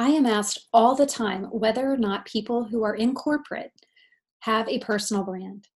I 0.00 0.08
am 0.08 0.24
asked 0.24 0.66
all 0.72 0.94
the 0.94 1.04
time 1.04 1.44
whether 1.50 1.92
or 1.92 1.98
not 1.98 2.24
people 2.24 2.64
who 2.64 2.82
are 2.84 2.94
in 2.94 3.14
corporate 3.14 3.72
have 4.38 4.66
a 4.66 4.78
personal 4.78 5.24
brand. 5.24 5.68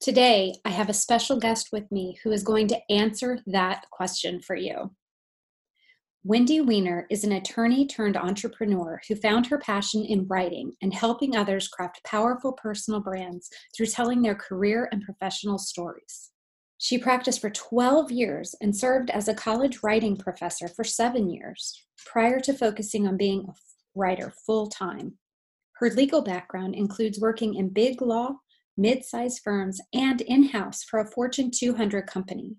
Today, 0.00 0.54
I 0.64 0.70
have 0.70 0.88
a 0.88 0.94
special 0.94 1.38
guest 1.38 1.68
with 1.70 1.92
me 1.92 2.18
who 2.24 2.32
is 2.32 2.42
going 2.42 2.66
to 2.68 2.80
answer 2.90 3.40
that 3.46 3.84
question 3.90 4.40
for 4.40 4.56
you. 4.56 4.90
Wendi 6.26 6.64
Weiner 6.64 7.06
is 7.10 7.24
an 7.24 7.32
attorney 7.32 7.86
turned 7.86 8.16
entrepreneur 8.16 9.02
who 9.06 9.14
found 9.14 9.48
her 9.48 9.58
passion 9.58 10.02
in 10.06 10.26
writing 10.28 10.72
and 10.80 10.94
helping 10.94 11.36
others 11.36 11.68
craft 11.68 12.02
powerful 12.04 12.54
personal 12.54 13.00
brands 13.00 13.50
through 13.76 13.86
telling 13.88 14.22
their 14.22 14.34
career 14.34 14.88
and 14.92 15.02
professional 15.02 15.58
stories. 15.58 16.30
She 16.78 16.98
practiced 16.98 17.40
for 17.40 17.50
12 17.50 18.10
years 18.10 18.54
and 18.60 18.76
served 18.76 19.10
as 19.10 19.28
a 19.28 19.34
college 19.34 19.82
writing 19.82 20.16
professor 20.16 20.68
for 20.68 20.84
seven 20.84 21.30
years 21.30 21.86
prior 22.04 22.38
to 22.40 22.52
focusing 22.52 23.06
on 23.06 23.16
being 23.16 23.46
a 23.48 23.54
writer 23.94 24.32
full 24.44 24.68
time. 24.68 25.18
Her 25.76 25.90
legal 25.90 26.22
background 26.22 26.74
includes 26.74 27.20
working 27.20 27.54
in 27.54 27.70
big 27.70 28.02
law, 28.02 28.36
mid 28.76 29.04
sized 29.04 29.40
firms, 29.42 29.80
and 29.94 30.20
in 30.20 30.44
house 30.44 30.82
for 30.84 31.00
a 31.00 31.10
Fortune 31.10 31.50
200 31.50 32.06
company. 32.06 32.56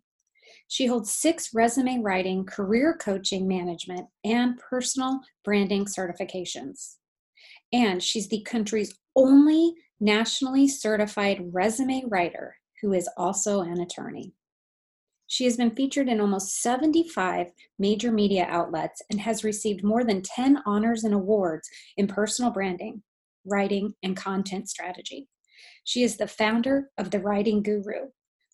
She 0.68 0.88
holds 0.88 1.14
six 1.14 1.54
resume 1.54 2.02
writing, 2.02 2.46
career 2.46 2.98
coaching 3.00 3.48
management, 3.48 4.08
and 4.24 4.58
personal 4.58 5.22
branding 5.46 5.86
certifications. 5.86 6.96
And 7.72 8.02
she's 8.02 8.28
the 8.28 8.42
country's 8.42 8.98
only 9.16 9.74
nationally 10.00 10.68
certified 10.68 11.50
resume 11.54 12.04
writer 12.08 12.56
who 12.82 12.94
is 12.94 13.10
also 13.18 13.62
an 13.62 13.80
attorney. 13.80 14.34
She 15.28 15.44
has 15.44 15.58
been 15.58 15.72
featured 15.72 16.08
in 16.08 16.22
almost 16.22 16.62
75 16.62 17.48
major 17.78 18.12
media 18.12 18.48
outlets 18.50 19.02
and 19.12 19.20
has 19.20 19.44
received 19.44 19.84
more 19.84 20.06
than 20.06 20.22
10 20.22 20.60
honors 20.66 21.04
and 21.04 21.14
awards 21.14 21.70
in 21.98 22.08
personal 22.08 22.50
branding, 22.50 23.04
writing, 23.46 23.94
and 24.04 24.16
content 24.16 24.70
strategy. 24.70 25.28
She 25.84 26.04
is 26.04 26.18
the 26.18 26.28
founder 26.28 26.90
of 26.98 27.12
The 27.12 27.20
Writing 27.20 27.62
Guru, 27.62 28.08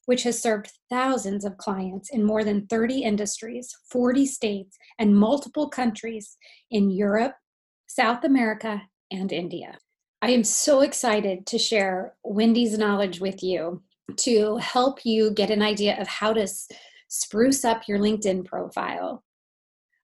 which 0.05 0.23
has 0.23 0.41
served 0.41 0.71
thousands 0.89 1.45
of 1.45 1.57
clients 1.57 2.09
in 2.09 2.23
more 2.23 2.43
than 2.43 2.65
30 2.67 3.03
industries, 3.03 3.75
40 3.91 4.25
states, 4.25 4.77
and 4.97 5.15
multiple 5.15 5.69
countries 5.69 6.37
in 6.71 6.89
Europe, 6.89 7.35
South 7.85 8.23
America, 8.23 8.81
and 9.11 9.31
India. 9.31 9.77
I 10.23 10.29
am 10.31 10.43
so 10.43 10.81
excited 10.81 11.45
to 11.47 11.59
share 11.59 12.15
Wendi's 12.23 12.77
knowledge 12.77 13.19
with 13.19 13.43
you 13.43 13.83
to 14.17 14.57
help 14.57 15.05
you 15.05 15.31
get 15.31 15.49
an 15.49 15.61
idea 15.61 15.99
of 15.99 16.07
how 16.07 16.33
to 16.33 16.47
spruce 17.07 17.63
up 17.63 17.87
your 17.87 17.99
LinkedIn 17.99 18.45
profile. 18.45 19.23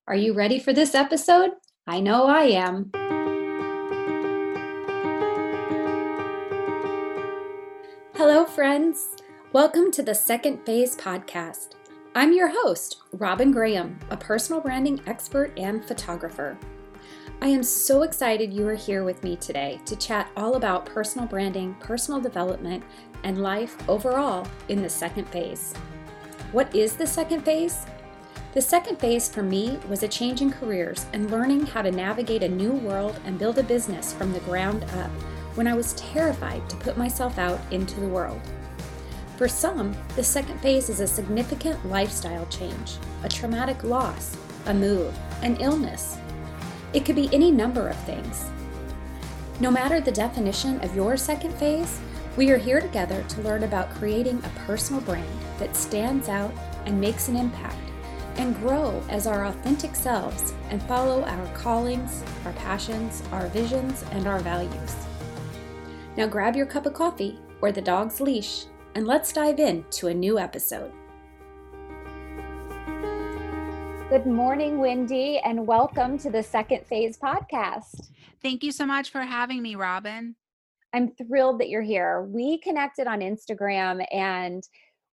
Are 0.08 0.16
you 0.16 0.34
ready 0.34 0.60
for 0.60 0.74
this 0.74 0.96
episode? 0.96 1.52
I 1.86 2.00
know 2.00 2.26
I 2.26 2.44
am. 2.44 2.92
Hello, 8.16 8.46
friends. 8.46 9.16
Welcome 9.54 9.92
to 9.92 10.04
the 10.04 10.14
Second 10.14 10.66
Phase 10.66 10.96
podcast. 10.96 11.76
I'm 12.16 12.34
your 12.34 12.50
host, 12.50 12.98
Robin 13.14 13.52
Graham, 13.52 13.98
a 14.10 14.18
personal 14.18 14.62
branding 14.62 15.02
expert 15.08 15.58
and 15.58 15.84
photographer. 15.86 16.58
I 17.42 17.48
am 17.48 17.64
so 17.64 18.04
excited 18.04 18.52
you 18.52 18.68
are 18.68 18.76
here 18.76 19.06
with 19.06 19.24
me 19.24 19.38
today 19.38 19.80
to 19.86 19.96
chat 19.96 20.30
all 20.36 20.56
about 20.56 20.86
personal 20.86 21.26
branding, 21.26 21.74
personal 21.80 22.20
development, 22.20 22.84
and 23.24 23.42
life 23.42 23.78
overall 23.88 24.46
in 24.68 24.82
the 24.82 24.90
second 24.90 25.24
phase. 25.30 25.74
What 26.52 26.76
is 26.76 26.98
the 26.98 27.08
second 27.08 27.44
phase? 27.44 27.86
The 28.54 28.62
second 28.62 29.00
phase 29.00 29.30
for 29.30 29.42
me 29.42 29.80
was 29.88 30.04
a 30.04 30.08
change 30.10 30.42
in 30.42 30.52
careers 30.52 31.06
and 31.14 31.32
learning 31.32 31.66
how 31.66 31.82
to 31.82 31.92
navigate 31.92 32.44
a 32.44 32.50
new 32.50 32.74
world 32.74 33.18
and 33.24 33.40
build 33.40 33.58
a 33.58 33.64
business 33.64 34.12
from 34.12 34.34
the 34.34 34.42
ground 34.42 34.84
up 34.98 35.12
when 35.56 35.66
I 35.66 35.76
was 35.76 35.94
terrified 35.94 36.70
to 36.70 36.76
put 36.76 36.98
myself 36.98 37.38
out 37.38 37.62
into 37.72 38.02
the 38.02 38.08
world. 38.10 38.42
For 39.38 39.48
some, 39.48 39.96
the 40.18 40.24
second 40.26 40.60
phase 40.60 40.90
is 40.90 41.00
a 41.00 41.08
significant 41.08 41.86
lifestyle 41.88 42.48
change, 42.48 42.98
a 43.24 43.30
traumatic 43.30 43.82
loss, 43.86 44.36
a 44.66 44.74
move, 44.74 45.18
an 45.42 45.56
illness, 45.62 46.18
it 46.94 47.06
could 47.06 47.16
be 47.16 47.30
any 47.34 47.52
number 47.52 47.88
of 47.88 47.98
things. 48.04 48.46
No 49.60 49.70
matter 49.70 50.00
the 50.00 50.12
definition 50.12 50.80
of 50.82 50.96
your 50.96 51.18
second 51.18 51.54
phase, 51.56 52.00
we 52.38 52.52
are 52.52 52.58
here 52.58 52.80
together 52.80 53.24
to 53.28 53.42
learn 53.42 53.64
about 53.64 53.90
creating 53.92 54.42
a 54.44 54.60
personal 54.66 55.02
brand 55.02 55.28
that 55.58 55.76
stands 55.76 56.30
out 56.30 56.54
and 56.86 57.00
makes 57.00 57.28
an 57.28 57.36
impact, 57.36 57.76
and 58.38 58.56
grow 58.56 59.04
as 59.10 59.28
our 59.28 59.46
authentic 59.48 59.96
selves 59.96 60.54
and 60.70 60.82
follow 60.84 61.24
our 61.26 61.48
callings, 61.54 62.24
our 62.46 62.54
passions, 62.54 63.22
our 63.32 63.48
visions, 63.48 64.06
and 64.12 64.28
our 64.28 64.40
values. 64.40 64.96
Now 66.16 66.28
grab 66.28 66.56
your 66.56 66.66
cup 66.66 66.86
of 66.86 66.94
coffee 66.94 67.38
or 67.62 67.72
the 67.72 67.82
dog's 67.82 68.22
leash, 68.22 68.66
and 68.96 69.06
let's 69.06 69.34
dive 69.34 69.60
into 69.60 70.08
a 70.08 70.14
new 70.14 70.40
episode. 70.40 70.92
Good 74.10 74.26
morning, 74.26 74.80
Wendi, 74.80 75.40
and 75.46 75.68
welcome 75.68 76.18
to 76.18 76.32
the 76.32 76.42
Second 76.42 76.84
Phase 76.88 77.16
podcast. 77.16 78.10
Thank 78.42 78.64
you 78.64 78.72
so 78.72 78.84
much 78.88 79.12
for 79.12 79.22
having 79.22 79.62
me, 79.62 79.76
Robin. 79.76 80.36
I'm 80.96 81.12
thrilled 81.12 81.60
that 81.60 81.70
you're 81.70 81.84
here. 81.84 82.24
We 82.24 82.58
connected 82.58 83.06
on 83.06 83.20
Instagram 83.20 84.04
and 84.12 84.64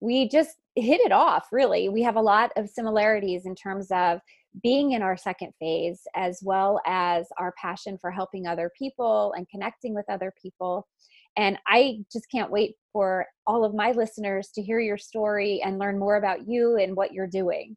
we 0.01 0.31
just 0.31 0.57
hit 0.77 1.03
it 1.03 1.12
off, 1.12 1.49
really. 1.53 1.91
We 1.91 2.03
have 2.05 2.17
a 2.17 2.23
lot 2.23 2.53
of 2.57 2.71
similarities 2.71 3.45
in 3.45 3.55
terms 3.55 3.89
of 3.91 4.21
being 4.62 4.93
in 4.93 5.03
our 5.03 5.19
second 5.19 5.53
phase, 5.61 6.01
as 6.15 6.41
well 6.43 6.81
as 6.87 7.27
our 7.39 7.53
passion 7.61 7.99
for 8.01 8.11
helping 8.11 8.47
other 8.47 8.71
people 8.78 9.34
and 9.37 9.47
connecting 9.51 9.95
with 9.95 10.07
other 10.09 10.33
people. 10.41 10.89
And 11.37 11.59
I 11.67 11.99
just 12.11 12.31
can't 12.33 12.51
wait 12.51 12.77
for 12.95 13.27
all 13.47 13.63
of 13.63 13.75
my 13.75 13.93
listeners 13.93 14.49
to 14.55 14.63
hear 14.63 14.81
your 14.81 14.97
story 14.97 15.61
and 15.63 15.78
learn 15.78 15.99
more 15.99 16.17
about 16.17 16.49
you 16.49 16.78
and 16.78 16.97
what 16.97 17.13
you're 17.13 17.27
doing. 17.27 17.77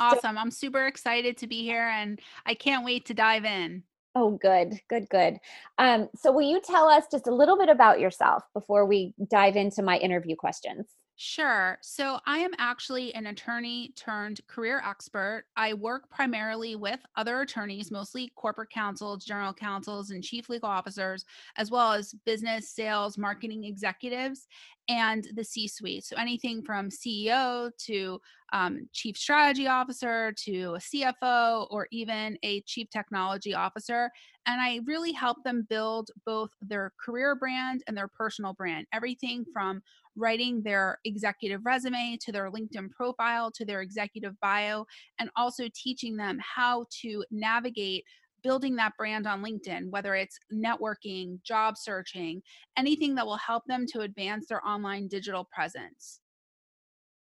Awesome. 0.00 0.38
I'm 0.38 0.50
super 0.50 0.86
excited 0.86 1.36
to 1.38 1.46
be 1.46 1.62
here 1.62 1.88
and 1.88 2.18
I 2.46 2.54
can't 2.54 2.84
wait 2.84 3.06
to 3.06 3.14
dive 3.14 3.44
in. 3.44 3.82
Oh, 4.14 4.32
good, 4.32 4.80
good, 4.88 5.08
good. 5.08 5.36
Um, 5.78 6.08
so, 6.16 6.32
will 6.32 6.48
you 6.48 6.60
tell 6.60 6.88
us 6.88 7.04
just 7.12 7.28
a 7.28 7.34
little 7.34 7.56
bit 7.56 7.68
about 7.68 8.00
yourself 8.00 8.42
before 8.54 8.84
we 8.84 9.14
dive 9.30 9.54
into 9.54 9.82
my 9.82 9.98
interview 9.98 10.34
questions? 10.34 10.86
Sure. 11.22 11.76
So 11.82 12.18
I 12.24 12.38
am 12.38 12.52
actually 12.56 13.12
an 13.14 13.26
attorney 13.26 13.92
turned 13.94 14.40
career 14.46 14.80
expert. 14.82 15.44
I 15.54 15.74
work 15.74 16.08
primarily 16.08 16.76
with 16.76 16.98
other 17.14 17.42
attorneys, 17.42 17.90
mostly 17.90 18.32
corporate 18.36 18.70
counsels, 18.70 19.22
general 19.26 19.52
counsels, 19.52 20.10
and 20.10 20.24
chief 20.24 20.48
legal 20.48 20.70
officers, 20.70 21.26
as 21.56 21.70
well 21.70 21.92
as 21.92 22.14
business, 22.24 22.70
sales, 22.70 23.18
marketing 23.18 23.64
executives, 23.64 24.48
and 24.88 25.28
the 25.34 25.44
C 25.44 25.68
suite. 25.68 26.04
So 26.04 26.16
anything 26.16 26.62
from 26.62 26.90
CEO 26.90 27.70
to 27.80 28.18
um, 28.54 28.88
chief 28.94 29.18
strategy 29.18 29.66
officer 29.66 30.32
to 30.44 30.74
a 30.76 30.80
CFO 30.80 31.66
or 31.70 31.86
even 31.92 32.38
a 32.42 32.62
chief 32.62 32.88
technology 32.88 33.52
officer. 33.52 34.10
And 34.46 34.58
I 34.60 34.80
really 34.86 35.12
help 35.12 35.44
them 35.44 35.66
build 35.68 36.10
both 36.24 36.50
their 36.62 36.92
career 36.98 37.36
brand 37.36 37.84
and 37.86 37.96
their 37.96 38.08
personal 38.08 38.54
brand, 38.54 38.86
everything 38.90 39.44
from 39.52 39.82
writing 40.20 40.62
their 40.62 40.98
executive 41.04 41.64
resume 41.64 42.18
to 42.20 42.30
their 42.30 42.50
LinkedIn 42.50 42.90
profile 42.90 43.50
to 43.52 43.64
their 43.64 43.80
executive 43.80 44.38
bio, 44.40 44.84
and 45.18 45.30
also 45.36 45.64
teaching 45.74 46.16
them 46.16 46.38
how 46.40 46.84
to 47.02 47.24
navigate 47.30 48.04
building 48.42 48.76
that 48.76 48.96
brand 48.96 49.26
on 49.26 49.42
LinkedIn, 49.42 49.90
whether 49.90 50.14
it's 50.14 50.38
networking, 50.52 51.42
job 51.42 51.76
searching, 51.76 52.42
anything 52.76 53.14
that 53.14 53.26
will 53.26 53.36
help 53.36 53.64
them 53.66 53.84
to 53.92 54.00
advance 54.00 54.46
their 54.46 54.66
online 54.66 55.08
digital 55.08 55.48
presence. 55.52 56.20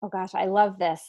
Oh 0.03 0.09
gosh, 0.09 0.35
I 0.35 0.47
love 0.47 0.79
this. 0.79 1.03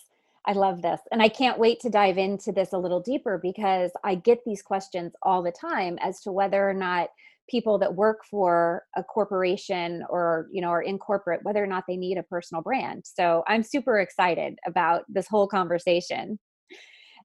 I 0.45 0.53
love 0.53 0.81
this. 0.81 0.99
And 1.11 1.21
I 1.21 1.29
can't 1.29 1.59
wait 1.59 1.79
to 1.81 1.89
dive 1.89 2.17
into 2.17 2.51
this 2.51 2.73
a 2.73 2.77
little 2.77 2.99
deeper 2.99 3.39
because 3.41 3.91
I 4.03 4.15
get 4.15 4.39
these 4.43 4.61
questions 4.61 5.13
all 5.21 5.43
the 5.43 5.51
time 5.51 5.99
as 6.01 6.19
to 6.21 6.31
whether 6.31 6.67
or 6.67 6.73
not 6.73 7.09
people 7.49 7.77
that 7.79 7.95
work 7.95 8.19
for 8.29 8.83
a 8.95 9.03
corporation 9.03 10.03
or 10.09 10.47
you 10.51 10.61
know 10.61 10.69
are 10.69 10.81
in 10.81 10.97
corporate 10.97 11.41
whether 11.43 11.63
or 11.63 11.67
not 11.67 11.83
they 11.87 11.97
need 11.97 12.17
a 12.17 12.23
personal 12.23 12.61
brand. 12.61 13.03
So 13.05 13.43
i'm 13.47 13.63
super 13.63 13.99
excited 13.99 14.57
about 14.65 15.03
this 15.09 15.27
whole 15.27 15.47
conversation. 15.47 16.39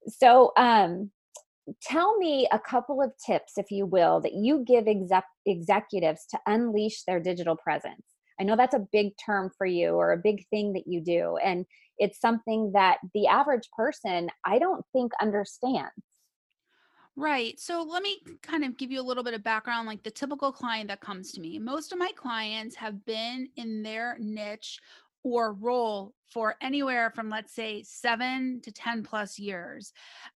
So 0.09 0.53
um 0.57 1.11
tell 1.83 2.17
me 2.19 2.49
a 2.53 2.61
couple 2.61 3.03
of 3.03 3.11
tips 3.25 3.55
if 3.57 3.71
you 3.71 3.87
will 3.87 4.21
that 4.21 4.35
you 4.35 4.65
give 4.65 4.87
exec- 4.87 5.25
executives 5.47 6.25
to 6.31 6.39
unleash 6.47 7.03
their 7.03 7.19
digital 7.19 7.57
presence. 7.57 8.03
I 8.39 8.45
know 8.45 8.55
that's 8.55 8.75
a 8.75 8.87
big 8.93 9.13
term 9.25 9.51
for 9.57 9.67
you 9.67 9.91
or 9.91 10.13
a 10.13 10.19
big 10.19 10.47
thing 10.51 10.75
that 10.75 10.85
you 10.87 11.01
do 11.01 11.37
and 11.45 11.67
it's 11.99 12.21
something 12.21 12.73
that 12.75 12.99
the 13.15 13.27
average 13.27 13.69
person 13.77 14.29
i 14.45 14.59
don't 14.59 14.85
think 14.93 15.13
understands 15.21 15.93
Right. 17.19 17.59
So 17.59 17.83
let 17.83 18.03
me 18.03 18.19
mm. 18.27 18.43
kind 18.43 18.65
of 18.65 18.77
give 18.77 18.91
you 18.91 19.01
a 19.01 19.03
little 19.03 19.25
bit 19.25 19.35
of 19.35 19.43
background 19.43 19.87
like 19.87 20.03
the 20.03 20.11
typical 20.11 20.53
client 20.53 20.89
that 20.89 21.01
comes 21.01 21.33
to 21.33 21.41
me. 21.41 21.59
Most 21.59 21.93
of 21.93 21.99
my 21.99 22.13
clients 22.15 22.77
have 22.77 23.05
been 23.07 23.49
in 23.57 23.83
their 23.83 24.19
niche 24.21 24.81
or 25.23 25.55
role 25.55 26.15
for 26.33 26.55
anywhere 26.61 27.11
from 27.11 27.29
let's 27.29 27.53
say 27.53 27.83
7 27.83 28.61
to 28.63 28.71
10 28.71 29.03
plus 29.03 29.39
years 29.41 29.93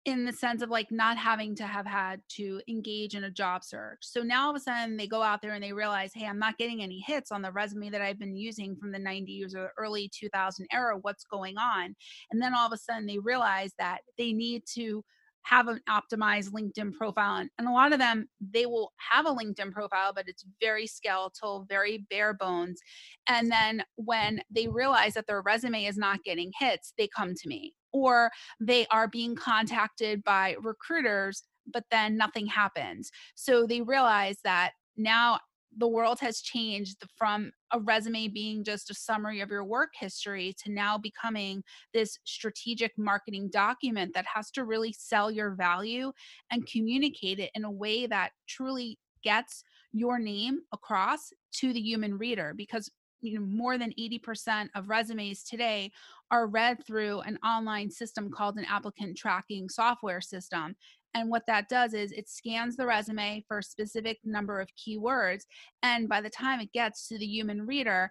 in 0.06 0.24
the 0.24 0.32
sense 0.32 0.62
of 0.62 0.70
like 0.70 0.90
not 0.90 1.18
having 1.18 1.54
to 1.56 1.66
have 1.66 1.84
had 1.84 2.22
to 2.28 2.62
engage 2.68 3.14
in 3.14 3.24
a 3.24 3.30
job 3.30 3.64
search. 3.64 3.98
So 4.02 4.22
now 4.22 4.44
all 4.44 4.50
of 4.50 4.56
a 4.56 4.60
sudden 4.60 4.96
they 4.96 5.06
go 5.06 5.22
out 5.22 5.42
there 5.42 5.52
and 5.52 5.62
they 5.62 5.72
realize, 5.74 6.12
"Hey, 6.14 6.26
I'm 6.26 6.38
not 6.38 6.56
getting 6.56 6.82
any 6.82 7.00
hits 7.00 7.30
on 7.32 7.42
the 7.42 7.52
resume 7.52 7.90
that 7.90 8.00
I've 8.00 8.18
been 8.18 8.36
using 8.36 8.76
from 8.76 8.92
the 8.92 8.98
90s 8.98 9.54
or 9.54 9.72
early 9.76 10.08
2000 10.08 10.66
era. 10.72 10.96
What's 10.96 11.24
going 11.24 11.58
on?" 11.58 11.94
And 12.30 12.40
then 12.40 12.54
all 12.54 12.66
of 12.66 12.72
a 12.72 12.78
sudden 12.78 13.06
they 13.06 13.18
realize 13.18 13.74
that 13.78 14.02
they 14.16 14.32
need 14.32 14.62
to 14.74 15.04
have 15.48 15.68
an 15.68 15.80
optimized 15.88 16.50
LinkedIn 16.50 16.92
profile. 16.92 17.36
And, 17.36 17.50
and 17.58 17.66
a 17.66 17.72
lot 17.72 17.92
of 17.92 17.98
them, 17.98 18.28
they 18.40 18.66
will 18.66 18.92
have 18.96 19.26
a 19.26 19.34
LinkedIn 19.34 19.72
profile, 19.72 20.12
but 20.14 20.28
it's 20.28 20.44
very 20.60 20.86
skeletal, 20.86 21.64
very 21.68 22.06
bare 22.10 22.34
bones. 22.34 22.80
And 23.28 23.50
then 23.50 23.82
when 23.96 24.42
they 24.50 24.68
realize 24.68 25.14
that 25.14 25.26
their 25.26 25.40
resume 25.40 25.86
is 25.86 25.96
not 25.96 26.22
getting 26.24 26.52
hits, 26.58 26.92
they 26.98 27.08
come 27.08 27.34
to 27.34 27.48
me. 27.48 27.74
Or 27.92 28.30
they 28.60 28.86
are 28.88 29.08
being 29.08 29.34
contacted 29.34 30.22
by 30.22 30.56
recruiters, 30.60 31.44
but 31.72 31.84
then 31.90 32.18
nothing 32.18 32.46
happens. 32.46 33.10
So 33.34 33.66
they 33.66 33.80
realize 33.80 34.36
that 34.44 34.72
now 34.98 35.38
the 35.78 35.88
world 35.88 36.18
has 36.20 36.40
changed 36.40 37.04
from 37.16 37.52
a 37.72 37.78
resume 37.78 38.28
being 38.28 38.64
just 38.64 38.90
a 38.90 38.94
summary 38.94 39.40
of 39.40 39.48
your 39.48 39.64
work 39.64 39.90
history 39.98 40.54
to 40.64 40.72
now 40.72 40.98
becoming 40.98 41.62
this 41.94 42.18
strategic 42.24 42.92
marketing 42.98 43.48
document 43.52 44.12
that 44.14 44.26
has 44.32 44.50
to 44.50 44.64
really 44.64 44.92
sell 44.92 45.30
your 45.30 45.54
value 45.54 46.12
and 46.50 46.66
communicate 46.66 47.38
it 47.38 47.50
in 47.54 47.64
a 47.64 47.70
way 47.70 48.06
that 48.06 48.30
truly 48.48 48.98
gets 49.22 49.62
your 49.92 50.18
name 50.18 50.58
across 50.72 51.32
to 51.52 51.72
the 51.72 51.80
human 51.80 52.18
reader 52.18 52.52
because 52.56 52.90
you 53.20 53.38
know 53.38 53.46
more 53.46 53.78
than 53.78 53.92
80% 53.98 54.68
of 54.74 54.88
resumes 54.88 55.42
today 55.42 55.90
are 56.30 56.46
read 56.46 56.84
through 56.86 57.20
an 57.20 57.38
online 57.44 57.90
system 57.90 58.30
called 58.30 58.56
an 58.56 58.66
applicant 58.68 59.16
tracking 59.16 59.68
software 59.68 60.20
system 60.20 60.76
and 61.14 61.30
what 61.30 61.46
that 61.46 61.68
does 61.68 61.94
is 61.94 62.12
it 62.12 62.28
scans 62.28 62.76
the 62.76 62.86
resume 62.86 63.44
for 63.48 63.58
a 63.58 63.62
specific 63.62 64.18
number 64.24 64.60
of 64.60 64.68
keywords. 64.76 65.42
And 65.82 66.08
by 66.08 66.20
the 66.20 66.30
time 66.30 66.60
it 66.60 66.72
gets 66.72 67.08
to 67.08 67.18
the 67.18 67.26
human 67.26 67.66
reader, 67.66 68.10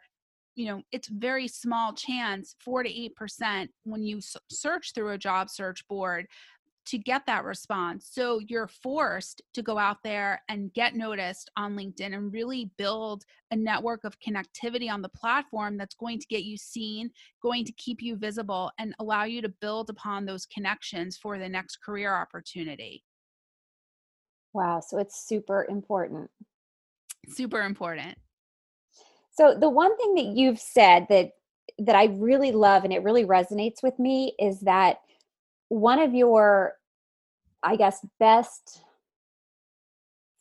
you 0.56 0.66
know, 0.66 0.82
it's 0.92 1.08
very 1.08 1.48
small 1.48 1.94
chance, 1.94 2.56
four 2.60 2.82
to 2.84 2.90
8% 2.90 3.68
when 3.84 4.04
you 4.04 4.20
search 4.50 4.94
through 4.94 5.12
a 5.12 5.18
job 5.18 5.50
search 5.50 5.88
board 5.88 6.26
to 6.88 6.98
get 6.98 7.26
that 7.26 7.44
response. 7.44 8.10
So 8.12 8.40
you're 8.48 8.68
forced 8.68 9.42
to 9.54 9.62
go 9.62 9.78
out 9.78 9.98
there 10.04 10.42
and 10.50 10.74
get 10.74 10.96
noticed 10.96 11.52
on 11.58 11.76
LinkedIn 11.76 12.14
and 12.14 12.32
really 12.32 12.72
build 12.78 13.24
a 13.52 13.56
network 13.56 14.04
of 14.04 14.20
connectivity 14.20 14.92
on 14.92 15.02
the 15.02 15.10
platform 15.10 15.78
that's 15.78 15.96
going 15.96 16.20
to 16.20 16.28
get 16.28 16.44
you 16.44 16.58
seen, 16.58 17.10
going 17.42 17.66
to 17.66 17.72
keep 17.74 18.02
you 18.02 18.16
visible, 18.16 18.72
and 18.80 18.96
allow 19.00 19.26
you 19.26 19.42
to 19.42 19.50
build 19.50 19.90
upon 19.90 20.26
those 20.26 20.46
connections 20.46 21.18
for 21.18 21.38
the 21.38 21.50
next 21.50 21.82
career 21.82 22.16
opportunity. 22.16 23.04
Wow. 24.54 24.80
So 24.80 24.98
it's 24.98 25.28
super 25.28 25.68
important. 25.70 26.30
Super 27.30 27.62
important. 27.64 28.18
So 29.32 29.56
the 29.60 29.70
one 29.70 29.96
thing 29.98 30.16
that 30.16 30.38
you've 30.38 30.60
said 30.60 31.06
that 31.10 31.32
that 31.80 31.96
I 31.96 32.06
really 32.06 32.52
love 32.52 32.86
and 32.86 32.94
it 32.94 33.04
really 33.04 33.26
resonates 33.26 33.84
with 33.84 34.00
me 34.00 34.34
is 34.40 34.62
that 34.62 35.02
one 35.70 36.00
of 36.00 36.14
your 36.14 36.77
i 37.64 37.76
guess 37.76 38.06
best 38.20 38.82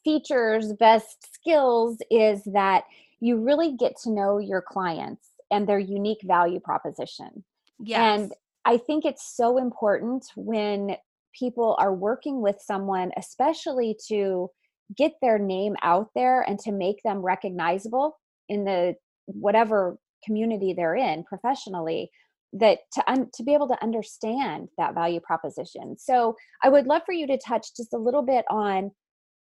features 0.04 0.72
best 0.74 1.34
skills 1.34 1.98
is 2.10 2.42
that 2.44 2.84
you 3.20 3.38
really 3.38 3.72
get 3.76 3.96
to 3.96 4.10
know 4.10 4.38
your 4.38 4.62
clients 4.62 5.28
and 5.50 5.68
their 5.68 5.78
unique 5.78 6.20
value 6.24 6.60
proposition 6.60 7.44
yes. 7.80 7.98
and 7.98 8.32
i 8.64 8.76
think 8.76 9.04
it's 9.04 9.36
so 9.36 9.58
important 9.58 10.24
when 10.36 10.96
people 11.38 11.76
are 11.78 11.94
working 11.94 12.40
with 12.40 12.60
someone 12.60 13.10
especially 13.16 13.96
to 14.08 14.50
get 14.96 15.12
their 15.20 15.38
name 15.38 15.74
out 15.82 16.10
there 16.14 16.42
and 16.42 16.58
to 16.58 16.72
make 16.72 17.02
them 17.02 17.18
recognizable 17.18 18.16
in 18.48 18.64
the 18.64 18.94
whatever 19.26 19.98
community 20.24 20.72
they're 20.72 20.94
in 20.94 21.24
professionally 21.24 22.10
that 22.52 22.78
to 22.92 23.10
un, 23.10 23.28
to 23.34 23.42
be 23.42 23.54
able 23.54 23.68
to 23.68 23.82
understand 23.82 24.68
that 24.78 24.94
value 24.94 25.20
proposition. 25.20 25.96
So 25.98 26.36
i 26.62 26.68
would 26.68 26.86
love 26.86 27.02
for 27.04 27.12
you 27.12 27.26
to 27.26 27.38
touch 27.38 27.68
just 27.76 27.92
a 27.92 27.98
little 27.98 28.22
bit 28.22 28.44
on 28.50 28.90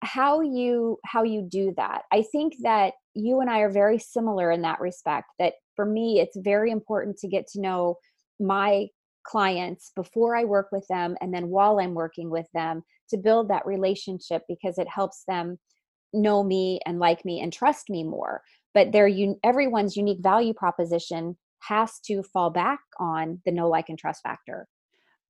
how 0.03 0.41
you 0.41 0.99
how 1.05 1.23
you 1.23 1.43
do 1.43 1.73
that. 1.77 2.03
I 2.13 2.23
think 2.33 2.55
that 2.63 2.95
you 3.15 3.41
and 3.41 3.49
i 3.49 3.61
are 3.61 3.71
very 3.71 3.99
similar 3.99 4.51
in 4.51 4.63
that 4.63 4.81
respect 4.81 5.29
that 5.39 5.55
for 5.77 5.87
me 5.87 6.21
it's 6.21 6.37
very 6.37 6.71
important 6.71 7.17
to 7.19 7.29
get 7.29 7.47
to 7.47 7.61
know 7.61 7.97
my 8.41 8.87
clients 9.23 9.93
before 9.95 10.37
i 10.37 10.43
work 10.43 10.67
with 10.73 10.85
them 10.89 11.17
and 11.21 11.33
then 11.33 11.49
while 11.49 11.79
i'm 11.79 11.95
working 11.95 12.29
with 12.29 12.47
them 12.53 12.83
to 13.09 13.17
build 13.17 13.49
that 13.49 13.65
relationship 13.65 14.43
because 14.49 14.79
it 14.79 14.89
helps 14.89 15.23
them 15.29 15.57
know 16.15 16.43
me 16.43 16.81
and 16.87 16.99
like 16.99 17.25
me 17.25 17.41
and 17.41 17.53
trust 17.53 17.91
me 17.91 18.05
more. 18.05 18.43
But 18.73 18.93
their 18.93 19.09
un- 19.09 19.37
everyone's 19.43 19.97
unique 19.97 20.23
value 20.23 20.55
proposition 20.55 21.37
has 21.69 22.01
to 22.01 22.23
fall 22.23 22.51
back 22.51 22.81
on 22.99 23.41
the 23.45 23.53
know 23.53 23.69
like 23.69 23.89
and 23.89 23.99
trust 23.99 24.23
factor 24.23 24.69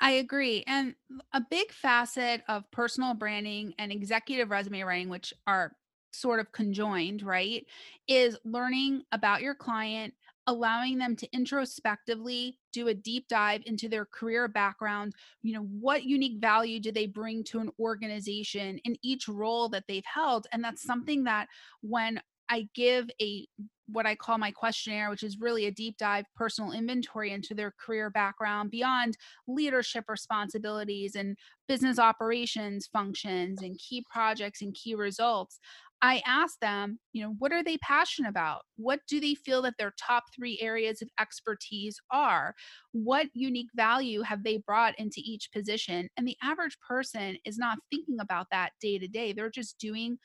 I 0.01 0.13
agree. 0.13 0.65
And 0.67 0.95
a 1.33 1.41
big 1.41 1.73
facet 1.73 2.43
of 2.49 2.71
personal 2.71 3.15
branding 3.15 3.75
and 3.79 3.93
executive 3.93 4.51
resume 4.51 4.83
writing, 4.83 5.09
which 5.09 5.33
are 5.47 5.77
sort 6.13 6.41
of 6.41 6.53
conjoined, 6.53 7.23
right, 7.23 7.67
is 8.07 8.39
learning 8.45 9.03
about 9.13 9.43
your 9.43 9.55
client, 9.55 10.15
allowing 10.47 10.99
them 10.99 11.17
to 11.17 11.33
introspectively 11.35 12.59
do 12.73 12.89
a 12.89 12.95
deep 12.95 13.29
dive 13.29 13.63
into 13.67 13.89
their 13.89 14.05
career 14.05 14.47
background. 14.47 15.15
You 15.43 15.55
know, 15.55 15.63
what 15.63 16.05
unique 16.05 16.41
value 16.41 16.81
do 16.81 16.93
they 16.93 17.07
bring 17.07 17.43
to 17.45 17.61
an 17.61 17.71
organization 17.79 18.79
in 18.79 18.97
each 19.03 19.27
role 19.27 19.69
that 19.71 19.85
they've 19.89 20.05
held? 20.05 20.47
And 20.53 20.63
that's 20.63 20.83
something 20.83 21.25
that 21.25 21.49
when 21.81 22.21
I 22.49 22.69
give 22.75 23.09
a 23.23 23.47
what 23.87 24.07
I 24.07 24.15
call 24.15 24.39
my 24.39 24.51
questionnaire, 24.51 25.11
which 25.11 25.23
is 25.23 25.39
really 25.41 25.67
a 25.67 25.71
deep 25.71 25.97
dive 25.99 26.25
personal 26.35 26.73
inventory 26.73 27.33
into 27.33 27.55
their 27.55 27.73
career 27.79 28.11
background 28.11 28.71
beyond 28.71 29.17
leadership 29.47 30.05
responsibilities 30.09 31.15
and 31.15 31.37
business 31.69 31.99
operations 31.99 32.89
functions 32.93 33.63
and 33.63 33.79
key 33.79 34.05
projects 34.11 34.63
and 34.63 34.75
key 34.75 34.95
results. 34.95 35.59
I 36.03 36.23
ask 36.27 36.61
them, 36.61 36.99
you 37.15 37.23
know, 37.23 37.35
what 37.39 37.51
are 37.51 37.63
they 37.63 37.79
passionate 37.79 38.29
about? 38.29 38.63
What 38.77 39.01
do 39.09 39.21
they 39.21 39.35
feel 39.35 39.63
that 39.63 39.79
their 39.79 39.95
top 39.99 40.25
three 40.37 40.59
areas 40.61 41.01
of 41.01 41.09
expertise 41.19 41.99
are? 42.11 42.55
What 42.93 43.29
unique 43.33 43.71
value 43.75 44.21
have 44.21 44.45
they 44.45 44.59
brought 44.59 44.99
into 44.99 45.23
each 45.25 45.51
position? 45.51 46.11
And 46.19 46.29
the 46.29 46.37
average 46.43 46.77
person 46.87 47.39
is 47.47 47.57
not 47.57 47.79
thinking 47.91 48.19
about 48.21 48.49
that 48.51 48.73
day 48.83 48.99
to 48.99 49.09
day. 49.09 49.33
They're 49.33 49.49
just 49.49 49.79
doing 49.79 50.19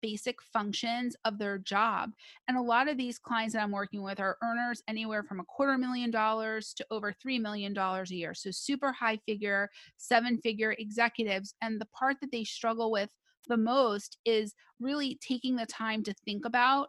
basic 0.00 0.40
functions 0.42 1.16
of 1.24 1.38
their 1.38 1.58
job. 1.58 2.12
And 2.48 2.56
a 2.56 2.62
lot 2.62 2.88
of 2.88 2.96
these 2.96 3.18
clients 3.18 3.54
that 3.54 3.62
I'm 3.62 3.70
working 3.70 4.02
with 4.02 4.20
are 4.20 4.38
earners 4.42 4.82
anywhere 4.88 5.22
from 5.22 5.40
a 5.40 5.44
quarter 5.44 5.78
million 5.78 6.10
dollars 6.10 6.74
to 6.74 6.86
over 6.90 7.12
$3 7.12 7.40
million 7.40 7.76
a 7.76 8.04
year. 8.06 8.34
So 8.34 8.50
super 8.50 8.92
high 8.92 9.18
figure, 9.26 9.70
seven 9.96 10.38
figure 10.38 10.74
executives. 10.78 11.54
And 11.62 11.80
the 11.80 11.86
part 11.86 12.16
that 12.20 12.32
they 12.32 12.44
struggle 12.44 12.90
with 12.90 13.10
the 13.48 13.56
most 13.56 14.18
is 14.24 14.54
really 14.78 15.18
taking 15.26 15.56
the 15.56 15.66
time 15.66 16.02
to 16.04 16.14
think 16.24 16.44
about 16.44 16.88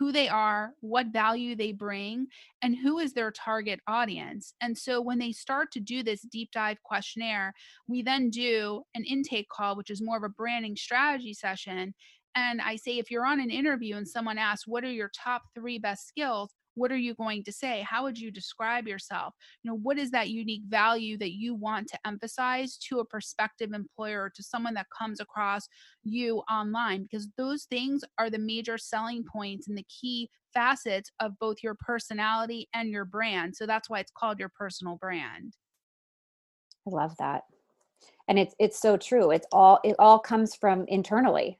who 0.00 0.12
they 0.12 0.30
are, 0.30 0.72
what 0.80 1.08
value 1.08 1.54
they 1.54 1.72
bring, 1.72 2.26
and 2.62 2.74
who 2.74 2.98
is 2.98 3.12
their 3.12 3.30
target 3.30 3.80
audience. 3.86 4.54
And 4.62 4.76
so 4.76 4.98
when 5.02 5.18
they 5.18 5.30
start 5.30 5.70
to 5.72 5.80
do 5.80 6.02
this 6.02 6.22
deep 6.22 6.50
dive 6.52 6.82
questionnaire, 6.82 7.52
we 7.86 8.00
then 8.00 8.30
do 8.30 8.82
an 8.94 9.04
intake 9.04 9.50
call, 9.50 9.76
which 9.76 9.90
is 9.90 10.00
more 10.00 10.16
of 10.16 10.22
a 10.22 10.30
branding 10.30 10.74
strategy 10.74 11.34
session. 11.34 11.94
And 12.34 12.60
I 12.60 12.76
say, 12.76 12.98
if 12.98 13.10
you're 13.10 13.26
on 13.26 13.40
an 13.40 13.50
interview 13.50 13.96
and 13.96 14.06
someone 14.06 14.38
asks, 14.38 14.66
what 14.66 14.84
are 14.84 14.90
your 14.90 15.10
top 15.16 15.42
three 15.54 15.78
best 15.78 16.06
skills? 16.06 16.54
What 16.74 16.92
are 16.92 16.96
you 16.96 17.14
going 17.14 17.42
to 17.44 17.52
say? 17.52 17.84
How 17.88 18.04
would 18.04 18.18
you 18.18 18.30
describe 18.30 18.86
yourself? 18.86 19.34
You 19.62 19.70
know, 19.70 19.78
what 19.82 19.98
is 19.98 20.12
that 20.12 20.30
unique 20.30 20.62
value 20.68 21.18
that 21.18 21.32
you 21.32 21.54
want 21.54 21.88
to 21.88 21.98
emphasize 22.06 22.76
to 22.88 23.00
a 23.00 23.04
prospective 23.04 23.72
employer 23.72 24.22
or 24.22 24.30
to 24.30 24.42
someone 24.42 24.74
that 24.74 24.86
comes 24.96 25.20
across 25.20 25.68
you 26.04 26.42
online? 26.50 27.02
Because 27.02 27.28
those 27.36 27.64
things 27.64 28.02
are 28.18 28.30
the 28.30 28.38
major 28.38 28.78
selling 28.78 29.24
points 29.24 29.68
and 29.68 29.76
the 29.76 29.86
key 29.88 30.30
facets 30.54 31.10
of 31.20 31.38
both 31.40 31.56
your 31.62 31.74
personality 31.74 32.68
and 32.72 32.90
your 32.90 33.04
brand. 33.04 33.56
So 33.56 33.66
that's 33.66 33.90
why 33.90 33.98
it's 33.98 34.12
called 34.16 34.38
your 34.38 34.50
personal 34.56 34.96
brand. 34.96 35.54
I 36.86 36.90
love 36.90 37.16
that. 37.18 37.42
And 38.28 38.38
it's 38.38 38.54
it's 38.58 38.80
so 38.80 38.96
true. 38.96 39.32
It's 39.32 39.46
all 39.52 39.80
it 39.84 39.96
all 39.98 40.18
comes 40.18 40.54
from 40.54 40.84
internally 40.88 41.58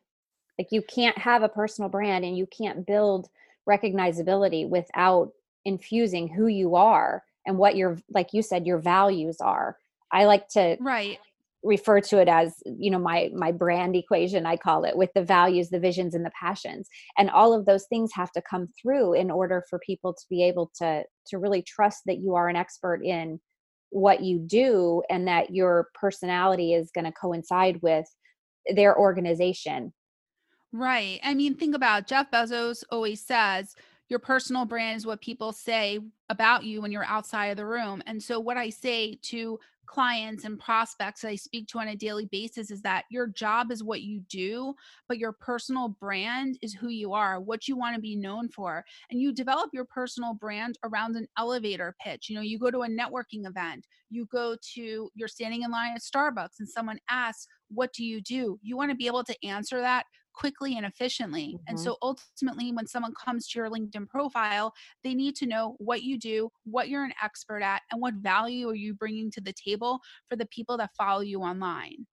like 0.60 0.68
you 0.70 0.82
can't 0.82 1.16
have 1.16 1.42
a 1.42 1.48
personal 1.48 1.88
brand 1.88 2.22
and 2.22 2.36
you 2.36 2.46
can't 2.46 2.86
build 2.86 3.30
recognizability 3.66 4.68
without 4.68 5.30
infusing 5.64 6.28
who 6.28 6.48
you 6.48 6.76
are 6.76 7.24
and 7.46 7.56
what 7.56 7.76
your 7.76 7.96
like 8.10 8.34
you 8.34 8.42
said 8.42 8.66
your 8.66 8.78
values 8.78 9.38
are. 9.40 9.78
I 10.12 10.26
like 10.26 10.48
to 10.48 10.76
Right. 10.78 11.18
refer 11.62 12.02
to 12.02 12.18
it 12.20 12.28
as 12.28 12.62
you 12.66 12.90
know 12.90 12.98
my 12.98 13.30
my 13.34 13.52
brand 13.52 13.94
equation 13.94 14.46
i 14.46 14.56
call 14.56 14.82
it 14.82 14.96
with 14.96 15.10
the 15.14 15.22
values 15.22 15.68
the 15.68 15.78
visions 15.78 16.14
and 16.14 16.24
the 16.24 16.32
passions 16.40 16.88
and 17.18 17.28
all 17.28 17.52
of 17.52 17.66
those 17.66 17.84
things 17.88 18.10
have 18.14 18.32
to 18.32 18.40
come 18.40 18.66
through 18.80 19.12
in 19.12 19.30
order 19.30 19.62
for 19.68 19.78
people 19.80 20.14
to 20.14 20.24
be 20.30 20.42
able 20.42 20.70
to 20.74 21.04
to 21.26 21.36
really 21.36 21.60
trust 21.60 22.00
that 22.06 22.18
you 22.18 22.34
are 22.34 22.48
an 22.48 22.56
expert 22.56 23.04
in 23.04 23.38
what 23.90 24.22
you 24.22 24.38
do 24.38 25.02
and 25.10 25.28
that 25.28 25.54
your 25.54 25.88
personality 25.94 26.72
is 26.72 26.90
going 26.94 27.04
to 27.04 27.12
coincide 27.12 27.78
with 27.82 28.06
their 28.74 28.98
organization 28.98 29.92
right 30.72 31.20
i 31.22 31.34
mean 31.34 31.54
think 31.54 31.74
about 31.74 32.06
jeff 32.06 32.30
bezos 32.30 32.84
always 32.90 33.20
says 33.20 33.74
your 34.08 34.18
personal 34.18 34.64
brand 34.64 34.96
is 34.96 35.06
what 35.06 35.20
people 35.20 35.52
say 35.52 36.00
about 36.28 36.64
you 36.64 36.80
when 36.80 36.90
you're 36.90 37.04
outside 37.04 37.46
of 37.46 37.56
the 37.56 37.66
room 37.66 38.02
and 38.06 38.22
so 38.22 38.38
what 38.38 38.56
i 38.56 38.70
say 38.70 39.18
to 39.22 39.58
clients 39.90 40.44
and 40.44 40.60
prospects 40.60 41.22
that 41.22 41.28
I 41.30 41.34
speak 41.34 41.66
to 41.68 41.80
on 41.80 41.88
a 41.88 41.96
daily 41.96 42.26
basis 42.26 42.70
is 42.70 42.80
that 42.82 43.06
your 43.10 43.26
job 43.26 43.72
is 43.72 43.82
what 43.82 44.02
you 44.02 44.20
do, 44.28 44.72
but 45.08 45.18
your 45.18 45.32
personal 45.32 45.88
brand 45.88 46.58
is 46.62 46.72
who 46.72 46.88
you 46.88 47.12
are, 47.12 47.40
what 47.40 47.66
you 47.66 47.76
want 47.76 47.96
to 47.96 48.00
be 48.00 48.14
known 48.14 48.48
for. 48.48 48.84
And 49.10 49.20
you 49.20 49.32
develop 49.32 49.70
your 49.72 49.84
personal 49.84 50.34
brand 50.34 50.78
around 50.84 51.16
an 51.16 51.26
elevator 51.36 51.96
pitch. 52.00 52.28
You 52.28 52.36
know, 52.36 52.40
you 52.40 52.56
go 52.56 52.70
to 52.70 52.82
a 52.82 52.88
networking 52.88 53.48
event, 53.48 53.84
you 54.10 54.26
go 54.26 54.56
to, 54.74 55.10
you're 55.16 55.28
standing 55.28 55.62
in 55.62 55.72
line 55.72 55.96
at 55.96 56.02
Starbucks 56.02 56.60
and 56.60 56.68
someone 56.68 57.00
asks, 57.10 57.48
What 57.68 57.92
do 57.92 58.04
you 58.04 58.20
do? 58.20 58.60
You 58.62 58.76
want 58.76 58.92
to 58.92 58.96
be 58.96 59.08
able 59.08 59.24
to 59.24 59.44
answer 59.44 59.80
that 59.80 60.06
quickly 60.32 60.76
and 60.76 60.86
efficiently. 60.86 61.54
Mm-hmm. 61.54 61.64
And 61.68 61.80
so 61.80 61.96
ultimately, 62.02 62.72
when 62.72 62.86
someone 62.86 63.12
comes 63.14 63.48
to 63.48 63.58
your 63.58 63.70
LinkedIn 63.70 64.08
profile, 64.08 64.72
they 65.04 65.14
need 65.14 65.36
to 65.36 65.46
know 65.46 65.76
what 65.78 66.02
you 66.02 66.18
do, 66.18 66.50
what 66.64 66.88
you're 66.88 67.04
an 67.04 67.12
expert 67.22 67.62
at, 67.62 67.82
and 67.90 68.00
what 68.00 68.14
value 68.14 68.68
are 68.68 68.74
you 68.74 68.94
bringing 68.94 69.30
to 69.32 69.40
the 69.40 69.52
table 69.52 70.00
for 70.28 70.36
the 70.36 70.46
people 70.46 70.76
that 70.78 70.90
follow 70.96 71.20
you 71.20 71.40
online. 71.40 72.06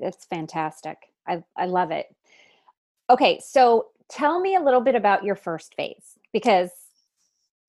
That's 0.00 0.24
fantastic. 0.26 0.96
I, 1.26 1.42
I 1.56 1.66
love 1.66 1.90
it. 1.90 2.06
Okay, 3.08 3.40
so 3.44 3.88
tell 4.08 4.40
me 4.40 4.54
a 4.54 4.60
little 4.60 4.80
bit 4.80 4.94
about 4.94 5.24
your 5.24 5.34
first 5.34 5.74
phase 5.74 6.16
because 6.32 6.70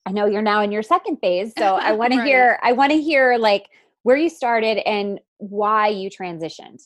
I 0.06 0.12
know 0.12 0.26
you're 0.26 0.42
now 0.42 0.62
in 0.62 0.72
your 0.72 0.82
second 0.82 1.18
phase. 1.18 1.52
So 1.56 1.76
I 1.76 1.92
want 1.92 2.12
right. 2.12 2.18
to 2.18 2.24
hear, 2.24 2.58
I 2.62 2.72
want 2.72 2.92
to 2.92 3.00
hear 3.00 3.36
like 3.38 3.68
where 4.02 4.16
you 4.16 4.28
started 4.28 4.78
and 4.86 5.20
why 5.38 5.88
you 5.88 6.10
transitioned. 6.10 6.82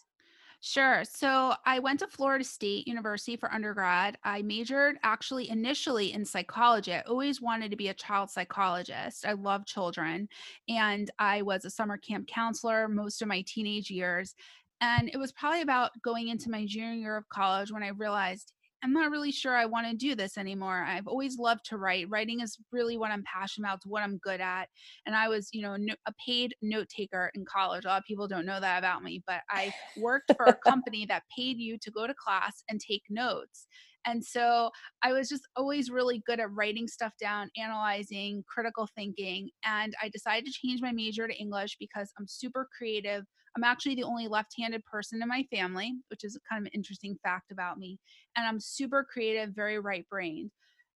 Sure. 0.68 1.04
So 1.04 1.54
I 1.64 1.78
went 1.78 2.00
to 2.00 2.08
Florida 2.08 2.42
State 2.42 2.88
University 2.88 3.36
for 3.36 3.52
undergrad. 3.52 4.18
I 4.24 4.42
majored 4.42 4.98
actually 5.04 5.48
initially 5.48 6.12
in 6.12 6.24
psychology. 6.24 6.92
I 6.92 7.02
always 7.02 7.40
wanted 7.40 7.70
to 7.70 7.76
be 7.76 7.86
a 7.86 7.94
child 7.94 8.30
psychologist. 8.30 9.24
I 9.24 9.34
love 9.34 9.64
children. 9.64 10.28
And 10.68 11.08
I 11.20 11.42
was 11.42 11.64
a 11.64 11.70
summer 11.70 11.96
camp 11.98 12.26
counselor 12.26 12.88
most 12.88 13.22
of 13.22 13.28
my 13.28 13.42
teenage 13.42 13.92
years. 13.92 14.34
And 14.80 15.08
it 15.08 15.18
was 15.18 15.30
probably 15.30 15.60
about 15.60 15.92
going 16.02 16.28
into 16.28 16.50
my 16.50 16.66
junior 16.66 16.94
year 16.94 17.16
of 17.16 17.28
college 17.28 17.70
when 17.70 17.84
I 17.84 17.90
realized, 17.90 18.52
I'm 18.82 18.92
not 18.92 19.10
really 19.10 19.32
sure 19.32 19.56
I 19.56 19.66
want 19.66 19.86
to 19.88 19.96
do 19.96 20.14
this 20.14 20.36
anymore. 20.36 20.84
I've 20.86 21.06
always 21.06 21.38
loved 21.38 21.64
to 21.66 21.78
write. 21.78 22.08
Writing 22.10 22.40
is 22.40 22.58
really 22.70 22.96
what 22.96 23.10
I'm 23.10 23.24
passionate 23.24 23.66
about, 23.66 23.76
it's 23.76 23.86
what 23.86 24.02
I'm 24.02 24.18
good 24.18 24.40
at. 24.40 24.68
And 25.06 25.16
I 25.16 25.28
was, 25.28 25.48
you 25.52 25.62
know, 25.62 25.76
a 26.06 26.12
paid 26.24 26.54
note 26.62 26.88
taker 26.88 27.30
in 27.34 27.44
college. 27.44 27.84
A 27.84 27.88
lot 27.88 27.98
of 27.98 28.04
people 28.04 28.28
don't 28.28 28.46
know 28.46 28.60
that 28.60 28.78
about 28.78 29.02
me, 29.02 29.22
but 29.26 29.40
I 29.50 29.72
worked 29.96 30.32
for 30.36 30.46
a 30.46 30.54
company 30.70 31.06
that 31.06 31.24
paid 31.36 31.58
you 31.58 31.78
to 31.82 31.90
go 31.90 32.06
to 32.06 32.14
class 32.14 32.62
and 32.68 32.80
take 32.80 33.02
notes. 33.10 33.66
And 34.06 34.24
so 34.24 34.70
I 35.02 35.12
was 35.12 35.28
just 35.28 35.48
always 35.56 35.90
really 35.90 36.22
good 36.26 36.38
at 36.38 36.52
writing 36.52 36.86
stuff 36.86 37.12
down, 37.20 37.50
analyzing, 37.56 38.44
critical 38.48 38.88
thinking. 38.94 39.50
And 39.64 39.94
I 40.00 40.08
decided 40.08 40.46
to 40.46 40.52
change 40.52 40.80
my 40.80 40.92
major 40.92 41.26
to 41.26 41.34
English 41.34 41.76
because 41.80 42.12
I'm 42.18 42.28
super 42.28 42.68
creative. 42.78 43.24
I'm 43.56 43.64
actually 43.64 43.94
the 43.94 44.04
only 44.04 44.28
left 44.28 44.54
handed 44.58 44.84
person 44.84 45.22
in 45.22 45.28
my 45.28 45.44
family, 45.50 45.94
which 46.08 46.24
is 46.24 46.38
kind 46.48 46.60
of 46.60 46.66
an 46.66 46.74
interesting 46.74 47.16
fact 47.22 47.50
about 47.50 47.78
me. 47.78 47.98
And 48.36 48.46
I'm 48.46 48.60
super 48.60 49.02
creative, 49.02 49.54
very 49.54 49.78
right 49.78 50.06
brained. 50.08 50.50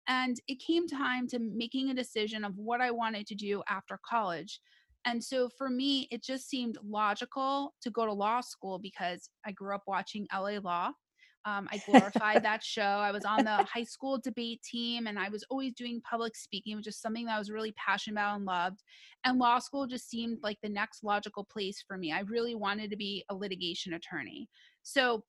And 0.08 0.36
it 0.48 0.60
came 0.66 0.88
time 0.88 1.28
to 1.28 1.38
making 1.38 1.90
a 1.90 1.94
decision 1.94 2.44
of 2.44 2.56
what 2.56 2.80
I 2.80 2.90
wanted 2.90 3.26
to 3.28 3.34
do 3.34 3.62
after 3.68 4.00
college. 4.08 4.60
And 5.04 5.22
so 5.22 5.48
for 5.56 5.70
me, 5.70 6.08
it 6.10 6.24
just 6.24 6.48
seemed 6.48 6.78
logical 6.82 7.74
to 7.82 7.90
go 7.90 8.04
to 8.06 8.12
law 8.12 8.40
school 8.40 8.78
because 8.78 9.30
I 9.46 9.52
grew 9.52 9.74
up 9.74 9.82
watching 9.86 10.26
LA 10.34 10.58
Law. 10.62 10.90
Um, 11.48 11.68
I 11.72 11.78
glorified 11.86 12.42
that 12.44 12.62
show. 12.62 12.82
I 12.82 13.10
was 13.10 13.24
on 13.24 13.44
the 13.44 13.64
high 13.64 13.84
school 13.84 14.18
debate 14.18 14.62
team 14.62 15.06
and 15.06 15.18
I 15.18 15.28
was 15.28 15.44
always 15.50 15.72
doing 15.74 16.02
public 16.02 16.36
speaking, 16.36 16.76
which 16.76 16.86
is 16.86 16.98
something 16.98 17.26
that 17.26 17.36
I 17.36 17.38
was 17.38 17.50
really 17.50 17.72
passionate 17.72 18.14
about 18.14 18.36
and 18.36 18.44
loved. 18.44 18.82
And 19.24 19.38
law 19.38 19.58
school 19.58 19.86
just 19.86 20.10
seemed 20.10 20.38
like 20.42 20.58
the 20.62 20.68
next 20.68 21.02
logical 21.02 21.44
place 21.44 21.82
for 21.86 21.96
me. 21.96 22.12
I 22.12 22.20
really 22.20 22.54
wanted 22.54 22.90
to 22.90 22.96
be 22.96 23.24
a 23.30 23.34
litigation 23.34 23.94
attorney. 23.94 24.48
So, 24.82 25.24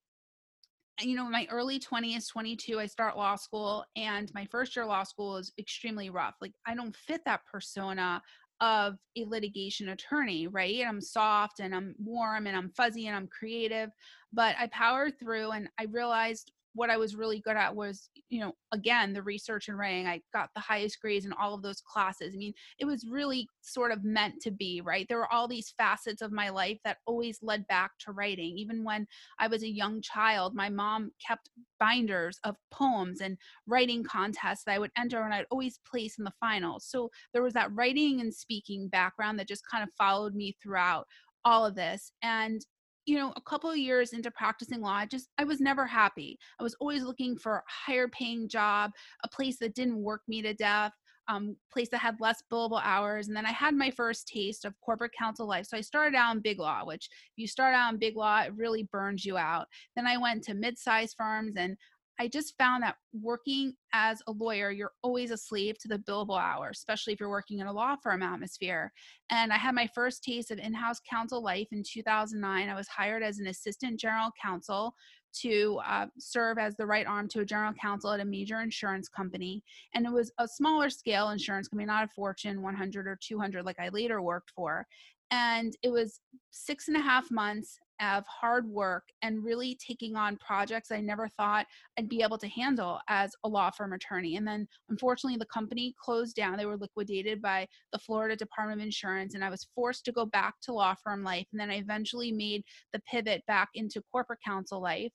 you 1.02 1.16
know, 1.16 1.26
in 1.26 1.32
my 1.32 1.48
early 1.50 1.80
20s, 1.80 2.28
22, 2.30 2.78
I 2.78 2.86
start 2.86 3.16
law 3.16 3.38
school, 3.38 3.86
and 3.96 4.30
my 4.34 4.46
first 4.52 4.76
year 4.76 4.86
law 4.86 5.04
school 5.04 5.38
is 5.38 5.54
extremely 5.58 6.10
rough. 6.10 6.36
Like, 6.42 6.52
I 6.68 6.76
don't 6.76 6.94
fit 6.94 7.22
that 7.26 7.46
persona 7.50 8.22
of 8.62 8.96
a 9.16 9.25
litigation 9.25 9.89
attorney, 9.89 10.48
right? 10.48 10.80
And 10.80 10.89
I'm 10.89 11.01
soft 11.01 11.60
and 11.60 11.74
I'm 11.74 11.96
warm 11.98 12.48
and 12.48 12.56
I'm 12.56 12.70
fuzzy 12.70 13.08
and 13.08 13.16
I'm 13.16 13.28
creative, 13.28 13.89
but 14.34 14.56
I 14.60 14.68
powered 14.68 15.20
through 15.20 15.51
and 15.51 15.70
I 15.80 15.86
realized 15.86 16.51
what 16.74 16.90
I 16.90 16.98
was 16.98 17.16
really 17.16 17.40
good 17.40 17.58
at 17.58 17.76
was, 17.76 18.10
you 18.30 18.40
know, 18.40 18.54
again, 18.72 19.14
the 19.14 19.24
research 19.24 19.68
and 19.68 19.78
writing. 19.78 20.08
I 20.08 20.22
got 20.34 20.50
the 20.54 20.62
highest 20.62 21.02
grades 21.02 21.26
in 21.26 21.34
all 21.34 21.54
of 21.54 21.62
those 21.62 21.82
classes. 21.82 22.34
I 22.34 22.38
mean, 22.38 22.54
it 22.78 22.86
was 22.86 23.06
really 23.10 23.48
sort 23.62 23.92
of 23.92 24.04
meant 24.04 24.36
to 24.42 24.52
be, 24.52 24.82
right? 24.82 25.06
There 25.10 25.18
were 25.18 25.34
all 25.34 25.48
these 25.48 25.74
facets 25.78 26.22
of 26.22 26.32
my 26.32 26.50
life 26.50 26.78
that 26.86 26.98
always 27.06 27.40
led 27.42 27.66
back 27.68 27.92
to 28.00 28.12
writing. 28.12 28.58
Even 28.58 28.84
when 28.84 29.08
I 29.40 29.48
was 29.48 29.64
a 29.64 29.70
young 29.70 30.02
child, 30.02 30.54
my 30.54 30.70
mom 30.70 31.12
kept 31.26 31.50
binders 31.80 32.40
of 32.44 32.56
poems 32.72 33.22
and 33.22 33.38
writing 33.66 34.04
contests 34.04 34.64
that 34.66 34.74
I 34.74 34.80
would 34.80 34.92
enter 34.98 35.24
and 35.24 35.34
I'd 35.34 35.46
always 35.50 35.80
place 35.90 36.18
in 36.18 36.24
the 36.24 36.34
finals. 36.40 36.86
So 36.86 37.10
there 37.34 37.44
was 37.44 37.54
that 37.54 37.74
writing 37.74 38.22
and 38.22 38.34
speaking 38.34 38.90
background 38.90 39.40
that 39.40 39.48
just 39.48 39.68
kind 39.70 39.84
of 39.84 39.90
followed 39.98 40.36
me 40.36 40.56
throughout 40.62 41.08
all 41.46 41.66
of 41.66 41.76
this. 41.76 42.12
And 42.22 42.66
you 43.10 43.18
know, 43.18 43.34
a 43.36 43.42
couple 43.42 43.72
of 43.72 43.78
years 43.78 44.13
into 44.13 44.30
practicing 44.30 44.82
law, 44.82 44.94
I 44.94 45.08
just 45.08 45.30
I 45.39 45.44
was 45.44 45.60
never 45.60 45.86
happy. 45.86 46.38
I 46.60 46.63
was 46.63 46.75
always 46.80 47.04
looking 47.04 47.36
for 47.36 47.58
a 47.58 47.63
higher 47.68 48.08
paying 48.08 48.48
job, 48.48 48.92
a 49.24 49.28
place 49.28 49.58
that 49.60 49.74
didn't 49.74 50.04
work 50.04 50.22
me 50.28 50.44
to 50.44 50.54
death, 50.54 50.94
um, 51.28 51.56
place 51.74 51.89
that 51.89 51.98
had 51.98 52.18
less 52.20 52.44
billable 52.51 52.82
hours. 52.84 53.28
And 53.28 53.36
then 53.36 53.48
I 53.48 53.51
had 53.51 53.74
my 53.74 53.89
first 53.89 54.28
taste 54.28 54.63
of 54.63 54.80
corporate 54.82 55.13
counsel 55.18 55.48
life. 55.48 55.66
So 55.66 55.75
I 55.75 55.82
started 55.82 56.16
out 56.16 56.36
in 56.36 56.42
big 56.42 56.60
law, 56.60 56.86
which 56.86 57.10
if 57.12 57.38
you 57.38 57.48
start 57.48 57.74
out 57.74 57.92
in 57.92 58.00
big 58.00 58.16
law, 58.16 58.42
it 58.42 58.54
really 58.56 58.88
burns 58.92 59.25
you 59.25 59.38
out. 59.38 59.66
Then 59.96 60.06
I 60.06 60.18
went 60.18 60.44
to 60.44 60.54
mid-sized 60.54 61.16
firms 61.18 61.56
and 61.58 61.78
I 62.20 62.28
just 62.28 62.58
found 62.58 62.84
that 62.84 62.98
working 63.14 63.74
as 63.94 64.22
a 64.28 64.34
lawyer, 64.34 64.72
you're 64.72 64.92
always 65.04 65.32
a 65.32 65.38
slave 65.38 65.78
to 65.80 65.88
the 65.88 66.00
billable 66.00 66.40
hour, 66.40 66.70
especially 66.70 67.14
if 67.14 67.20
you're 67.20 67.30
working 67.30 67.60
in 67.60 67.68
a 67.68 67.74
law 67.74 67.96
firm 68.04 68.22
atmosphere. 68.22 68.92
And 69.32 69.54
I 69.54 69.58
had 69.58 69.74
my 69.74 69.88
first 69.96 70.22
taste 70.22 70.52
of 70.52 70.60
in 70.60 70.74
house 70.74 71.00
counsel 71.10 71.42
life 71.42 71.70
in 71.72 71.82
2009. 71.82 72.68
I 72.68 72.76
was 72.76 72.90
hired 72.90 73.24
as 73.24 73.40
an 73.40 73.48
assistant 73.48 74.00
general 74.00 74.32
counsel 74.42 74.94
to 75.42 75.80
uh, 75.88 76.08
serve 76.18 76.58
as 76.58 76.76
the 76.76 76.86
right 76.86 77.08
arm 77.08 77.30
to 77.30 77.40
a 77.40 77.46
general 77.46 77.74
counsel 77.80 78.12
at 78.12 78.20
a 78.20 78.26
major 78.26 78.60
insurance 78.60 79.08
company. 79.08 79.64
And 79.94 80.06
it 80.06 80.12
was 80.12 80.32
a 80.40 80.48
smaller 80.48 80.90
scale 80.90 81.30
insurance 81.30 81.70
company, 81.70 81.86
not 81.86 82.04
a 82.04 82.10
Fortune 82.14 82.62
100 82.62 83.08
or 83.08 83.18
200 83.22 83.66
like 83.66 83.80
I 83.80 83.90
later 83.90 84.22
worked 84.22 84.52
for. 84.56 84.86
And 85.32 85.74
it 85.84 85.90
was 85.90 86.20
six 86.52 86.90
and 86.90 86.98
a 86.98 87.02
half 87.02 87.30
months 87.32 87.78
of 88.01 88.25
hard 88.27 88.68
work 88.68 89.03
and 89.22 89.44
really 89.44 89.77
taking 89.86 90.15
on 90.15 90.38
projects 90.38 90.91
I 90.91 91.01
never 91.01 91.27
thought 91.27 91.65
I'd 91.98 92.10
be 92.10 92.22
able 92.22 92.38
to 92.38 92.48
handle 92.48 93.00
as 93.08 93.32
a 93.44 93.50
law 93.50 93.70
firm 93.72 93.94
attorney. 93.94 94.38
And 94.38 94.48
then 94.48 94.68
unfortunately, 94.89 95.38
the 95.38 95.46
company 95.46 95.94
closed 96.03 96.36
down. 96.36 96.58
They 96.58 96.65
were 96.65 96.77
liquidated 96.77 97.41
by 97.41 97.68
the 97.91 98.00
Florida 98.00 98.36
Department 98.36 98.82
of 98.82 98.86
Insurance, 98.86 99.36
and 99.36 99.44
I 99.44 99.50
was 99.50 99.68
forced 99.75 100.06
to 100.06 100.12
go 100.12 100.25
back 100.25 100.56
to 100.63 100.74
law 100.74 100.96
firm 101.03 101.24
life. 101.24 101.48
And 101.51 101.60
then 101.60 101.72
I 101.72 101.75
eventually 101.75 102.32
made 102.32 102.63
the 102.94 103.01
pivot 103.01 103.44
back 103.48 103.70
into 103.75 104.01
corporate 104.12 104.39
counsel 104.46 104.82
life. 104.82 105.12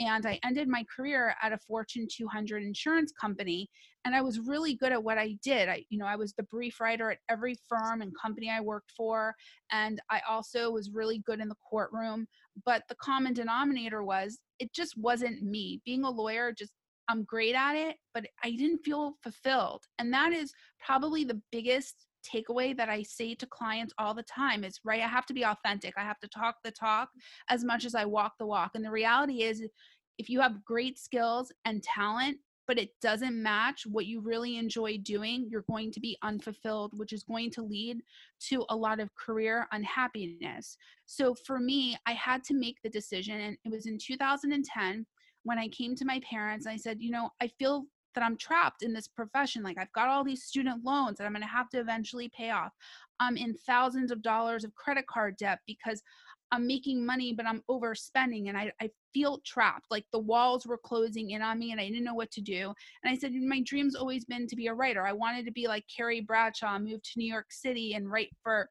And 0.00 0.26
I 0.26 0.38
ended 0.44 0.68
my 0.68 0.84
career 0.94 1.34
at 1.42 1.52
a 1.52 1.58
Fortune 1.58 2.06
200 2.10 2.62
insurance 2.62 3.12
company 3.20 3.68
and 4.04 4.14
I 4.14 4.22
was 4.22 4.40
really 4.40 4.74
good 4.74 4.92
at 4.92 5.02
what 5.02 5.18
I 5.18 5.36
did. 5.42 5.68
I, 5.68 5.84
you 5.90 5.98
know, 5.98 6.06
I 6.06 6.16
was 6.16 6.32
the 6.32 6.44
brief 6.44 6.80
writer 6.80 7.10
at 7.10 7.18
every 7.28 7.56
firm 7.68 8.00
and 8.00 8.12
company 8.20 8.50
I 8.50 8.60
worked 8.60 8.92
for, 8.96 9.34
and 9.70 10.00
I 10.10 10.20
also 10.28 10.70
was 10.70 10.90
really 10.90 11.18
good 11.26 11.40
in 11.40 11.48
the 11.48 11.56
courtroom. 11.68 12.26
But 12.64 12.82
the 12.88 12.96
common 12.96 13.34
denominator 13.34 14.02
was 14.02 14.38
it 14.58 14.72
just 14.72 14.96
wasn't 14.96 15.42
me. 15.42 15.80
Being 15.84 16.04
a 16.04 16.10
lawyer, 16.10 16.52
just 16.52 16.72
I'm 17.08 17.24
great 17.24 17.54
at 17.54 17.74
it, 17.74 17.96
but 18.14 18.26
I 18.44 18.50
didn't 18.50 18.84
feel 18.84 19.14
fulfilled, 19.22 19.84
and 19.98 20.12
that 20.12 20.32
is 20.32 20.52
probably 20.84 21.24
the 21.24 21.40
biggest 21.52 22.06
takeaway 22.26 22.76
that 22.76 22.88
I 22.88 23.02
say 23.02 23.34
to 23.36 23.46
clients 23.46 23.94
all 23.98 24.12
the 24.12 24.24
time 24.24 24.64
is 24.64 24.80
right 24.84 25.00
I 25.00 25.06
have 25.06 25.24
to 25.26 25.34
be 25.34 25.44
authentic. 25.44 25.94
I 25.96 26.02
have 26.02 26.18
to 26.20 26.28
talk 26.28 26.56
the 26.64 26.70
talk 26.70 27.08
as 27.48 27.64
much 27.64 27.84
as 27.84 27.94
I 27.94 28.04
walk 28.04 28.32
the 28.38 28.46
walk. 28.46 28.72
And 28.74 28.84
the 28.84 28.90
reality 28.90 29.42
is 29.42 29.62
if 30.18 30.28
you 30.28 30.40
have 30.40 30.64
great 30.64 30.98
skills 30.98 31.52
and 31.64 31.82
talent 31.82 32.38
but 32.68 32.78
it 32.78 32.90
doesn't 33.00 33.42
match 33.42 33.86
what 33.86 34.06
you 34.06 34.20
really 34.20 34.58
enjoy 34.58 34.98
doing, 34.98 35.48
you're 35.50 35.64
going 35.70 35.90
to 35.90 36.00
be 36.00 36.18
unfulfilled, 36.22 36.92
which 36.96 37.14
is 37.14 37.24
going 37.24 37.50
to 37.50 37.62
lead 37.62 38.02
to 38.40 38.64
a 38.68 38.76
lot 38.76 39.00
of 39.00 39.14
career 39.14 39.66
unhappiness. 39.72 40.76
So 41.06 41.34
for 41.34 41.58
me, 41.58 41.96
I 42.06 42.12
had 42.12 42.44
to 42.44 42.54
make 42.54 42.76
the 42.82 42.90
decision, 42.90 43.40
and 43.40 43.56
it 43.64 43.70
was 43.72 43.86
in 43.86 43.98
2010 43.98 45.06
when 45.44 45.58
I 45.58 45.68
came 45.68 45.96
to 45.96 46.04
my 46.04 46.20
parents. 46.20 46.66
I 46.66 46.76
said, 46.76 46.98
you 47.00 47.10
know, 47.10 47.30
I 47.40 47.48
feel 47.58 47.86
that 48.14 48.22
I'm 48.22 48.36
trapped 48.36 48.82
in 48.82 48.92
this 48.92 49.08
profession. 49.08 49.62
Like 49.62 49.78
I've 49.78 49.92
got 49.92 50.08
all 50.08 50.22
these 50.22 50.44
student 50.44 50.84
loans 50.84 51.16
that 51.16 51.24
I'm 51.24 51.32
going 51.32 51.42
to 51.42 51.48
have 51.48 51.70
to 51.70 51.80
eventually 51.80 52.30
pay 52.36 52.50
off. 52.50 52.72
I'm 53.18 53.36
in 53.36 53.54
thousands 53.54 54.10
of 54.10 54.22
dollars 54.22 54.64
of 54.64 54.74
credit 54.74 55.06
card 55.06 55.36
debt 55.38 55.60
because 55.66 56.02
I'm 56.50 56.66
making 56.66 57.04
money, 57.04 57.32
but 57.32 57.46
I'm 57.46 57.62
overspending 57.70 58.48
and 58.48 58.56
I, 58.56 58.72
I 58.80 58.90
feel 59.12 59.40
trapped. 59.44 59.86
Like 59.90 60.04
the 60.12 60.18
walls 60.18 60.66
were 60.66 60.78
closing 60.78 61.30
in 61.30 61.42
on 61.42 61.58
me 61.58 61.72
and 61.72 61.80
I 61.80 61.88
didn't 61.88 62.04
know 62.04 62.14
what 62.14 62.30
to 62.32 62.40
do. 62.40 62.72
And 63.02 63.12
I 63.12 63.16
said, 63.16 63.32
My 63.34 63.62
dream's 63.62 63.94
always 63.94 64.24
been 64.24 64.46
to 64.46 64.56
be 64.56 64.66
a 64.66 64.74
writer. 64.74 65.06
I 65.06 65.12
wanted 65.12 65.44
to 65.46 65.52
be 65.52 65.66
like 65.66 65.84
Carrie 65.94 66.20
Bradshaw, 66.20 66.78
move 66.78 67.02
to 67.02 67.12
New 67.16 67.30
York 67.30 67.46
City 67.50 67.94
and 67.94 68.10
write 68.10 68.30
for 68.42 68.68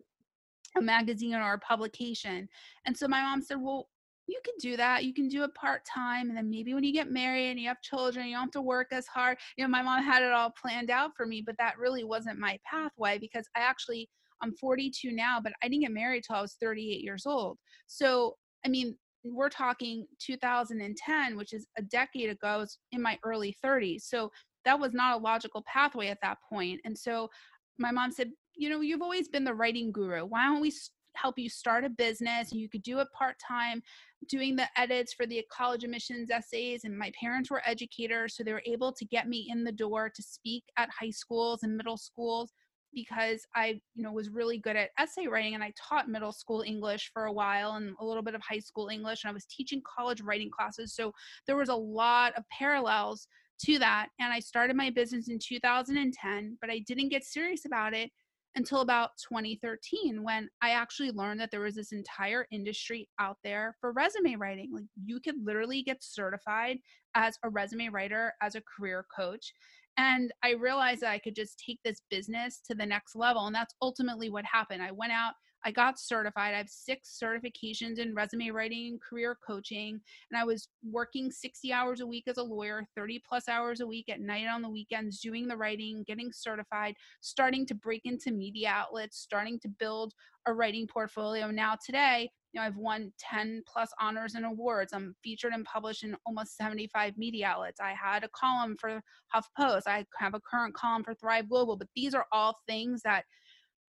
a 0.77 0.81
magazine 0.81 1.35
or 1.35 1.53
a 1.53 1.59
publication. 1.59 2.47
And 2.85 2.95
so 2.95 3.07
my 3.07 3.21
mom 3.21 3.41
said, 3.41 3.57
Well, 3.59 3.87
you 4.27 4.39
can 4.43 4.53
do 4.59 4.77
that. 4.77 5.05
You 5.05 5.13
can 5.13 5.29
do 5.29 5.43
it 5.43 5.55
part 5.55 5.85
time. 5.85 6.29
And 6.29 6.37
then 6.37 6.49
maybe 6.49 6.73
when 6.73 6.83
you 6.83 6.93
get 6.93 7.09
married 7.09 7.49
and 7.49 7.59
you 7.59 7.67
have 7.69 7.81
children, 7.81 8.27
you 8.27 8.33
don't 8.33 8.43
have 8.43 8.51
to 8.51 8.61
work 8.61 8.87
as 8.91 9.07
hard. 9.07 9.37
You 9.57 9.63
know, 9.63 9.69
my 9.69 9.81
mom 9.81 10.03
had 10.03 10.21
it 10.21 10.33
all 10.33 10.53
planned 10.61 10.91
out 10.91 11.11
for 11.15 11.25
me, 11.25 11.41
but 11.45 11.55
that 11.57 11.77
really 11.77 12.03
wasn't 12.03 12.37
my 12.37 12.59
pathway 12.69 13.17
because 13.17 13.47
I 13.55 13.61
actually, 13.61 14.09
I'm 14.43 14.53
42 14.57 15.11
now, 15.11 15.39
but 15.41 15.53
I 15.63 15.67
didn't 15.67 15.83
get 15.83 15.91
married 15.91 16.25
till 16.25 16.35
I 16.35 16.41
was 16.41 16.57
38 16.61 17.01
years 17.01 17.25
old. 17.25 17.57
So, 17.87 18.35
I 18.65 18.69
mean, 18.69 18.97
we're 19.33 19.49
talking 19.49 20.05
2010, 20.19 21.37
which 21.37 21.53
is 21.53 21.67
a 21.77 21.81
decade 21.81 22.29
ago, 22.29 22.65
in 22.91 23.01
my 23.01 23.17
early 23.23 23.55
30s. 23.63 24.01
So 24.01 24.31
that 24.65 24.79
was 24.79 24.93
not 24.93 25.15
a 25.15 25.23
logical 25.23 25.63
pathway 25.71 26.07
at 26.07 26.19
that 26.21 26.37
point. 26.49 26.81
And 26.85 26.97
so 26.97 27.29
my 27.77 27.91
mom 27.91 28.11
said, 28.11 28.31
you 28.55 28.69
know, 28.69 28.81
you've 28.81 29.01
always 29.01 29.27
been 29.27 29.43
the 29.43 29.53
writing 29.53 29.91
guru. 29.91 30.25
Why 30.25 30.45
don't 30.45 30.61
we 30.61 30.73
help 31.15 31.37
you 31.37 31.49
start 31.49 31.83
a 31.83 31.89
business? 31.89 32.51
You 32.51 32.69
could 32.69 32.83
do 32.83 32.99
it 32.99 33.07
part 33.17 33.35
time 33.45 33.81
doing 34.27 34.55
the 34.55 34.67
edits 34.75 35.13
for 35.13 35.25
the 35.25 35.43
college 35.51 35.83
admissions 35.83 36.31
essays 36.31 36.83
and 36.83 36.97
my 36.97 37.11
parents 37.19 37.51
were 37.51 37.61
educators 37.65 38.35
so 38.35 38.43
they 38.43 38.51
were 38.51 38.63
able 38.65 38.91
to 38.91 39.05
get 39.05 39.27
me 39.27 39.47
in 39.49 39.63
the 39.63 39.71
door 39.71 40.11
to 40.13 40.23
speak 40.23 40.63
at 40.77 40.89
high 40.89 41.11
schools 41.11 41.61
and 41.63 41.77
middle 41.77 41.97
schools 41.97 42.51
because 42.97 43.45
I, 43.53 43.79
you 43.93 44.01
know, 44.01 44.11
was 44.11 44.31
really 44.31 44.57
good 44.57 44.75
at 44.75 44.89
essay 44.97 45.27
writing 45.27 45.53
and 45.53 45.63
I 45.63 45.71
taught 45.77 46.09
middle 46.09 46.31
school 46.31 46.63
English 46.65 47.11
for 47.13 47.25
a 47.25 47.31
while 47.31 47.73
and 47.73 47.95
a 47.99 48.05
little 48.05 48.23
bit 48.23 48.33
of 48.33 48.41
high 48.41 48.57
school 48.57 48.87
English 48.87 49.23
and 49.23 49.29
I 49.29 49.33
was 49.35 49.45
teaching 49.45 49.83
college 49.85 50.19
writing 50.21 50.49
classes. 50.49 50.95
So 50.95 51.13
there 51.45 51.55
was 51.55 51.69
a 51.69 51.75
lot 51.75 52.33
of 52.35 52.43
parallels 52.49 53.27
to 53.65 53.77
that 53.77 54.07
and 54.19 54.33
I 54.33 54.39
started 54.39 54.75
my 54.75 54.89
business 54.89 55.29
in 55.29 55.37
2010, 55.37 56.57
but 56.59 56.71
I 56.71 56.79
didn't 56.87 57.09
get 57.09 57.23
serious 57.23 57.65
about 57.65 57.93
it 57.93 58.09
until 58.55 58.81
about 58.81 59.11
2013 59.29 60.23
when 60.23 60.49
I 60.63 60.71
actually 60.71 61.11
learned 61.11 61.39
that 61.39 61.51
there 61.51 61.61
was 61.61 61.75
this 61.75 61.91
entire 61.91 62.47
industry 62.51 63.07
out 63.19 63.37
there 63.43 63.75
for 63.79 63.91
resume 63.91 64.37
writing. 64.37 64.71
Like 64.73 64.85
you 65.05 65.19
could 65.19 65.35
literally 65.43 65.83
get 65.83 65.97
certified 66.01 66.79
as 67.13 67.37
a 67.43 67.49
resume 67.49 67.89
writer, 67.89 68.33
as 68.41 68.55
a 68.55 68.61
career 68.61 69.05
coach. 69.15 69.53
And 69.97 70.31
I 70.43 70.51
realized 70.51 71.01
that 71.01 71.11
I 71.11 71.19
could 71.19 71.35
just 71.35 71.61
take 71.65 71.79
this 71.83 72.01
business 72.09 72.61
to 72.67 72.75
the 72.75 72.85
next 72.85 73.15
level. 73.15 73.47
And 73.47 73.55
that's 73.55 73.73
ultimately 73.81 74.29
what 74.29 74.45
happened. 74.45 74.81
I 74.81 74.91
went 74.91 75.11
out 75.11 75.33
I 75.67 75.71
got 75.71 75.99
certified. 75.99 76.53
I 76.53 76.59
have 76.59 76.69
six 76.69 77.19
certifications 77.21 77.99
in 77.99 78.15
resume 78.15 78.51
writing 78.51 78.87
and 78.87 79.01
career 79.01 79.37
coaching. 79.45 79.99
And 80.31 80.39
I 80.39 80.45
was 80.45 80.69
working 80.89 81.31
60 81.31 81.73
hours 81.73 81.99
a 81.99 82.07
week 82.07 82.23
as 82.27 82.37
a 82.37 82.43
lawyer, 82.43 82.87
30 82.95 83.21
plus 83.27 83.49
hours 83.49 83.81
a 83.81 83.87
week 83.87 84.07
at 84.09 84.21
night 84.21 84.47
on 84.47 84.61
the 84.61 84.69
weekends, 84.69 85.19
doing 85.19 85.47
the 85.47 85.57
writing, 85.57 86.03
getting 86.07 86.31
certified, 86.31 86.95
starting 87.19 87.65
to 87.65 87.75
break 87.75 88.03
into 88.05 88.31
media 88.31 88.69
outlets, 88.69 89.17
starting 89.17 89.59
to 89.59 89.67
build 89.67 90.13
a 90.45 90.53
writing 90.53 90.87
portfolio. 90.87 91.51
Now, 91.51 91.75
today, 91.85 92.31
know, 92.57 92.63
I've 92.63 92.77
won 92.77 93.11
10 93.19 93.63
plus 93.67 93.89
honors 93.99 94.35
and 94.35 94.45
awards. 94.45 94.93
I'm 94.93 95.15
featured 95.23 95.53
and 95.53 95.65
published 95.65 96.03
in 96.03 96.15
almost 96.25 96.57
75 96.57 97.17
media 97.17 97.47
outlets. 97.47 97.79
I 97.79 97.93
had 97.93 98.23
a 98.23 98.29
column 98.29 98.75
for 98.79 99.01
HuffPost. 99.33 99.83
I 99.87 100.05
have 100.17 100.33
a 100.33 100.41
current 100.41 100.73
column 100.73 101.03
for 101.03 101.13
Thrive 101.13 101.49
Global, 101.49 101.77
but 101.77 101.87
these 101.95 102.13
are 102.13 102.25
all 102.31 102.57
things 102.67 103.01
that 103.03 103.23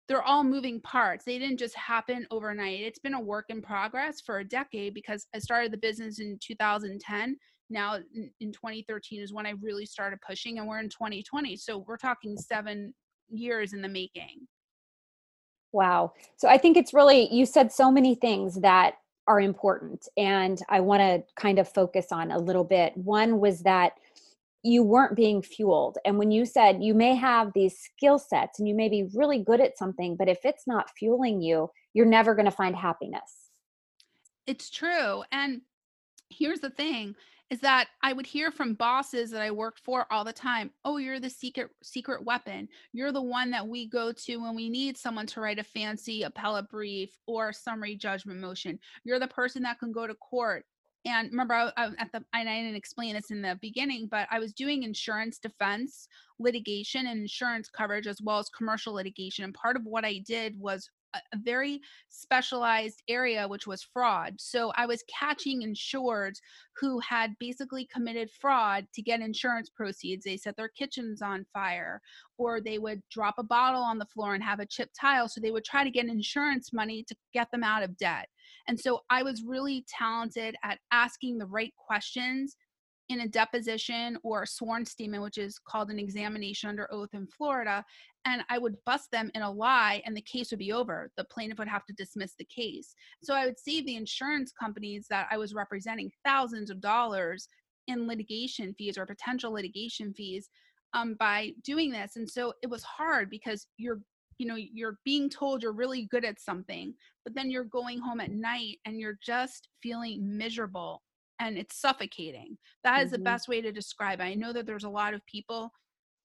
they're 0.09 0.23
all 0.23 0.43
moving 0.43 0.81
parts. 0.81 1.25
They 1.25 1.39
didn't 1.39 1.59
just 1.59 1.77
happen 1.77 2.27
overnight. 2.31 2.81
It's 2.81 2.99
been 2.99 3.15
a 3.15 3.21
work 3.21 3.47
in 3.51 3.61
progress 3.61 4.23
for 4.25 4.39
a 4.39 4.45
decade 4.45 4.95
because 4.95 5.27
I 5.35 5.39
started 5.39 5.71
the 5.71 5.79
business 5.79 6.19
in 6.19 6.39
2010. 6.43 7.37
Now 7.71 7.99
in 8.41 8.53
2013 8.53 9.21
is 9.21 9.35
when 9.35 9.47
I 9.47 9.53
really 9.61 9.85
started 9.85 10.19
pushing, 10.27 10.59
and 10.59 10.67
we're 10.67 10.81
in 10.81 10.89
2020. 10.89 11.57
So 11.57 11.85
we're 11.87 11.99
talking 11.99 12.37
seven 12.39 12.95
years 13.29 13.75
in 13.75 13.83
the 13.83 13.89
making. 13.89 14.47
Wow. 15.73 16.13
So 16.37 16.49
I 16.49 16.59
think 16.59 16.77
it's 16.77 16.95
really, 16.95 17.33
you 17.33 17.47
said 17.47 17.73
so 17.73 17.91
many 17.91 18.15
things 18.15 18.61
that 18.61 18.95
are 19.27 19.41
important, 19.41 20.09
and 20.17 20.61
I 20.69 20.81
want 20.81 21.01
to 21.01 21.23
kind 21.41 21.59
of 21.59 21.69
focus 21.69 22.07
on 22.13 22.31
a 22.31 22.39
little 22.39 22.65
bit. 22.65 22.97
One 22.97 23.41
was 23.41 23.61
that 23.61 23.93
you 24.63 24.83
weren't 24.83 25.15
being 25.15 25.43
fueled. 25.43 25.99
And 26.05 26.19
when 26.19 26.31
you 26.31 26.45
said 26.45 26.83
you 26.83 26.95
may 26.95 27.15
have 27.15 27.53
these 27.55 27.79
skill 27.79 28.19
sets 28.19 28.59
and 28.59 28.69
you 28.69 28.75
may 28.75 28.89
be 28.89 29.09
really 29.15 29.39
good 29.39 29.61
at 29.61 29.79
something, 29.79 30.17
but 30.17 30.29
if 30.29 30.41
it's 30.45 30.67
not 30.67 30.91
fueling 30.99 31.41
you, 31.41 31.71
you're 31.95 32.07
never 32.07 32.35
going 32.35 32.47
to 32.47 32.51
find 32.51 32.75
happiness. 32.75 33.51
It's 34.47 34.71
true. 34.71 35.23
And 35.31 35.61
here's 36.31 36.61
the 36.61 36.71
thing 36.71 37.15
is 37.51 37.61
that 37.61 37.89
I 38.03 38.13
would 38.13 38.27
hear 38.27 38.51
from 38.51 38.75
bosses 38.75 39.31
that 39.31 39.41
I 39.41 39.51
worked 39.51 39.81
for 39.81 40.07
all 40.13 40.25
the 40.25 40.33
time, 40.33 40.71
"Oh, 40.85 40.99
you're 40.99 41.21
the 41.21 41.31
secret 41.31 41.71
secret 41.83 42.25
weapon. 42.25 42.69
You're 42.93 43.13
the 43.13 43.23
one 43.23 43.51
that 43.51 43.67
we 43.67 43.87
go 43.87 44.13
to 44.13 44.37
when 44.37 44.55
we 44.55 44.69
need 44.69 44.97
someone 44.99 45.27
to 45.29 45.41
write 45.41 45.59
a 45.59 45.65
fancy 45.65 46.23
appellate 46.23 46.69
brief 46.69 47.11
or 47.27 47.53
summary 47.53 47.97
judgment 47.97 48.41
motion. 48.41 48.79
You're 49.05 49.19
the 49.19 49.29
person 49.29 49.63
that 49.63 49.79
can 49.79 49.93
go 49.93 50.07
to 50.07 50.15
court 50.15 50.67
and 51.05 51.31
remember 51.31 51.55
I, 51.55 51.73
I, 51.77 51.91
at 51.99 52.13
the 52.13 52.25
and 52.35 52.49
i 52.49 52.57
didn't 52.57 52.77
explain 52.77 53.15
this 53.15 53.31
in 53.31 53.43
the 53.43 53.59
beginning 53.61 54.09
but 54.11 54.29
i 54.31 54.39
was 54.39 54.53
doing 54.53 54.83
insurance 54.83 55.39
defense 55.39 56.09
litigation 56.39 57.07
and 57.07 57.21
insurance 57.21 57.69
coverage 57.69 58.07
as 58.07 58.21
well 58.21 58.39
as 58.39 58.49
commercial 58.49 58.95
litigation 58.95 59.45
and 59.45 59.55
part 59.55 59.77
of 59.77 59.85
what 59.85 60.05
i 60.05 60.19
did 60.27 60.59
was 60.59 60.91
a, 61.15 61.21
very 61.39 61.81
specialized 62.09 63.03
area 63.09 63.47
which 63.47 63.67
was 63.67 63.83
fraud. 63.83 64.35
So 64.39 64.73
i 64.77 64.87
was 64.87 65.05
catching 65.09 65.63
insureds 65.63 66.39
who 66.81 67.01
had 67.01 67.35
basically 67.39 67.87
committed 67.93 68.31
fraud 68.31 68.87
to 68.95 69.03
get 69.03 69.21
insurance 69.21 69.71
proceeds. 69.71 70.25
They 70.25 70.37
set 70.37 70.57
their 70.57 70.69
kitchens 70.69 71.23
on 71.23 71.47
fire 71.53 72.01
or 72.37 72.61
they 72.61 72.79
would 72.79 73.03
drop 73.11 73.35
a 73.39 73.43
bottle 73.43 73.83
on 73.83 73.99
the 73.99 74.07
floor 74.07 74.35
and 74.35 74.43
have 74.45 74.61
a 74.61 74.67
chip 74.67 74.91
tile. 74.99 75.29
So 75.29 75.41
they 75.41 75.51
would 75.51 75.65
try 75.65 75.85
to 75.85 75.91
get 75.91 76.07
insurance 76.07 76.73
money 76.73 77.05
to 77.09 77.17
get 77.33 77.51
them 77.51 77.65
out 77.65 77.83
of 77.83 77.97
debt. 77.97 78.29
And 78.67 78.79
so 78.79 79.01
I 79.11 79.23
was 79.23 79.43
really 79.43 79.85
talented 79.89 80.55
at 80.63 80.79
asking 80.93 81.39
the 81.39 81.47
right 81.47 81.73
questions 81.77 82.57
in 83.09 83.21
a 83.21 83.29
deposition 83.29 84.19
or 84.23 84.43
a 84.43 84.47
sworn 84.47 84.85
statement, 84.85 85.23
which 85.23 85.39
is 85.39 85.59
called 85.59 85.91
an 85.91 85.99
examination 85.99 86.69
under 86.69 86.93
oath 86.93 87.11
in 87.15 87.27
Florida. 87.27 87.85
And 88.25 88.43
I 88.51 88.59
would 88.59 88.77
bust 88.85 89.11
them 89.11 89.31
in 89.35 89.43
a 89.43 89.51
lie 89.51 90.03
and 90.05 90.17
the 90.17 90.23
case 90.23 90.51
would 90.51 90.59
be 90.59 90.73
over. 90.73 91.11
The 91.17 91.25
plaintiff 91.25 91.59
would 91.59 91.69
have 91.69 91.87
to 91.87 91.95
dismiss 91.95 92.35
the 92.39 92.45
case. 92.45 92.95
So 93.23 93.35
I 93.35 93.47
would 93.47 93.59
save 93.59 93.87
the 93.87 93.97
insurance 93.97 94.53
companies 94.53 95.07
that 95.09 95.29
I 95.31 95.39
was 95.39 95.55
representing 95.55 96.11
thousands 96.25 96.71
of 96.71 96.81
dollars 96.81 97.49
in 97.87 98.07
litigation 98.07 98.75
fees 98.75 98.99
or 98.99 99.07
potential 99.07 99.53
litigation 99.53 100.13
fees 100.13 100.51
um, 100.93 101.17
by 101.19 101.53
doing 101.65 101.91
this. 101.91 102.17
And 102.17 102.29
so 102.29 102.53
it 102.63 102.69
was 102.69 102.83
hard 102.83 103.31
because 103.31 103.67
you're 103.79 104.01
you 104.39 104.47
know 104.47 104.57
you're 104.57 104.99
being 105.05 105.29
told 105.29 105.63
you're 105.63 105.73
really 105.73 106.07
good 106.13 106.25
at 106.25 106.41
something 106.41 106.95
but 107.25 107.35
then 107.35 107.51
you're 107.51 107.65
going 107.65 107.99
home 107.99 108.21
at 108.21 108.31
night 108.31 108.79
and 108.85 109.01
you're 109.01 109.19
just 109.21 109.67
feeling 109.83 110.39
miserable 110.39 111.03
and 111.41 111.59
it's 111.59 111.81
suffocating 111.81 112.57
That 112.85 113.01
is 113.01 113.07
mm-hmm. 113.07 113.13
the 113.13 113.25
best 113.25 113.49
way 113.49 113.61
to 113.61 113.73
describe 113.73 114.21
it 114.21 114.25
i 114.25 114.35
know 114.35 114.53
that 114.53 114.67
there's 114.67 114.85
a 114.85 114.89
lot 114.89 115.15
of 115.15 115.25
people 115.27 115.71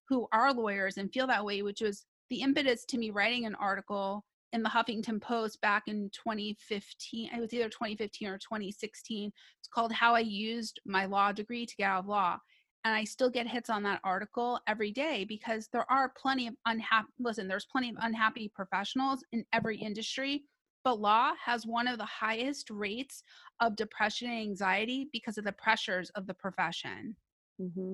who 0.10 0.28
are 0.32 0.54
lawyers 0.54 0.98
and 0.98 1.12
feel 1.12 1.28
that 1.28 1.46
way 1.46 1.62
which 1.62 1.82
was 1.82 2.06
the 2.30 2.42
impetus 2.42 2.86
to 2.86 2.98
me 2.98 3.12
writing 3.12 3.46
an 3.46 3.56
article 3.56 4.26
in 4.54 4.62
the 4.62 4.70
Huffington 4.70 5.20
Post 5.20 5.60
back 5.62 5.84
in 5.88 6.12
2015. 6.14 7.32
It 7.36 7.42
was 7.42 7.52
either 7.54 7.70
2015 7.70 8.28
or 8.28 8.38
2016. 8.38 9.32
It's 9.60 9.68
called 9.68 9.92
How 9.92 10.14
I 10.14 10.20
Used 10.20 10.80
My 10.86 11.06
Law 11.06 11.32
Degree 11.32 11.66
to 11.66 11.76
Get 11.76 11.86
Out 11.86 12.02
of 12.02 12.06
Law 12.06 12.38
and 12.86 12.94
I 12.94 13.04
still 13.04 13.30
get 13.30 13.48
hits 13.48 13.70
on 13.70 13.84
that 13.84 14.02
article 14.04 14.60
every 14.68 14.92
day 14.92 15.26
because 15.28 15.70
there 15.72 15.90
are 15.90 16.14
plenty 16.18 16.48
of 16.48 16.56
unhappy 16.66 17.08
listen, 17.20 17.48
there's 17.48 17.68
plenty 17.72 17.90
of 17.90 17.96
unhappy 18.02 18.52
professionals 18.54 19.24
in 19.32 19.46
every 19.54 19.78
industry, 19.78 20.44
but 20.84 21.00
law 21.00 21.32
has 21.44 21.66
one 21.66 21.88
of 21.88 21.98
the 21.98 22.06
highest 22.06 22.70
rates 22.70 23.24
of 23.62 23.76
depression 23.76 24.30
and 24.30 24.40
anxiety 24.40 25.10
because 25.12 25.38
of 25.38 25.46
the 25.46 25.52
pressures 25.54 26.10
of 26.12 26.28
the 26.28 26.34
profession. 26.34 27.16
Mm-hmm. 27.62 27.94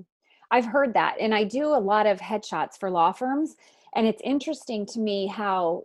I've 0.52 0.66
heard 0.66 0.94
that, 0.96 1.16
and 1.20 1.34
I 1.34 1.44
do 1.44 1.68
a 1.68 1.80
lot 1.80 2.08
of 2.08 2.20
headshots 2.20 2.80
for 2.80 2.90
law 2.90 3.12
firms, 3.12 3.56
and 3.96 4.08
it's 4.08 4.22
interesting 4.24 4.86
to 4.88 5.00
me 5.00 5.28
how 5.28 5.84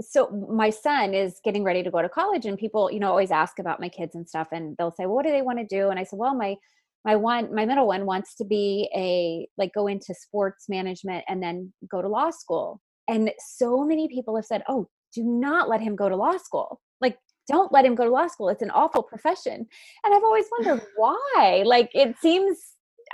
so 0.00 0.28
my 0.50 0.70
son 0.70 1.14
is 1.14 1.40
getting 1.44 1.62
ready 1.62 1.82
to 1.82 1.90
go 1.90 2.02
to 2.02 2.08
college 2.08 2.46
and 2.46 2.58
people 2.58 2.90
you 2.90 2.98
know 2.98 3.08
always 3.08 3.30
ask 3.30 3.58
about 3.60 3.80
my 3.80 3.88
kids 3.88 4.16
and 4.16 4.28
stuff 4.28 4.48
and 4.50 4.76
they'll 4.76 4.90
say 4.90 5.06
well, 5.06 5.14
what 5.14 5.24
do 5.24 5.30
they 5.30 5.42
want 5.42 5.56
to 5.56 5.64
do 5.64 5.90
and 5.90 6.00
i 6.00 6.02
said 6.02 6.18
well 6.18 6.34
my 6.34 6.56
my 7.04 7.14
one 7.14 7.54
my 7.54 7.64
middle 7.64 7.86
one 7.86 8.04
wants 8.04 8.34
to 8.34 8.44
be 8.44 8.90
a 8.94 9.46
like 9.56 9.72
go 9.72 9.86
into 9.86 10.12
sports 10.12 10.68
management 10.68 11.24
and 11.28 11.40
then 11.40 11.72
go 11.88 12.02
to 12.02 12.08
law 12.08 12.30
school 12.30 12.80
and 13.08 13.30
so 13.38 13.84
many 13.84 14.08
people 14.08 14.34
have 14.34 14.44
said 14.44 14.64
oh 14.68 14.88
do 15.14 15.22
not 15.22 15.68
let 15.68 15.80
him 15.80 15.96
go 15.96 16.08
to 16.08 16.16
law 16.16 16.36
school 16.36 16.80
like 17.00 17.18
don't 17.48 17.72
let 17.72 17.84
him 17.84 17.94
go 17.94 18.04
to 18.04 18.10
law 18.10 18.26
school 18.26 18.48
it's 18.48 18.62
an 18.62 18.70
awful 18.70 19.02
profession 19.02 19.66
and 20.04 20.14
i've 20.14 20.24
always 20.24 20.46
wondered 20.52 20.82
why 20.96 21.62
like 21.64 21.90
it 21.94 22.16
seems 22.20 22.58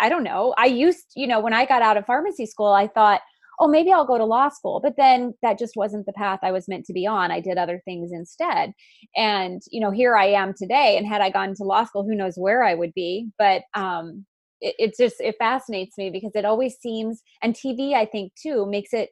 i 0.00 0.08
don't 0.08 0.24
know 0.24 0.54
i 0.58 0.66
used 0.66 1.06
you 1.16 1.26
know 1.26 1.40
when 1.40 1.52
i 1.52 1.64
got 1.64 1.82
out 1.82 1.96
of 1.96 2.06
pharmacy 2.06 2.46
school 2.46 2.72
i 2.72 2.86
thought 2.86 3.20
oh, 3.60 3.68
maybe 3.68 3.92
I'll 3.92 4.06
go 4.06 4.18
to 4.18 4.24
law 4.24 4.48
school. 4.48 4.80
But 4.82 4.96
then 4.96 5.34
that 5.42 5.58
just 5.58 5.76
wasn't 5.76 6.06
the 6.06 6.14
path 6.14 6.40
I 6.42 6.50
was 6.50 6.66
meant 6.66 6.86
to 6.86 6.94
be 6.94 7.06
on. 7.06 7.30
I 7.30 7.40
did 7.40 7.58
other 7.58 7.80
things 7.84 8.10
instead. 8.10 8.72
And, 9.14 9.60
you 9.70 9.80
know, 9.80 9.90
here 9.90 10.16
I 10.16 10.28
am 10.28 10.54
today. 10.54 10.96
And 10.96 11.06
had 11.06 11.20
I 11.20 11.30
gone 11.30 11.54
to 11.54 11.64
law 11.64 11.84
school, 11.84 12.02
who 12.02 12.14
knows 12.14 12.36
where 12.36 12.64
I 12.64 12.74
would 12.74 12.94
be. 12.94 13.28
But 13.38 13.62
um, 13.74 14.24
it, 14.62 14.74
it 14.78 14.94
just, 14.96 15.20
it 15.20 15.36
fascinates 15.38 15.98
me 15.98 16.08
because 16.08 16.32
it 16.34 16.46
always 16.46 16.78
seems, 16.78 17.22
and 17.42 17.54
TV, 17.54 17.92
I 17.92 18.06
think 18.06 18.32
too, 18.34 18.66
makes 18.66 18.94
it 18.94 19.10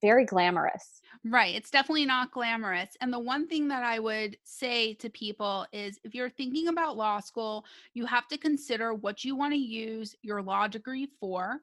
very 0.00 0.24
glamorous. 0.24 0.97
Right. 1.24 1.54
It's 1.54 1.70
definitely 1.70 2.06
not 2.06 2.30
glamorous. 2.30 2.96
And 3.00 3.12
the 3.12 3.18
one 3.18 3.48
thing 3.48 3.68
that 3.68 3.82
I 3.82 3.98
would 3.98 4.36
say 4.44 4.94
to 4.94 5.10
people 5.10 5.66
is 5.72 5.98
if 6.04 6.14
you're 6.14 6.30
thinking 6.30 6.68
about 6.68 6.96
law 6.96 7.20
school, 7.20 7.64
you 7.94 8.06
have 8.06 8.28
to 8.28 8.38
consider 8.38 8.94
what 8.94 9.24
you 9.24 9.34
want 9.34 9.52
to 9.52 9.58
use 9.58 10.14
your 10.22 10.42
law 10.42 10.68
degree 10.68 11.08
for 11.20 11.60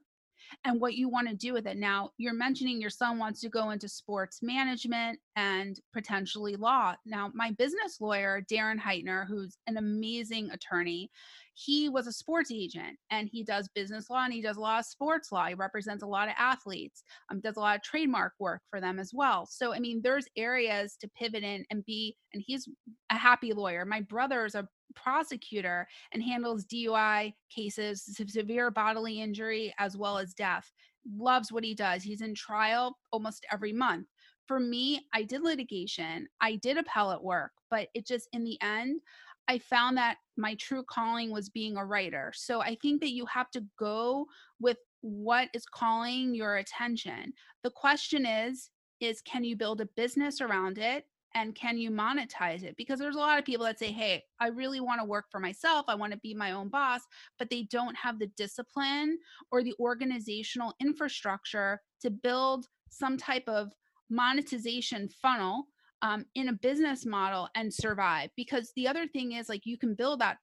and 0.65 0.79
what 0.81 0.95
you 0.95 1.09
want 1.09 1.27
to 1.29 1.35
do 1.35 1.53
with 1.53 1.67
it. 1.67 1.77
Now, 1.77 2.11
you're 2.17 2.33
mentioning 2.33 2.81
your 2.81 2.89
son 2.89 3.17
wants 3.17 3.41
to 3.41 3.49
go 3.49 3.71
into 3.71 3.89
sports 3.89 4.41
management 4.43 5.19
and 5.35 5.79
potentially 5.93 6.55
law. 6.55 6.95
Now, 7.05 7.31
my 7.33 7.51
business 7.51 8.01
lawyer, 8.01 8.45
Darren 8.51 8.79
Heitner, 8.79 9.27
who's 9.27 9.57
an 9.67 9.77
amazing 9.77 10.51
attorney, 10.51 11.11
he 11.57 11.87
was 11.87 12.05
a 12.05 12.11
sports 12.11 12.51
agent 12.53 12.97
and 13.11 13.29
he 13.31 13.41
does 13.41 13.69
business 13.69 14.09
law 14.09 14.25
and 14.25 14.33
he 14.33 14.41
does 14.41 14.57
a 14.57 14.61
lot 14.61 14.81
of 14.81 14.85
sports 14.85 15.31
law. 15.31 15.45
He 15.45 15.53
represents 15.53 16.03
a 16.03 16.07
lot 16.07 16.27
of 16.27 16.35
athletes, 16.37 17.03
um, 17.31 17.39
does 17.39 17.55
a 17.55 17.61
lot 17.61 17.77
of 17.77 17.81
trademark 17.81 18.33
work 18.39 18.61
for 18.69 18.81
them 18.81 18.99
as 18.99 19.11
well. 19.13 19.47
So, 19.49 19.73
I 19.73 19.79
mean, 19.79 20.01
there's 20.03 20.27
areas 20.35 20.97
to 20.99 21.07
pivot 21.07 21.43
in 21.43 21.65
and 21.71 21.85
be, 21.85 22.17
and 22.33 22.43
he's 22.45 22.67
a 23.09 23.15
happy 23.15 23.53
lawyer. 23.53 23.85
My 23.85 24.01
brother 24.01 24.45
is 24.45 24.55
a 24.55 24.67
prosecutor 24.95 25.87
and 26.11 26.21
handles 26.21 26.65
DUI 26.65 27.33
cases, 27.49 28.03
severe 28.27 28.69
bodily 28.69 29.21
injury, 29.21 29.73
as 29.79 29.95
well 29.95 30.17
as 30.17 30.33
death. 30.33 30.69
Loves 31.17 31.53
what 31.53 31.63
he 31.63 31.73
does. 31.73 32.03
He's 32.03 32.21
in 32.21 32.35
trial 32.35 32.97
almost 33.13 33.45
every 33.49 33.71
month. 33.71 34.07
For 34.45 34.59
me, 34.59 35.07
I 35.13 35.23
did 35.23 35.41
litigation, 35.41 36.27
I 36.39 36.57
did 36.57 36.77
appellate 36.77 37.23
work, 37.23 37.51
but 37.71 37.87
it 37.95 38.05
just, 38.05 38.27
in 38.31 38.43
the 38.43 38.61
end, 38.61 39.01
I 39.47 39.59
found 39.59 39.97
that 39.97 40.17
my 40.37 40.55
true 40.55 40.83
calling 40.83 41.31
was 41.31 41.49
being 41.49 41.77
a 41.77 41.85
writer. 41.85 42.31
So 42.35 42.61
I 42.61 42.75
think 42.81 43.01
that 43.01 43.11
you 43.11 43.25
have 43.27 43.51
to 43.51 43.63
go 43.77 44.25
with 44.59 44.77
what 45.01 45.49
is 45.53 45.65
calling 45.65 46.33
your 46.33 46.57
attention. 46.57 47.33
The 47.63 47.69
question 47.69 48.25
is 48.25 48.69
is 49.01 49.21
can 49.21 49.43
you 49.43 49.55
build 49.55 49.81
a 49.81 49.85
business 49.97 50.41
around 50.41 50.77
it 50.77 51.05
and 51.35 51.53
can 51.53 51.77
you 51.77 51.91
monetize 51.91 52.63
it? 52.63 52.75
Because 52.77 52.97
there's 52.97 53.17
a 53.17 53.19
lot 53.19 53.37
of 53.37 53.45
people 53.45 53.65
that 53.65 53.77
say, 53.77 53.91
"Hey, 53.91 54.23
I 54.39 54.47
really 54.47 54.79
want 54.79 55.01
to 55.01 55.05
work 55.05 55.25
for 55.29 55.39
myself. 55.39 55.85
I 55.89 55.95
want 55.95 56.13
to 56.13 56.19
be 56.19 56.33
my 56.33 56.51
own 56.53 56.69
boss," 56.69 57.01
but 57.37 57.49
they 57.49 57.63
don't 57.63 57.95
have 57.95 58.19
the 58.19 58.27
discipline 58.27 59.19
or 59.51 59.61
the 59.61 59.75
organizational 59.79 60.73
infrastructure 60.79 61.81
to 62.01 62.09
build 62.09 62.67
some 62.89 63.17
type 63.17 63.47
of 63.47 63.73
monetization 64.09 65.09
funnel 65.09 65.67
um, 66.05 66.23
in 66.35 66.49
a 66.49 66.53
business 66.53 67.03
model 67.03 67.49
and 67.55 67.73
survive. 67.73 68.29
Because 68.35 68.71
the 68.75 68.87
other 68.87 69.07
thing 69.07 69.31
is, 69.31 69.49
like, 69.49 69.65
you 69.65 69.77
can 69.77 69.95
build 69.95 70.21
that 70.21 70.37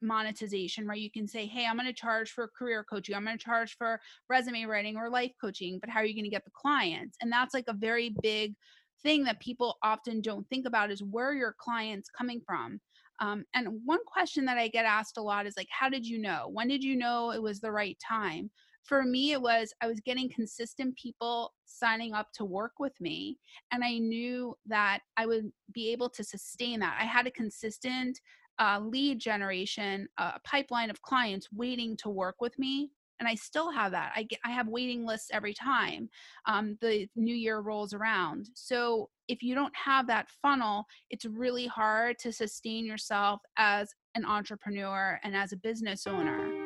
monetization 0.00 0.86
right? 0.86 1.00
You 1.00 1.10
can 1.10 1.26
say 1.26 1.44
hey 1.44 1.66
i'm 1.66 1.76
going 1.76 1.88
to 1.88 1.92
charge 1.92 2.30
for 2.30 2.48
career 2.56 2.84
coaching 2.88 3.16
i'm 3.16 3.24
going 3.24 3.36
to 3.36 3.44
charge 3.44 3.76
for 3.76 4.00
resume 4.28 4.64
writing 4.64 4.96
or 4.96 5.10
life 5.10 5.32
coaching 5.40 5.80
but 5.80 5.90
how 5.90 5.98
are 5.98 6.04
you 6.04 6.14
going 6.14 6.22
to 6.22 6.30
get 6.30 6.44
the 6.44 6.52
clients? 6.54 7.16
And 7.20 7.32
that's 7.32 7.52
like 7.52 7.64
a 7.66 7.72
very 7.72 8.14
big 8.22 8.54
thing 9.02 9.24
that 9.24 9.40
people 9.40 9.78
often 9.82 10.20
don't 10.20 10.48
think 10.48 10.68
about 10.68 10.92
is 10.92 11.02
where 11.02 11.34
your 11.34 11.56
clients 11.58 12.08
coming 12.16 12.40
from? 12.46 12.80
Um, 13.18 13.44
and 13.54 13.80
one 13.84 14.04
question 14.06 14.44
that 14.44 14.56
i 14.58 14.68
get 14.68 14.84
asked 14.84 15.18
a 15.18 15.22
lot 15.22 15.46
is 15.46 15.56
like 15.56 15.68
how 15.70 15.88
did 15.88 16.06
you 16.06 16.18
know? 16.18 16.48
When 16.52 16.68
did 16.68 16.84
you 16.84 16.94
know 16.94 17.32
it 17.32 17.42
was 17.42 17.58
the 17.58 17.72
right 17.72 17.98
time 17.98 18.52
for 18.84 19.04
me, 19.04 19.32
it 19.32 19.40
was 19.40 19.72
I 19.80 19.86
was 19.86 20.00
getting 20.00 20.28
consistent 20.28 20.96
people 20.96 21.52
signing 21.64 22.14
up 22.14 22.28
to 22.34 22.44
work 22.44 22.72
with 22.78 22.98
me. 23.00 23.38
And 23.72 23.84
I 23.84 23.98
knew 23.98 24.54
that 24.66 25.00
I 25.16 25.26
would 25.26 25.50
be 25.72 25.90
able 25.92 26.08
to 26.10 26.24
sustain 26.24 26.80
that. 26.80 26.96
I 27.00 27.04
had 27.04 27.26
a 27.26 27.30
consistent 27.30 28.20
uh, 28.58 28.80
lead 28.82 29.18
generation, 29.18 30.08
a 30.18 30.38
pipeline 30.44 30.90
of 30.90 31.02
clients 31.02 31.48
waiting 31.52 31.96
to 31.98 32.10
work 32.10 32.36
with 32.40 32.58
me. 32.58 32.90
And 33.20 33.28
I 33.28 33.36
still 33.36 33.70
have 33.70 33.92
that. 33.92 34.12
I 34.16 34.24
get, 34.24 34.40
I 34.44 34.50
have 34.50 34.66
waiting 34.66 35.06
lists 35.06 35.30
every 35.32 35.54
time 35.54 36.08
um, 36.46 36.76
the 36.80 37.06
new 37.14 37.34
year 37.34 37.60
rolls 37.60 37.94
around. 37.94 38.48
So 38.54 39.10
if 39.28 39.44
you 39.44 39.54
don't 39.54 39.74
have 39.76 40.08
that 40.08 40.28
funnel, 40.42 40.86
it's 41.08 41.24
really 41.24 41.68
hard 41.68 42.18
to 42.20 42.32
sustain 42.32 42.84
yourself 42.84 43.40
as 43.56 43.94
an 44.16 44.24
entrepreneur 44.24 45.20
and 45.22 45.36
as 45.36 45.52
a 45.52 45.56
business 45.56 46.06
owner. 46.08 46.61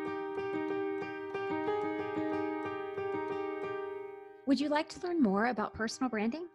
Would 4.46 4.60
you 4.60 4.68
like 4.68 4.88
to 4.90 5.04
learn 5.04 5.20
more 5.20 5.46
about 5.46 5.74
personal 5.74 6.08
branding? 6.08 6.46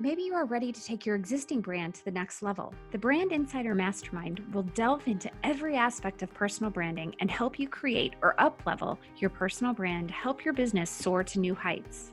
Maybe 0.00 0.22
you 0.22 0.32
are 0.32 0.46
ready 0.46 0.72
to 0.72 0.82
take 0.82 1.04
your 1.04 1.16
existing 1.16 1.60
brand 1.60 1.94
to 1.96 2.04
the 2.06 2.10
next 2.10 2.40
level. 2.40 2.72
The 2.92 2.98
Brand 2.98 3.30
Insider 3.30 3.74
Mastermind 3.74 4.40
will 4.54 4.62
delve 4.62 5.06
into 5.06 5.30
every 5.44 5.76
aspect 5.76 6.22
of 6.22 6.32
personal 6.32 6.70
branding 6.70 7.14
and 7.20 7.30
help 7.30 7.58
you 7.58 7.68
create 7.68 8.14
or 8.22 8.36
uplevel 8.38 8.96
your 9.18 9.28
personal 9.28 9.74
brand, 9.74 10.10
help 10.10 10.46
your 10.46 10.54
business 10.54 10.88
soar 10.88 11.22
to 11.24 11.38
new 11.38 11.54
heights. 11.54 12.12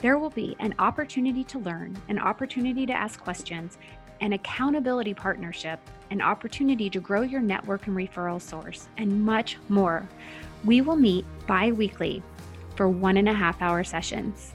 There 0.00 0.18
will 0.18 0.28
be 0.28 0.54
an 0.58 0.74
opportunity 0.78 1.42
to 1.44 1.58
learn, 1.58 1.96
an 2.10 2.18
opportunity 2.18 2.84
to 2.84 2.92
ask 2.92 3.18
questions, 3.20 3.78
an 4.20 4.34
accountability 4.34 5.14
partnership, 5.14 5.80
an 6.10 6.20
opportunity 6.20 6.90
to 6.90 7.00
grow 7.00 7.22
your 7.22 7.40
network 7.40 7.86
and 7.86 7.96
referral 7.96 8.40
source, 8.42 8.86
and 8.98 9.24
much 9.24 9.56
more. 9.70 10.06
We 10.62 10.82
will 10.82 10.96
meet 10.96 11.24
bi 11.46 11.72
weekly 11.72 12.22
for 12.80 12.88
one 12.88 13.18
and 13.18 13.28
a 13.28 13.34
half 13.34 13.60
hour 13.60 13.84
sessions. 13.84 14.54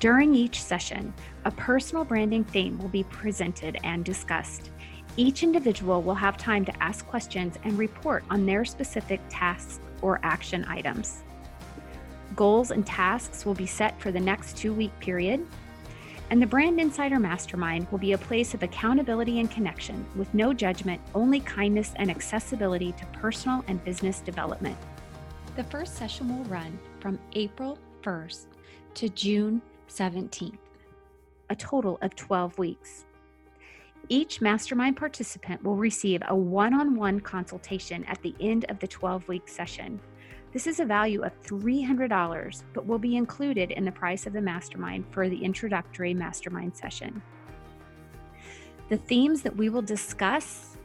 During 0.00 0.34
each 0.34 0.62
session, 0.62 1.12
a 1.44 1.50
personal 1.50 2.02
branding 2.02 2.42
theme 2.42 2.78
will 2.78 2.88
be 2.88 3.04
presented 3.04 3.76
and 3.84 4.06
discussed. 4.06 4.70
Each 5.18 5.42
individual 5.42 6.00
will 6.00 6.14
have 6.14 6.38
time 6.38 6.64
to 6.64 6.82
ask 6.82 7.06
questions 7.06 7.58
and 7.64 7.76
report 7.76 8.24
on 8.30 8.46
their 8.46 8.64
specific 8.64 9.20
tasks 9.28 9.80
or 10.00 10.18
action 10.22 10.64
items. 10.64 11.24
Goals 12.34 12.70
and 12.70 12.86
tasks 12.86 13.44
will 13.44 13.52
be 13.52 13.66
set 13.66 14.00
for 14.00 14.10
the 14.10 14.18
next 14.18 14.56
two 14.56 14.72
week 14.72 14.98
period. 14.98 15.46
And 16.30 16.40
the 16.40 16.46
Brand 16.46 16.80
Insider 16.80 17.18
Mastermind 17.18 17.86
will 17.90 17.98
be 17.98 18.14
a 18.14 18.18
place 18.18 18.54
of 18.54 18.62
accountability 18.62 19.40
and 19.40 19.50
connection 19.50 20.06
with 20.16 20.32
no 20.32 20.54
judgment, 20.54 21.02
only 21.14 21.40
kindness 21.40 21.92
and 21.96 22.10
accessibility 22.10 22.92
to 22.92 23.04
personal 23.08 23.62
and 23.68 23.84
business 23.84 24.20
development. 24.20 24.78
The 25.58 25.64
first 25.64 25.96
session 25.96 26.28
will 26.28 26.44
run 26.44 26.78
from 27.00 27.18
April 27.32 27.80
1st 28.04 28.46
to 28.94 29.08
June 29.08 29.60
17th, 29.88 30.56
a 31.50 31.56
total 31.56 31.98
of 32.00 32.14
12 32.14 32.56
weeks. 32.58 33.06
Each 34.08 34.40
mastermind 34.40 34.96
participant 34.96 35.64
will 35.64 35.74
receive 35.74 36.22
a 36.28 36.36
one 36.36 36.74
on 36.74 36.94
one 36.94 37.18
consultation 37.18 38.04
at 38.04 38.22
the 38.22 38.36
end 38.38 38.66
of 38.68 38.78
the 38.78 38.86
12 38.86 39.26
week 39.26 39.48
session. 39.48 39.98
This 40.52 40.68
is 40.68 40.78
a 40.78 40.84
value 40.84 41.24
of 41.24 41.32
$300, 41.42 42.62
but 42.72 42.86
will 42.86 43.00
be 43.00 43.16
included 43.16 43.72
in 43.72 43.84
the 43.84 43.90
price 43.90 44.28
of 44.28 44.34
the 44.34 44.40
mastermind 44.40 45.06
for 45.10 45.28
the 45.28 45.42
introductory 45.44 46.14
mastermind 46.14 46.76
session. 46.76 47.20
The 48.90 48.98
themes 48.98 49.42
that 49.42 49.56
we 49.56 49.70
will 49.70 49.82
discuss 49.82 50.77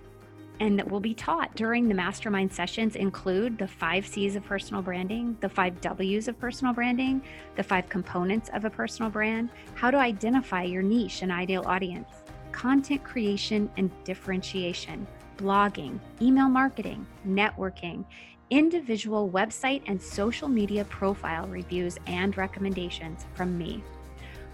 and 0.63 0.79
that 0.79 0.89
will 0.89 1.01
be 1.01 1.13
taught 1.13 1.53
during 1.57 1.89
the 1.89 1.93
mastermind 1.93 2.49
sessions 2.51 2.95
include 2.95 3.57
the 3.57 3.67
five 3.67 4.07
C's 4.07 4.37
of 4.37 4.45
personal 4.45 4.81
branding, 4.81 5.35
the 5.41 5.49
five 5.49 5.81
W's 5.81 6.29
of 6.29 6.39
personal 6.39 6.73
branding, 6.73 7.21
the 7.57 7.63
five 7.63 7.89
components 7.89 8.49
of 8.53 8.63
a 8.63 8.69
personal 8.69 9.11
brand, 9.11 9.49
how 9.75 9.91
to 9.91 9.97
identify 9.97 10.63
your 10.63 10.81
niche 10.81 11.21
and 11.21 11.33
ideal 11.33 11.63
audience, 11.65 12.07
content 12.53 13.03
creation 13.03 13.69
and 13.75 13.91
differentiation, 14.05 15.05
blogging, 15.35 15.99
email 16.21 16.47
marketing, 16.47 17.05
networking, 17.27 18.05
individual 18.49 19.29
website 19.29 19.81
and 19.87 20.01
social 20.01 20.47
media 20.47 20.85
profile 20.85 21.45
reviews 21.47 21.97
and 22.07 22.37
recommendations 22.37 23.25
from 23.33 23.57
me. 23.57 23.83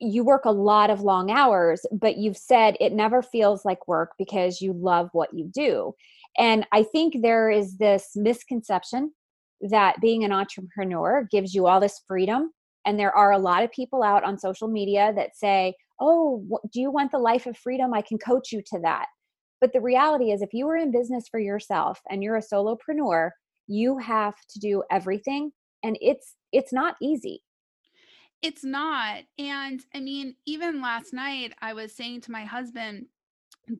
you 0.00 0.24
work 0.24 0.44
a 0.44 0.50
lot 0.50 0.90
of 0.90 1.02
long 1.02 1.30
hours, 1.30 1.84
but 1.92 2.16
you've 2.16 2.36
said 2.36 2.76
it 2.80 2.92
never 2.92 3.22
feels 3.22 3.64
like 3.64 3.86
work 3.86 4.12
because 4.18 4.60
you 4.60 4.72
love 4.72 5.10
what 5.12 5.34
you 5.34 5.44
do. 5.52 5.94
And 6.38 6.66
I 6.72 6.82
think 6.82 7.20
there 7.20 7.50
is 7.50 7.76
this 7.76 8.10
misconception 8.16 9.12
that 9.60 10.00
being 10.00 10.24
an 10.24 10.32
entrepreneur 10.32 11.28
gives 11.30 11.54
you 11.54 11.66
all 11.66 11.80
this 11.80 12.00
freedom. 12.08 12.50
And 12.86 12.98
there 12.98 13.14
are 13.14 13.32
a 13.32 13.38
lot 13.38 13.62
of 13.62 13.70
people 13.72 14.02
out 14.02 14.24
on 14.24 14.38
social 14.38 14.68
media 14.68 15.12
that 15.16 15.36
say, 15.36 15.74
Oh, 16.00 16.46
do 16.72 16.80
you 16.80 16.90
want 16.90 17.12
the 17.12 17.18
life 17.18 17.44
of 17.44 17.58
freedom? 17.58 17.92
I 17.92 18.00
can 18.00 18.16
coach 18.16 18.52
you 18.52 18.62
to 18.68 18.80
that. 18.80 19.06
But 19.60 19.74
the 19.74 19.82
reality 19.82 20.32
is, 20.32 20.40
if 20.40 20.54
you 20.54 20.66
are 20.68 20.76
in 20.76 20.90
business 20.90 21.28
for 21.30 21.38
yourself 21.38 22.00
and 22.08 22.22
you're 22.22 22.36
a 22.36 22.42
solopreneur, 22.42 23.30
you 23.66 23.98
have 23.98 24.34
to 24.48 24.58
do 24.58 24.82
everything, 24.90 25.52
and 25.82 25.98
it's 26.00 26.34
it's 26.52 26.72
not 26.72 26.96
easy. 27.02 27.42
It's 28.42 28.64
not. 28.64 29.24
And 29.38 29.84
I 29.94 30.00
mean, 30.00 30.36
even 30.46 30.80
last 30.80 31.12
night, 31.12 31.52
I 31.60 31.74
was 31.74 31.92
saying 31.92 32.22
to 32.22 32.32
my 32.32 32.44
husband, 32.44 33.06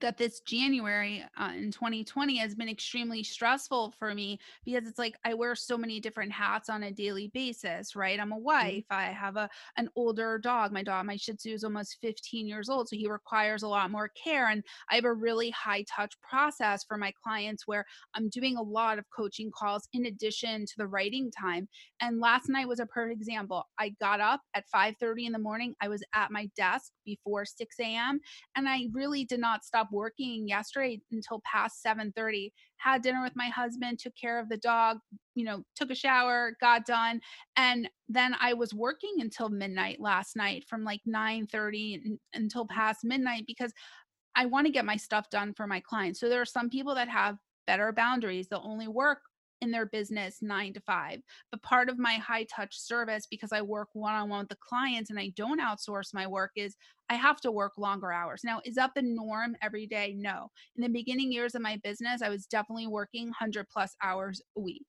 that 0.00 0.16
this 0.16 0.40
January 0.40 1.24
uh, 1.36 1.50
in 1.56 1.70
2020 1.70 2.36
has 2.36 2.54
been 2.54 2.68
extremely 2.68 3.22
stressful 3.22 3.92
for 3.98 4.14
me 4.14 4.38
because 4.64 4.86
it's 4.86 4.98
like 4.98 5.16
I 5.24 5.34
wear 5.34 5.54
so 5.54 5.76
many 5.76 6.00
different 6.00 6.32
hats 6.32 6.68
on 6.68 6.84
a 6.84 6.92
daily 6.92 7.28
basis, 7.34 7.96
right? 7.96 8.20
I'm 8.20 8.32
a 8.32 8.36
mm-hmm. 8.36 8.44
wife. 8.44 8.84
I 8.90 9.04
have 9.04 9.36
a 9.36 9.48
an 9.76 9.88
older 9.96 10.38
dog. 10.38 10.72
My 10.72 10.82
dog, 10.82 11.06
my 11.06 11.16
Shih 11.16 11.34
Tzu, 11.34 11.52
is 11.52 11.64
almost 11.64 11.98
15 12.00 12.46
years 12.46 12.68
old, 12.68 12.88
so 12.88 12.96
he 12.96 13.08
requires 13.08 13.62
a 13.62 13.68
lot 13.68 13.90
more 13.90 14.10
care. 14.22 14.48
And 14.48 14.62
I 14.90 14.94
have 14.94 15.04
a 15.04 15.12
really 15.12 15.50
high 15.50 15.84
touch 15.84 16.14
process 16.20 16.84
for 16.84 16.96
my 16.96 17.12
clients 17.22 17.66
where 17.66 17.84
I'm 18.14 18.28
doing 18.28 18.56
a 18.56 18.62
lot 18.62 18.98
of 18.98 19.04
coaching 19.14 19.50
calls 19.50 19.88
in 19.92 20.06
addition 20.06 20.66
to 20.66 20.74
the 20.76 20.86
writing 20.86 21.30
time. 21.30 21.68
And 22.00 22.20
last 22.20 22.48
night 22.48 22.68
was 22.68 22.80
a 22.80 22.86
perfect 22.86 23.20
example. 23.20 23.64
I 23.78 23.90
got 24.00 24.20
up 24.20 24.40
at 24.54 24.64
5:30 24.74 25.26
in 25.26 25.32
the 25.32 25.38
morning. 25.38 25.74
I 25.80 25.88
was 25.88 26.04
at 26.14 26.30
my 26.30 26.48
desk 26.56 26.92
before 27.04 27.44
6 27.44 27.76
a.m. 27.80 28.20
and 28.56 28.68
I 28.68 28.86
really 28.92 29.24
did 29.24 29.40
not 29.40 29.64
stop 29.70 29.88
working 29.92 30.48
yesterday 30.48 31.00
until 31.12 31.40
past 31.44 31.82
7:30. 31.82 32.52
Had 32.78 33.02
dinner 33.02 33.22
with 33.22 33.36
my 33.36 33.48
husband, 33.48 33.98
took 34.00 34.14
care 34.16 34.38
of 34.40 34.48
the 34.48 34.56
dog, 34.58 34.98
you 35.34 35.44
know, 35.44 35.64
took 35.76 35.90
a 35.90 35.94
shower, 35.94 36.56
got 36.60 36.86
done, 36.86 37.20
and 37.56 37.88
then 38.08 38.34
I 38.40 38.54
was 38.54 38.74
working 38.74 39.16
until 39.20 39.48
midnight 39.48 40.00
last 40.00 40.36
night 40.36 40.64
from 40.68 40.84
like 40.84 41.00
9:30 41.06 42.18
until 42.34 42.66
past 42.66 43.04
midnight 43.04 43.44
because 43.46 43.72
I 44.36 44.46
want 44.46 44.66
to 44.66 44.72
get 44.72 44.84
my 44.84 44.96
stuff 44.96 45.30
done 45.30 45.54
for 45.54 45.66
my 45.66 45.80
clients. 45.80 46.20
So 46.20 46.28
there 46.28 46.40
are 46.40 46.46
some 46.46 46.70
people 46.70 46.94
that 46.96 47.08
have 47.08 47.38
better 47.66 47.92
boundaries. 47.92 48.48
They'll 48.48 48.62
only 48.64 48.88
work 48.88 49.22
in 49.60 49.70
their 49.70 49.86
business 49.86 50.38
nine 50.40 50.72
to 50.74 50.80
five. 50.80 51.20
But 51.50 51.62
part 51.62 51.88
of 51.88 51.98
my 51.98 52.14
high 52.14 52.44
touch 52.44 52.78
service, 52.78 53.26
because 53.30 53.52
I 53.52 53.62
work 53.62 53.88
one 53.92 54.14
on 54.14 54.28
one 54.28 54.40
with 54.40 54.48
the 54.48 54.56
clients 54.56 55.10
and 55.10 55.18
I 55.18 55.32
don't 55.36 55.60
outsource 55.60 56.14
my 56.14 56.26
work, 56.26 56.52
is 56.56 56.76
I 57.08 57.14
have 57.14 57.40
to 57.42 57.52
work 57.52 57.72
longer 57.76 58.12
hours. 58.12 58.42
Now, 58.44 58.60
is 58.64 58.76
that 58.76 58.92
the 58.94 59.02
norm 59.02 59.56
every 59.62 59.86
day? 59.86 60.14
No. 60.16 60.50
In 60.76 60.82
the 60.82 60.88
beginning 60.88 61.32
years 61.32 61.54
of 61.54 61.62
my 61.62 61.80
business, 61.82 62.22
I 62.22 62.28
was 62.28 62.46
definitely 62.46 62.86
working 62.86 63.26
100 63.26 63.68
plus 63.68 63.96
hours 64.02 64.40
a 64.56 64.60
week. 64.60 64.84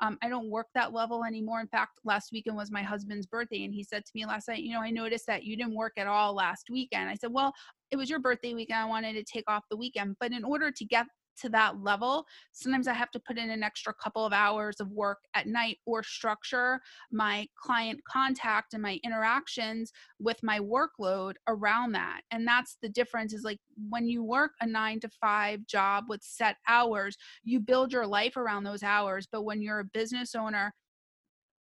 Um, 0.00 0.18
I 0.22 0.28
don't 0.28 0.50
work 0.50 0.66
that 0.74 0.92
level 0.92 1.24
anymore. 1.24 1.60
In 1.60 1.68
fact, 1.68 2.00
last 2.04 2.30
weekend 2.32 2.56
was 2.56 2.70
my 2.70 2.82
husband's 2.82 3.26
birthday, 3.26 3.64
and 3.64 3.72
he 3.72 3.82
said 3.82 4.04
to 4.04 4.12
me 4.14 4.26
last 4.26 4.48
night, 4.48 4.62
You 4.62 4.74
know, 4.74 4.82
I 4.82 4.90
noticed 4.90 5.26
that 5.26 5.44
you 5.44 5.56
didn't 5.56 5.74
work 5.74 5.94
at 5.96 6.06
all 6.06 6.34
last 6.34 6.66
weekend. 6.70 7.08
I 7.08 7.14
said, 7.14 7.32
Well, 7.32 7.52
it 7.90 7.96
was 7.96 8.10
your 8.10 8.18
birthday 8.18 8.54
weekend. 8.54 8.78
I 8.78 8.84
wanted 8.84 9.14
to 9.14 9.24
take 9.24 9.44
off 9.48 9.64
the 9.70 9.76
weekend. 9.76 10.16
But 10.20 10.32
in 10.32 10.44
order 10.44 10.70
to 10.70 10.84
get 10.84 11.06
to 11.38 11.48
that 11.50 11.82
level, 11.82 12.26
sometimes 12.52 12.88
I 12.88 12.92
have 12.92 13.10
to 13.12 13.20
put 13.20 13.38
in 13.38 13.50
an 13.50 13.62
extra 13.62 13.94
couple 13.94 14.24
of 14.24 14.32
hours 14.32 14.80
of 14.80 14.90
work 14.90 15.18
at 15.34 15.46
night 15.46 15.78
or 15.86 16.02
structure 16.02 16.80
my 17.12 17.46
client 17.56 18.00
contact 18.04 18.74
and 18.74 18.82
my 18.82 18.98
interactions 19.04 19.92
with 20.18 20.42
my 20.42 20.58
workload 20.58 21.34
around 21.48 21.92
that. 21.92 22.22
And 22.30 22.46
that's 22.46 22.76
the 22.82 22.88
difference 22.88 23.32
is 23.32 23.44
like 23.44 23.58
when 23.88 24.08
you 24.08 24.22
work 24.22 24.52
a 24.60 24.66
nine 24.66 25.00
to 25.00 25.08
five 25.20 25.66
job 25.66 26.04
with 26.08 26.22
set 26.22 26.56
hours, 26.68 27.16
you 27.44 27.60
build 27.60 27.92
your 27.92 28.06
life 28.06 28.36
around 28.36 28.64
those 28.64 28.82
hours. 28.82 29.26
But 29.30 29.42
when 29.42 29.62
you're 29.62 29.80
a 29.80 29.84
business 29.84 30.34
owner, 30.34 30.74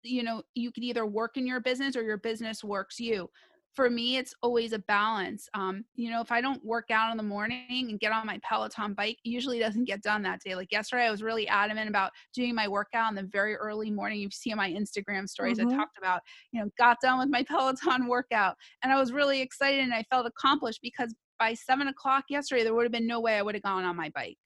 you 0.03 0.23
know, 0.23 0.43
you 0.55 0.73
could 0.73 0.83
either 0.83 1.07
work 1.07 1.37
in 1.37 1.47
your 1.47 1.61
business 1.61 1.97
or 1.97 2.03
your 2.03 2.19
business 2.19 2.65
works 2.65 2.99
you 2.99 3.29
for 3.75 3.89
me 3.89 4.17
it's 4.17 4.35
always 4.43 4.73
a 4.73 4.79
balance 4.81 5.49
um, 5.55 5.85
you 5.95 6.11
know 6.11 6.21
if 6.21 6.31
i 6.31 6.41
don't 6.41 6.65
work 6.65 6.91
out 6.91 7.11
in 7.11 7.17
the 7.17 7.23
morning 7.23 7.89
and 7.91 8.01
get 8.01 8.13
on 8.13 8.27
my 8.27 8.39
peloton 8.43 8.95
bike 8.95 9.19
usually 9.25 9.59
doesn't 9.59 9.85
get 9.85 10.03
done 10.03 10.23
that 10.23 10.41
day 10.41 10.55
like 10.55 10.71
yesterday 10.73 11.05
i 11.05 11.11
was 11.11 11.23
really 11.23 11.49
adamant 11.49 11.89
about 11.89 12.11
doing 12.35 12.55
my 12.55 12.69
workout 12.69 13.11
in 13.11 13.15
the 13.15 13.29
very 13.33 13.55
early 13.57 13.91
morning 13.91 14.21
you 14.21 14.31
see 14.31 14.53
my 14.55 14.71
instagram 14.71 15.29
stories 15.29 15.59
mm-hmm. 15.59 15.73
i 15.73 15.77
talked 15.77 15.99
about 15.99 16.21
you 16.53 16.61
know 16.61 16.69
got 16.79 16.99
done 17.03 17.19
with 17.19 17.29
my 17.29 17.43
peloton 17.49 18.07
workout 18.07 18.57
and 18.83 18.93
i 18.93 18.99
was 18.99 19.13
really 19.13 19.41
excited 19.41 19.81
and 19.81 19.95
i 19.95 20.05
felt 20.11 20.27
accomplished 20.27 20.81
because 20.83 21.15
by 21.39 21.55
seven 21.55 21.89
o'clock 21.89 22.25
yesterday 22.29 22.63
there 22.63 22.75
would 22.75 22.85
have 22.85 22.93
been 22.93 23.07
no 23.07 23.21
way 23.21 23.37
i 23.39 23.43
would 23.43 23.55
have 23.55 23.63
gone 23.63 23.85
on 23.85 23.97
my 23.97 24.11
bike 24.15 24.39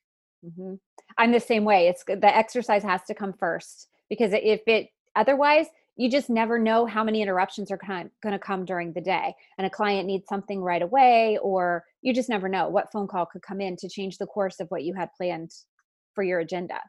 mm-hmm. 0.44 0.74
i'm 1.18 1.32
the 1.32 1.40
same 1.40 1.64
way 1.64 1.88
it's 1.88 2.04
the 2.04 2.36
exercise 2.36 2.82
has 2.82 3.02
to 3.02 3.14
come 3.14 3.32
first 3.32 3.88
because 4.08 4.32
if 4.32 4.60
it 4.66 4.88
otherwise 5.16 5.66
you 5.96 6.10
just 6.10 6.28
never 6.28 6.58
know 6.58 6.86
how 6.86 7.02
many 7.02 7.22
interruptions 7.22 7.70
are 7.70 7.78
going 7.78 8.32
to 8.32 8.38
come 8.38 8.64
during 8.64 8.92
the 8.92 9.00
day 9.00 9.34
and 9.58 9.66
a 9.66 9.70
client 9.70 10.06
needs 10.06 10.26
something 10.28 10.60
right 10.60 10.82
away 10.82 11.38
or 11.42 11.84
you 12.02 12.12
just 12.12 12.28
never 12.28 12.48
know 12.48 12.68
what 12.68 12.92
phone 12.92 13.08
call 13.08 13.26
could 13.26 13.42
come 13.42 13.60
in 13.60 13.76
to 13.76 13.88
change 13.88 14.18
the 14.18 14.26
course 14.26 14.60
of 14.60 14.68
what 14.68 14.84
you 14.84 14.94
had 14.94 15.08
planned 15.16 15.50
for 16.14 16.22
your 16.22 16.40
agenda. 16.40 16.80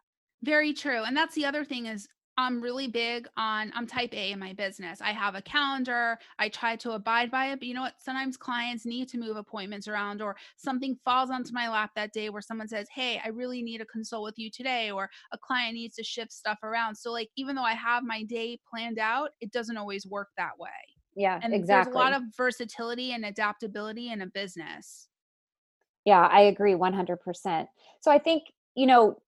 Very 0.44 0.74
true 0.74 1.04
and 1.04 1.16
that's 1.16 1.36
the 1.36 1.46
other 1.46 1.66
thing 1.66 1.86
is 1.86 2.08
I'm 2.40 2.62
really 2.62 2.88
big 2.88 3.28
on 3.36 3.72
I'm 3.76 3.88
type 3.88 4.14
A 4.14 4.32
in 4.32 4.40
my 4.40 4.54
business. 4.54 5.02
I 5.02 5.12
have 5.12 5.34
a 5.34 5.42
calendar. 5.42 6.20
I 6.38 6.50
try 6.50 6.76
to 6.78 6.92
abide 6.92 7.32
by 7.32 7.48
it, 7.52 7.60
but 7.60 7.68
you 7.68 7.74
know 7.74 7.82
what? 7.82 8.00
Sometimes 8.00 8.38
clients 8.38 8.86
need 8.86 9.10
to 9.10 9.18
move 9.18 9.38
appointments 9.38 9.88
around 9.88 10.22
or 10.22 10.38
something 10.56 11.00
falls 11.04 11.32
onto 11.32 11.52
my 11.54 11.68
lap 11.68 11.92
that 11.96 12.14
day 12.14 12.30
where 12.30 12.42
someone 12.42 12.68
says, 12.68 12.88
"Hey, 12.94 13.20
I 13.24 13.30
really 13.30 13.64
need 13.64 13.80
to 13.80 13.86
consult 13.86 14.24
with 14.24 14.38
you 14.38 14.52
today," 14.52 14.92
or 14.92 15.10
a 15.32 15.38
client 15.38 15.74
needs 15.74 15.96
to 15.96 16.04
shift 16.04 16.32
stuff 16.32 16.60
around. 16.64 16.96
So 16.96 17.12
like 17.12 17.30
even 17.38 17.56
though 17.56 17.64
I 17.64 17.74
have 17.74 18.04
my 18.04 18.24
day 18.24 18.60
planned 18.70 19.00
out, 19.00 19.32
it 19.42 19.52
doesn't 19.52 19.78
always 19.78 20.06
work 20.06 20.30
that 20.38 20.60
way. 20.60 20.70
Yeah, 21.16 21.42
and 21.42 21.52
exactly. 21.52 21.68
There's 21.68 21.88
a 21.88 21.92
lot 21.92 22.14
of 22.14 22.24
versatility 22.36 23.12
and 23.14 23.26
adaptability 23.26 24.10
in 24.12 24.22
a 24.22 24.28
business. 24.28 25.10
Yeah, 26.06 26.22
I 26.22 26.42
agree 26.42 26.76
100%. 26.76 27.70
So 28.02 28.12
I 28.12 28.20
think, 28.20 28.54
you 28.76 28.86
know, 28.86 29.22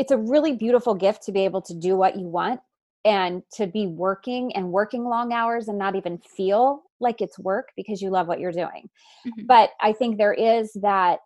it's 0.00 0.10
a 0.10 0.16
really 0.16 0.54
beautiful 0.54 0.94
gift 0.94 1.22
to 1.24 1.30
be 1.30 1.44
able 1.44 1.60
to 1.60 1.74
do 1.74 1.94
what 1.94 2.16
you 2.16 2.26
want 2.26 2.58
and 3.04 3.42
to 3.52 3.66
be 3.66 3.86
working 3.86 4.56
and 4.56 4.72
working 4.72 5.04
long 5.04 5.30
hours 5.30 5.68
and 5.68 5.78
not 5.78 5.94
even 5.94 6.16
feel 6.16 6.82
like 7.00 7.20
it's 7.20 7.38
work 7.38 7.68
because 7.76 8.00
you 8.00 8.08
love 8.08 8.26
what 8.26 8.40
you're 8.40 8.50
doing. 8.50 8.88
Mm-hmm. 9.26 9.44
But 9.46 9.70
I 9.78 9.92
think 9.92 10.16
there 10.16 10.32
is 10.32 10.72
that 10.80 11.18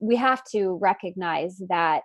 we 0.00 0.16
have 0.16 0.42
to 0.52 0.78
recognize 0.80 1.60
that 1.68 2.04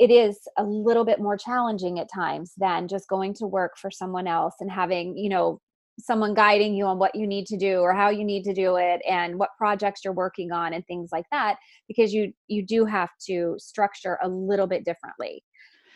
it 0.00 0.10
is 0.10 0.40
a 0.58 0.64
little 0.64 1.04
bit 1.04 1.20
more 1.20 1.36
challenging 1.36 2.00
at 2.00 2.12
times 2.12 2.52
than 2.56 2.88
just 2.88 3.08
going 3.08 3.32
to 3.34 3.46
work 3.46 3.78
for 3.78 3.90
someone 3.90 4.26
else 4.26 4.54
and 4.58 4.70
having, 4.70 5.16
you 5.16 5.28
know, 5.28 5.60
someone 5.98 6.34
guiding 6.34 6.74
you 6.74 6.84
on 6.84 6.98
what 6.98 7.14
you 7.14 7.26
need 7.26 7.46
to 7.46 7.56
do 7.56 7.78
or 7.78 7.94
how 7.94 8.10
you 8.10 8.24
need 8.24 8.44
to 8.44 8.52
do 8.52 8.76
it 8.76 9.00
and 9.08 9.38
what 9.38 9.50
projects 9.56 10.02
you're 10.04 10.12
working 10.12 10.52
on 10.52 10.74
and 10.74 10.86
things 10.86 11.10
like 11.12 11.24
that 11.30 11.56
because 11.88 12.12
you 12.12 12.32
you 12.48 12.64
do 12.64 12.84
have 12.84 13.10
to 13.26 13.54
structure 13.58 14.18
a 14.22 14.28
little 14.28 14.66
bit 14.66 14.84
differently. 14.84 15.42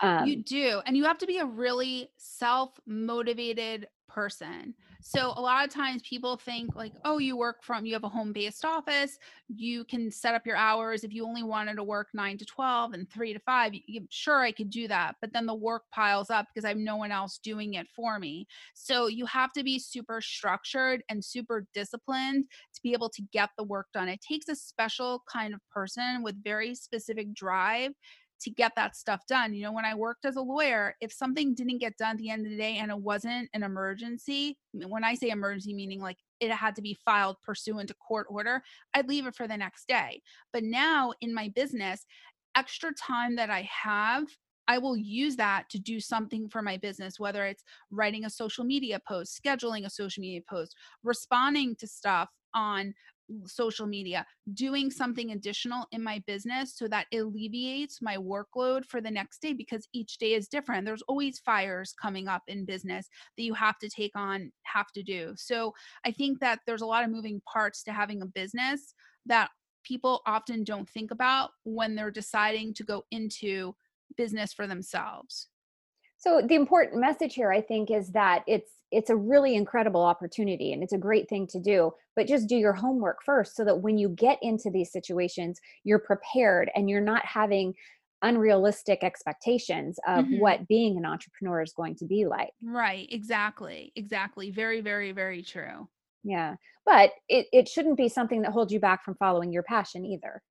Um, 0.03 0.27
you 0.27 0.43
do 0.43 0.81
and 0.87 0.97
you 0.97 1.05
have 1.05 1.19
to 1.19 1.27
be 1.27 1.39
a 1.39 1.45
really 1.45 2.09
self 2.17 2.71
motivated 2.87 3.87
person 4.13 4.75
so 5.03 5.33
a 5.37 5.41
lot 5.41 5.65
of 5.65 5.73
times 5.73 6.03
people 6.03 6.37
think 6.37 6.77
like, 6.77 6.93
oh, 7.05 7.19
you 7.19 7.37
work 7.37 7.63
from, 7.63 7.87
you 7.87 7.95
have 7.95 8.05
a 8.05 8.09
home 8.09 8.33
based 8.33 8.65
office, 8.65 9.19
you 9.49 9.85
can 9.85 10.11
set 10.11 10.35
up 10.35 10.47
your 10.47 10.57
hours. 10.57 11.05
If 11.05 11.13
you 11.13 11.27
only 11.27 11.43
wanted 11.43 11.77
to 11.77 11.85
work 11.85 12.09
nine 12.13 12.37
to 12.39 12.45
12 12.45 12.93
and 12.93 13.11
three 13.11 13.33
to 13.33 13.41
five, 13.41 13.73
you, 13.87 14.03
sure, 14.11 14.41
I 14.41 14.53
could 14.53 14.71
do 14.71 14.89
that. 14.89 15.17
But 15.21 15.33
then 15.33 15.47
the 15.47 15.55
work 15.55 15.85
piles 15.93 16.31
up 16.31 16.47
because 16.53 16.65
I 16.65 16.69
have 16.69 16.77
no 16.77 16.97
one 16.97 17.13
else 17.13 17.39
doing 17.43 17.75
it 17.75 17.89
for 17.95 18.19
me. 18.19 18.47
So 18.75 19.07
you 19.07 19.27
have 19.27 19.53
to 19.55 19.65
be 19.65 19.79
super 19.79 20.21
structured 20.21 21.03
and 21.09 21.25
super 21.25 21.67
disciplined 21.73 22.45
to 22.75 22.81
be 22.83 22.93
able 22.93 23.09
to 23.11 23.23
get 23.33 23.51
the 23.57 23.65
work 23.65 23.87
done. 23.95 24.09
It 24.09 24.21
takes 24.21 24.49
a 24.49 24.57
special 24.57 25.23
kind 25.31 25.55
of 25.55 25.61
person 25.71 26.23
with 26.23 26.43
very 26.43 26.75
specific 26.75 27.33
drive 27.33 27.93
to 28.43 28.51
get 28.51 28.73
that 28.77 28.97
stuff 28.97 29.27
done. 29.27 29.55
You 29.55 29.65
know, 29.65 29.73
when 29.73 29.85
I 29.85 29.95
worked 29.95 30.25
as 30.25 30.37
a 30.37 30.41
lawyer, 30.41 30.95
if 31.01 31.13
something 31.13 31.55
didn't 31.55 31.79
get 31.79 31.97
done 31.97 32.13
at 32.13 32.19
the 32.19 32.31
end 32.31 32.47
of 32.47 32.51
the 32.51 32.59
day 32.59 32.77
and 32.79 32.91
it 32.91 32.99
wasn't 32.99 33.49
an 33.53 33.63
emergency, 33.63 34.59
when 34.73 35.05
I 35.05 35.15
say 35.15 35.29
emergency, 35.29 35.75
meaning 35.75 36.01
like 36.01 36.19
it 36.41 36.51
had 36.51 36.75
to 36.77 36.83
be 36.83 36.99
filed 37.05 37.37
pursuant 37.43 37.89
to 37.89 37.95
court 37.95 38.27
order, 38.31 38.63
I'd 38.95 39.09
leave 39.09 39.27
it 39.27 39.35
for 39.35 39.47
the 39.47 39.57
next 39.57 39.87
day. 39.89 40.23
But 40.53 40.65
now 40.65 41.13
in 41.21 41.35
my 41.35 41.53
business, 41.55 42.07
extra 42.57 42.93
time 42.95 43.37
that 43.37 43.51
I 43.51 43.69
have 43.85 44.25
I 44.71 44.79
will 44.79 44.97
use 44.97 45.35
that 45.35 45.69
to 45.71 45.81
do 45.81 45.99
something 45.99 46.49
for 46.49 46.63
my 46.63 46.77
business, 46.77 47.19
whether 47.19 47.45
it's 47.45 47.65
writing 47.91 48.25
a 48.25 48.31
social 48.31 48.63
media 48.63 49.01
post, 49.07 49.41
scheduling 49.45 49.85
a 49.85 49.91
social 49.91 50.21
media 50.21 50.43
post, 50.49 50.77
responding 51.03 51.75
to 51.81 51.89
stuff 51.89 52.29
on 52.55 52.95
social 53.47 53.87
media, 53.87 54.27
doing 54.55 54.91
something 54.91 55.33
additional 55.33 55.87
in 55.93 56.03
my 56.03 56.23
business 56.27 56.77
so 56.77 56.89
that 56.89 57.07
alleviates 57.13 58.03
my 58.03 58.17
workload 58.17 58.85
for 58.85 59.01
the 59.01 59.11
next 59.11 59.41
day 59.41 59.53
because 59.53 59.89
each 59.93 60.19
day 60.19 60.35
is 60.35 60.49
different. 60.49 60.85
There's 60.85 61.03
always 61.03 61.39
fires 61.39 61.95
coming 62.01 62.29
up 62.29 62.43
in 62.49 62.65
business 62.65 63.09
that 63.37 63.43
you 63.43 63.55
have 63.55 63.79
to 63.79 63.89
take 63.89 64.13
on, 64.17 64.53
have 64.65 64.91
to 64.93 65.03
do. 65.03 65.33
So 65.37 65.75
I 66.05 66.11
think 66.11 66.41
that 66.41 66.61
there's 66.67 66.83
a 66.83 66.87
lot 66.87 67.05
of 67.05 67.11
moving 67.11 67.41
parts 67.51 67.83
to 67.85 67.93
having 67.93 68.23
a 68.23 68.27
business 68.27 68.95
that 69.27 69.51
people 69.85 70.23
often 70.27 70.65
don't 70.65 70.89
think 70.89 71.11
about 71.11 71.51
when 71.65 71.95
they're 71.95 72.11
deciding 72.11 72.75
to 72.75 72.85
go 72.85 73.05
into 73.11 73.75
business 74.17 74.53
for 74.53 74.67
themselves 74.67 75.49
so 76.19 76.43
the 76.47 76.55
important 76.55 77.01
message 77.01 77.35
here 77.35 77.53
i 77.53 77.61
think 77.61 77.91
is 77.91 78.11
that 78.11 78.43
it's 78.47 78.73
it's 78.91 79.11
a 79.11 79.17
really 79.17 79.55
incredible 79.55 80.03
opportunity 80.03 80.73
and 80.73 80.83
it's 80.83 80.93
a 80.93 80.99
great 80.99 81.29
thing 81.29 81.47
to 81.47 81.59
do 81.59 81.93
but 82.17 82.27
just 82.27 82.49
do 82.49 82.57
your 82.57 82.73
homework 82.73 83.23
first 83.25 83.57
so 83.57 83.65
that 83.65 83.81
when 83.81 83.99
you 83.99 84.09
get 84.11 84.39
into 84.43 84.71
these 84.71 84.93
situations 84.93 85.61
you're 85.85 85.99
prepared 85.99 86.71
and 86.75 86.89
you're 86.89 87.01
not 87.01 87.25
having 87.25 87.75
unrealistic 88.23 89.03
expectations 89.03 89.99
of 90.07 90.25
mm-hmm. 90.25 90.41
what 90.41 90.69
being 90.69 90.99
an 90.99 91.07
entrepreneur 91.07 91.63
is 91.63 91.73
going 91.73 91.95
to 91.95 92.05
be 92.05 92.27
like 92.27 92.51
right 92.63 93.09
exactly 93.11 93.93
exactly 93.97 94.51
very 94.51 94.81
very 94.81 95.13
very 95.13 95.43
true 95.43 95.89
yeah 96.23 96.55
but 96.85 97.13
it, 97.29 97.47
it 97.53 97.69
shouldn't 97.69 97.97
be 97.97 98.09
something 98.09 98.43
that 98.43 98.53
holds 98.53 98.73
you 98.73 98.81
back 98.81 99.05
from 99.05 99.15
following 99.15 99.53
your 99.53 99.63
passion 99.63 100.05
either 100.05 100.43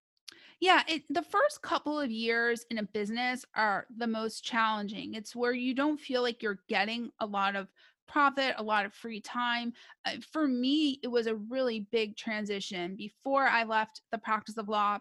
yeah, 0.62 0.84
it, 0.90 1.04
the 1.10 1.22
first 1.22 1.62
couple 1.62 2.00
of 2.00 2.12
years 2.12 2.66
in 2.70 2.80
a 2.80 2.84
business 2.84 3.46
are 3.56 3.88
the 3.98 4.08
most 4.08 4.44
challenging. 4.44 5.14
It's 5.14 5.34
where 5.34 5.54
you 5.54 5.74
don't 5.74 6.00
feel 6.00 6.22
like 6.22 6.44
you're 6.44 6.60
getting 6.68 7.12
a 7.22 7.26
lot 7.26 7.56
of 7.56 7.68
profit, 8.10 8.56
a 8.58 8.64
lot 8.64 8.86
of 8.86 8.94
free 8.94 9.22
time. 9.22 9.72
Uh, 10.06 10.16
for 10.32 10.48
me, 10.48 11.00
it 11.04 11.08
was 11.08 11.28
a 11.28 11.36
really 11.36 11.88
big 11.92 12.18
transition. 12.18 12.96
Before 12.96 13.48
I 13.48 13.64
left 13.64 14.02
the 14.12 14.18
practice 14.18 14.58
of 14.58 14.68
law, 14.68 14.98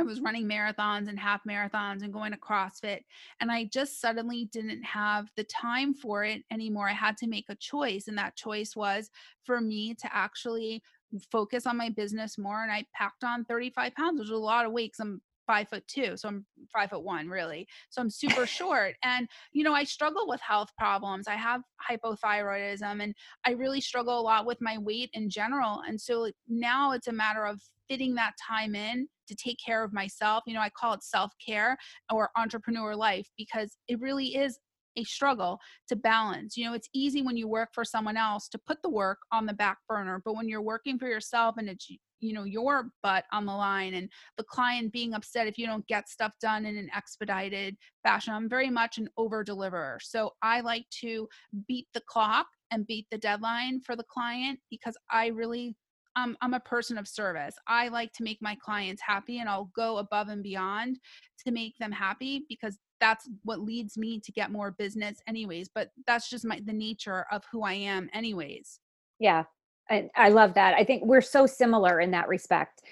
I 0.00 0.04
was 0.04 0.20
running 0.20 0.48
marathons 0.48 1.08
and 1.08 1.18
half 1.18 1.44
marathons 1.44 2.02
and 2.02 2.12
going 2.12 2.32
to 2.32 2.38
CrossFit. 2.38 3.00
And 3.40 3.52
I 3.52 3.64
just 3.64 4.00
suddenly 4.00 4.46
didn't 4.46 4.82
have 4.82 5.30
the 5.36 5.44
time 5.44 5.94
for 5.94 6.24
it 6.24 6.42
anymore. 6.50 6.88
I 6.88 6.94
had 6.94 7.16
to 7.18 7.28
make 7.28 7.46
a 7.48 7.54
choice. 7.54 8.08
And 8.08 8.18
that 8.18 8.34
choice 8.34 8.74
was 8.74 9.10
for 9.44 9.60
me 9.60 9.94
to 9.94 10.08
actually 10.12 10.82
focus 11.30 11.66
on 11.66 11.76
my 11.76 11.90
business 11.90 12.38
more. 12.38 12.62
And 12.62 12.72
I 12.72 12.86
packed 12.94 13.22
on 13.22 13.44
35 13.44 13.94
pounds, 13.94 14.18
which 14.18 14.28
is 14.28 14.32
a 14.32 14.36
lot 14.36 14.66
of 14.66 14.72
weight. 14.72 14.94
I'm 14.98 15.20
five 15.46 15.68
foot 15.68 15.86
two. 15.88 16.16
So 16.16 16.28
I'm 16.28 16.46
five 16.72 16.90
foot 16.90 17.04
one, 17.04 17.28
really. 17.28 17.66
So 17.90 18.00
I'm 18.00 18.10
super 18.10 18.46
short. 18.58 18.94
And, 19.02 19.28
you 19.52 19.64
know, 19.64 19.74
I 19.74 19.84
struggle 19.84 20.26
with 20.26 20.40
health 20.40 20.68
problems. 20.78 21.28
I 21.28 21.34
have 21.34 21.62
hypothyroidism 21.90 23.02
and 23.02 23.14
I 23.46 23.52
really 23.52 23.80
struggle 23.80 24.20
a 24.20 24.22
lot 24.22 24.46
with 24.46 24.58
my 24.60 24.78
weight 24.78 25.10
in 25.12 25.30
general. 25.30 25.82
And 25.86 26.00
so 26.00 26.30
now 26.48 26.92
it's 26.92 27.08
a 27.08 27.12
matter 27.12 27.44
of 27.44 27.60
fitting 27.88 28.14
that 28.14 28.34
time 28.48 28.74
in 28.74 29.08
to 29.28 29.34
take 29.34 29.58
care 29.64 29.84
of 29.84 29.92
myself. 29.92 30.44
You 30.46 30.54
know, 30.54 30.60
I 30.60 30.70
call 30.70 30.94
it 30.94 31.02
self 31.02 31.32
care 31.44 31.76
or 32.12 32.30
entrepreneur 32.36 32.94
life 32.94 33.28
because 33.36 33.76
it 33.88 34.00
really 34.00 34.36
is 34.36 34.58
a 34.96 35.04
struggle 35.04 35.58
to 35.88 35.96
balance. 35.96 36.56
You 36.56 36.66
know, 36.66 36.74
it's 36.74 36.88
easy 36.94 37.22
when 37.22 37.36
you 37.36 37.48
work 37.48 37.70
for 37.72 37.84
someone 37.84 38.16
else 38.16 38.48
to 38.50 38.58
put 38.58 38.82
the 38.82 38.90
work 38.90 39.18
on 39.32 39.46
the 39.46 39.54
back 39.54 39.78
burner, 39.88 40.20
but 40.24 40.34
when 40.34 40.48
you're 40.48 40.62
working 40.62 40.98
for 40.98 41.08
yourself 41.08 41.56
and 41.58 41.68
it's 41.68 41.90
you 42.22 42.32
know 42.32 42.44
your 42.44 42.90
butt 43.02 43.24
on 43.32 43.44
the 43.44 43.52
line 43.52 43.94
and 43.94 44.08
the 44.36 44.44
client 44.44 44.92
being 44.92 45.12
upset 45.14 45.46
if 45.46 45.58
you 45.58 45.66
don't 45.66 45.86
get 45.86 46.08
stuff 46.08 46.32
done 46.40 46.64
in 46.64 46.76
an 46.76 46.88
expedited 46.94 47.76
fashion. 48.02 48.32
I'm 48.32 48.48
very 48.48 48.70
much 48.70 48.98
an 48.98 49.08
over 49.16 49.44
deliverer 49.44 49.98
so 50.00 50.32
i 50.42 50.60
like 50.60 50.84
to 51.00 51.28
beat 51.66 51.86
the 51.94 52.02
clock 52.06 52.46
and 52.70 52.86
beat 52.86 53.06
the 53.10 53.18
deadline 53.18 53.80
for 53.80 53.96
the 53.96 54.04
client 54.04 54.58
because 54.70 54.96
i 55.10 55.26
really 55.28 55.76
I'm, 56.14 56.36
I'm 56.42 56.52
a 56.52 56.60
person 56.60 56.98
of 56.98 57.08
service. 57.08 57.54
I 57.66 57.88
like 57.88 58.12
to 58.12 58.22
make 58.22 58.36
my 58.42 58.54
clients 58.62 59.00
happy 59.00 59.38
and 59.38 59.48
I'll 59.48 59.70
go 59.74 59.96
above 59.96 60.28
and 60.28 60.42
beyond 60.42 60.98
to 61.46 61.50
make 61.50 61.78
them 61.78 61.90
happy 61.90 62.44
because 62.50 62.76
that's 63.00 63.30
what 63.44 63.60
leads 63.60 63.96
me 63.96 64.20
to 64.20 64.30
get 64.30 64.52
more 64.52 64.70
business 64.72 65.18
anyways 65.26 65.68
but 65.74 65.88
that's 66.06 66.30
just 66.30 66.44
my 66.44 66.60
the 66.66 66.72
nature 66.72 67.24
of 67.32 67.42
who 67.50 67.62
i 67.62 67.72
am 67.72 68.08
anyways. 68.12 68.78
Yeah 69.18 69.44
I, 69.90 70.08
I 70.16 70.28
love 70.30 70.54
that 70.54 70.74
i 70.74 70.84
think 70.84 71.04
we're 71.04 71.20
so 71.20 71.46
similar 71.46 72.00
in 72.00 72.10
that 72.12 72.28
respect 72.28 72.82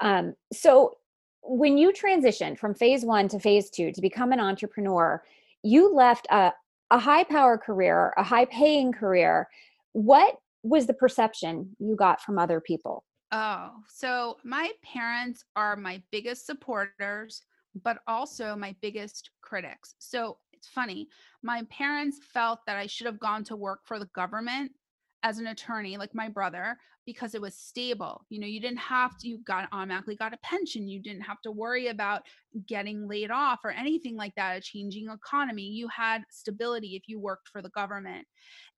um, 0.00 0.34
so 0.52 0.96
when 1.42 1.76
you 1.78 1.92
transitioned 1.92 2.58
from 2.58 2.74
phase 2.74 3.04
one 3.04 3.28
to 3.28 3.40
phase 3.40 3.70
two 3.70 3.92
to 3.92 4.00
become 4.00 4.32
an 4.32 4.40
entrepreneur 4.40 5.22
you 5.62 5.92
left 5.92 6.26
a, 6.30 6.52
a 6.90 6.98
high 6.98 7.24
power 7.24 7.58
career 7.58 8.12
a 8.16 8.22
high 8.22 8.44
paying 8.46 8.92
career 8.92 9.48
what 9.92 10.36
was 10.62 10.86
the 10.86 10.94
perception 10.94 11.74
you 11.78 11.96
got 11.96 12.20
from 12.20 12.38
other 12.38 12.60
people 12.60 13.04
oh 13.32 13.70
so 13.88 14.36
my 14.44 14.70
parents 14.82 15.44
are 15.56 15.76
my 15.76 16.02
biggest 16.10 16.46
supporters 16.46 17.42
but 17.82 17.98
also 18.06 18.56
my 18.56 18.74
biggest 18.80 19.30
critics. 19.40 19.94
So 19.98 20.38
it's 20.52 20.68
funny. 20.68 21.08
My 21.42 21.62
parents 21.70 22.18
felt 22.22 22.60
that 22.66 22.76
I 22.76 22.86
should 22.86 23.06
have 23.06 23.20
gone 23.20 23.44
to 23.44 23.56
work 23.56 23.80
for 23.84 23.98
the 23.98 24.08
government 24.14 24.72
as 25.22 25.38
an 25.38 25.48
attorney, 25.48 25.96
like 25.96 26.14
my 26.14 26.28
brother, 26.28 26.76
because 27.04 27.34
it 27.34 27.40
was 27.40 27.54
stable. 27.54 28.24
You 28.28 28.38
know, 28.40 28.46
you 28.46 28.60
didn't 28.60 28.78
have 28.78 29.16
to, 29.18 29.28
you 29.28 29.38
got 29.44 29.68
automatically 29.72 30.14
got 30.14 30.34
a 30.34 30.38
pension. 30.42 30.86
You 30.86 31.00
didn't 31.00 31.22
have 31.22 31.40
to 31.42 31.50
worry 31.50 31.88
about 31.88 32.22
getting 32.66 33.08
laid 33.08 33.30
off 33.30 33.60
or 33.64 33.70
anything 33.70 34.16
like 34.16 34.34
that, 34.36 34.58
a 34.58 34.60
changing 34.60 35.08
economy. 35.08 35.62
You 35.62 35.88
had 35.88 36.22
stability 36.30 36.96
if 36.96 37.04
you 37.08 37.18
worked 37.18 37.48
for 37.48 37.62
the 37.62 37.70
government. 37.70 38.26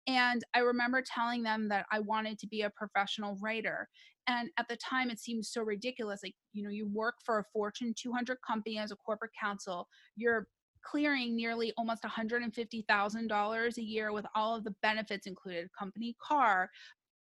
And 0.06 0.42
I 0.54 0.60
remember 0.60 1.02
telling 1.02 1.42
them 1.42 1.68
that 1.68 1.86
I 1.92 1.98
wanted 1.98 2.38
to 2.38 2.46
be 2.46 2.62
a 2.62 2.70
professional 2.70 3.36
writer. 3.40 3.88
And 4.26 4.48
at 4.58 4.68
the 4.68 4.76
time, 4.76 5.10
it 5.10 5.18
seemed 5.18 5.44
so 5.44 5.62
ridiculous. 5.62 6.20
Like, 6.22 6.34
you 6.52 6.62
know, 6.62 6.70
you 6.70 6.88
work 6.88 7.16
for 7.24 7.40
a 7.40 7.44
Fortune 7.52 7.94
200 7.96 8.38
company 8.46 8.78
as 8.78 8.92
a 8.92 8.96
corporate 8.96 9.32
counsel, 9.38 9.88
you're 10.16 10.46
clearing 10.82 11.36
nearly 11.36 11.72
almost 11.76 12.02
$150,000 12.02 13.76
a 13.76 13.82
year 13.82 14.12
with 14.12 14.26
all 14.34 14.56
of 14.56 14.64
the 14.64 14.74
benefits 14.82 15.26
included 15.26 15.68
company 15.78 16.16
car, 16.20 16.70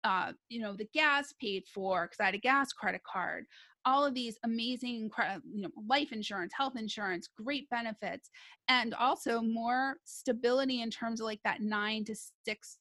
uh, 0.04 0.34
you 0.50 0.60
know, 0.60 0.76
the 0.76 0.88
gas 0.94 1.34
paid 1.39 1.63
for 1.74 2.06
because 2.06 2.20
I 2.20 2.26
had 2.26 2.36
a 2.36 2.39
gas 2.39 2.74
credit 2.74 3.02
card, 3.04 3.46
all 3.86 4.06
of 4.06 4.13
these 4.13 4.38
amazing, 4.44 5.10
you 5.46 5.62
know, 5.62 5.70
life 5.88 6.12
insurance, 6.12 6.54
health 6.56 6.74
insurance, 6.78 7.30
great 7.38 7.70
benefits, 7.70 8.30
and 8.68 8.94
also 8.94 9.42
more 9.42 9.96
stability 10.04 10.82
in 10.82 10.89
terms 10.89 11.22
of 11.22 11.26
like 11.26 11.42
that 11.44 11.62
nine 11.62 12.04
to 12.06 12.16
six 12.46 12.78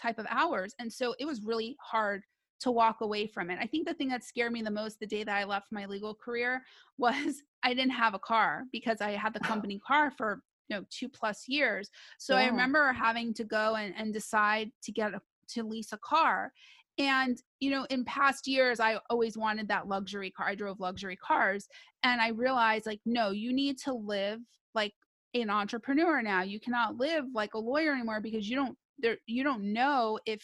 type 0.00 0.18
of 0.18 0.26
hours. 0.30 0.74
And 0.78 0.92
so 0.92 1.14
it 1.18 1.26
was 1.26 1.42
really 1.44 1.76
hard 1.80 2.22
to 2.60 2.70
walk 2.70 3.00
away 3.00 3.26
from 3.26 3.50
it. 3.50 3.58
I 3.60 3.66
think 3.66 3.86
the 3.86 3.94
thing 3.94 4.08
that 4.08 4.24
scared 4.24 4.52
me 4.52 4.62
the 4.62 4.70
most 4.70 4.98
the 4.98 5.06
day 5.06 5.24
that 5.24 5.36
I 5.36 5.44
left 5.44 5.72
my 5.72 5.86
legal 5.86 6.14
career 6.14 6.62
was 6.98 7.42
I 7.62 7.74
didn't 7.74 7.92
have 7.92 8.14
a 8.14 8.18
car 8.18 8.64
because 8.72 9.00
I 9.00 9.12
had 9.12 9.34
the 9.34 9.40
company 9.52 9.80
car 9.86 10.10
for 10.10 10.42
you 10.68 10.76
know 10.76 10.84
two 10.90 11.08
plus 11.08 11.48
years. 11.48 11.90
So 12.18 12.34
yeah. 12.34 12.42
I 12.42 12.46
remember 12.46 12.92
having 12.92 13.32
to 13.34 13.44
go 13.44 13.76
and, 13.76 13.94
and 13.96 14.12
decide 14.12 14.70
to 14.82 14.92
get 14.92 15.14
a, 15.14 15.20
to 15.54 15.62
lease 15.62 15.92
a 15.92 15.98
car. 15.98 16.52
And 16.98 17.40
you 17.60 17.70
know, 17.70 17.86
in 17.90 18.04
past 18.04 18.48
years, 18.48 18.80
I 18.80 18.98
always 19.08 19.38
wanted 19.38 19.68
that 19.68 19.86
luxury 19.86 20.30
car. 20.30 20.48
I 20.48 20.54
drove 20.56 20.80
luxury 20.80 21.16
cars, 21.16 21.68
and 22.02 22.20
I 22.20 22.28
realized 22.28 22.86
like, 22.86 23.00
no, 23.06 23.30
you 23.30 23.52
need 23.52 23.78
to 23.84 23.92
live 23.92 24.40
like 24.74 24.94
an 25.34 25.48
entrepreneur 25.48 26.22
now. 26.22 26.42
You 26.42 26.58
cannot 26.58 26.96
live 26.96 27.24
like 27.32 27.54
a 27.54 27.58
lawyer 27.58 27.92
anymore 27.92 28.20
because 28.20 28.48
you 28.48 28.56
don't 28.56 28.76
there 28.98 29.18
you 29.26 29.44
don't 29.44 29.72
know 29.72 30.18
if 30.26 30.42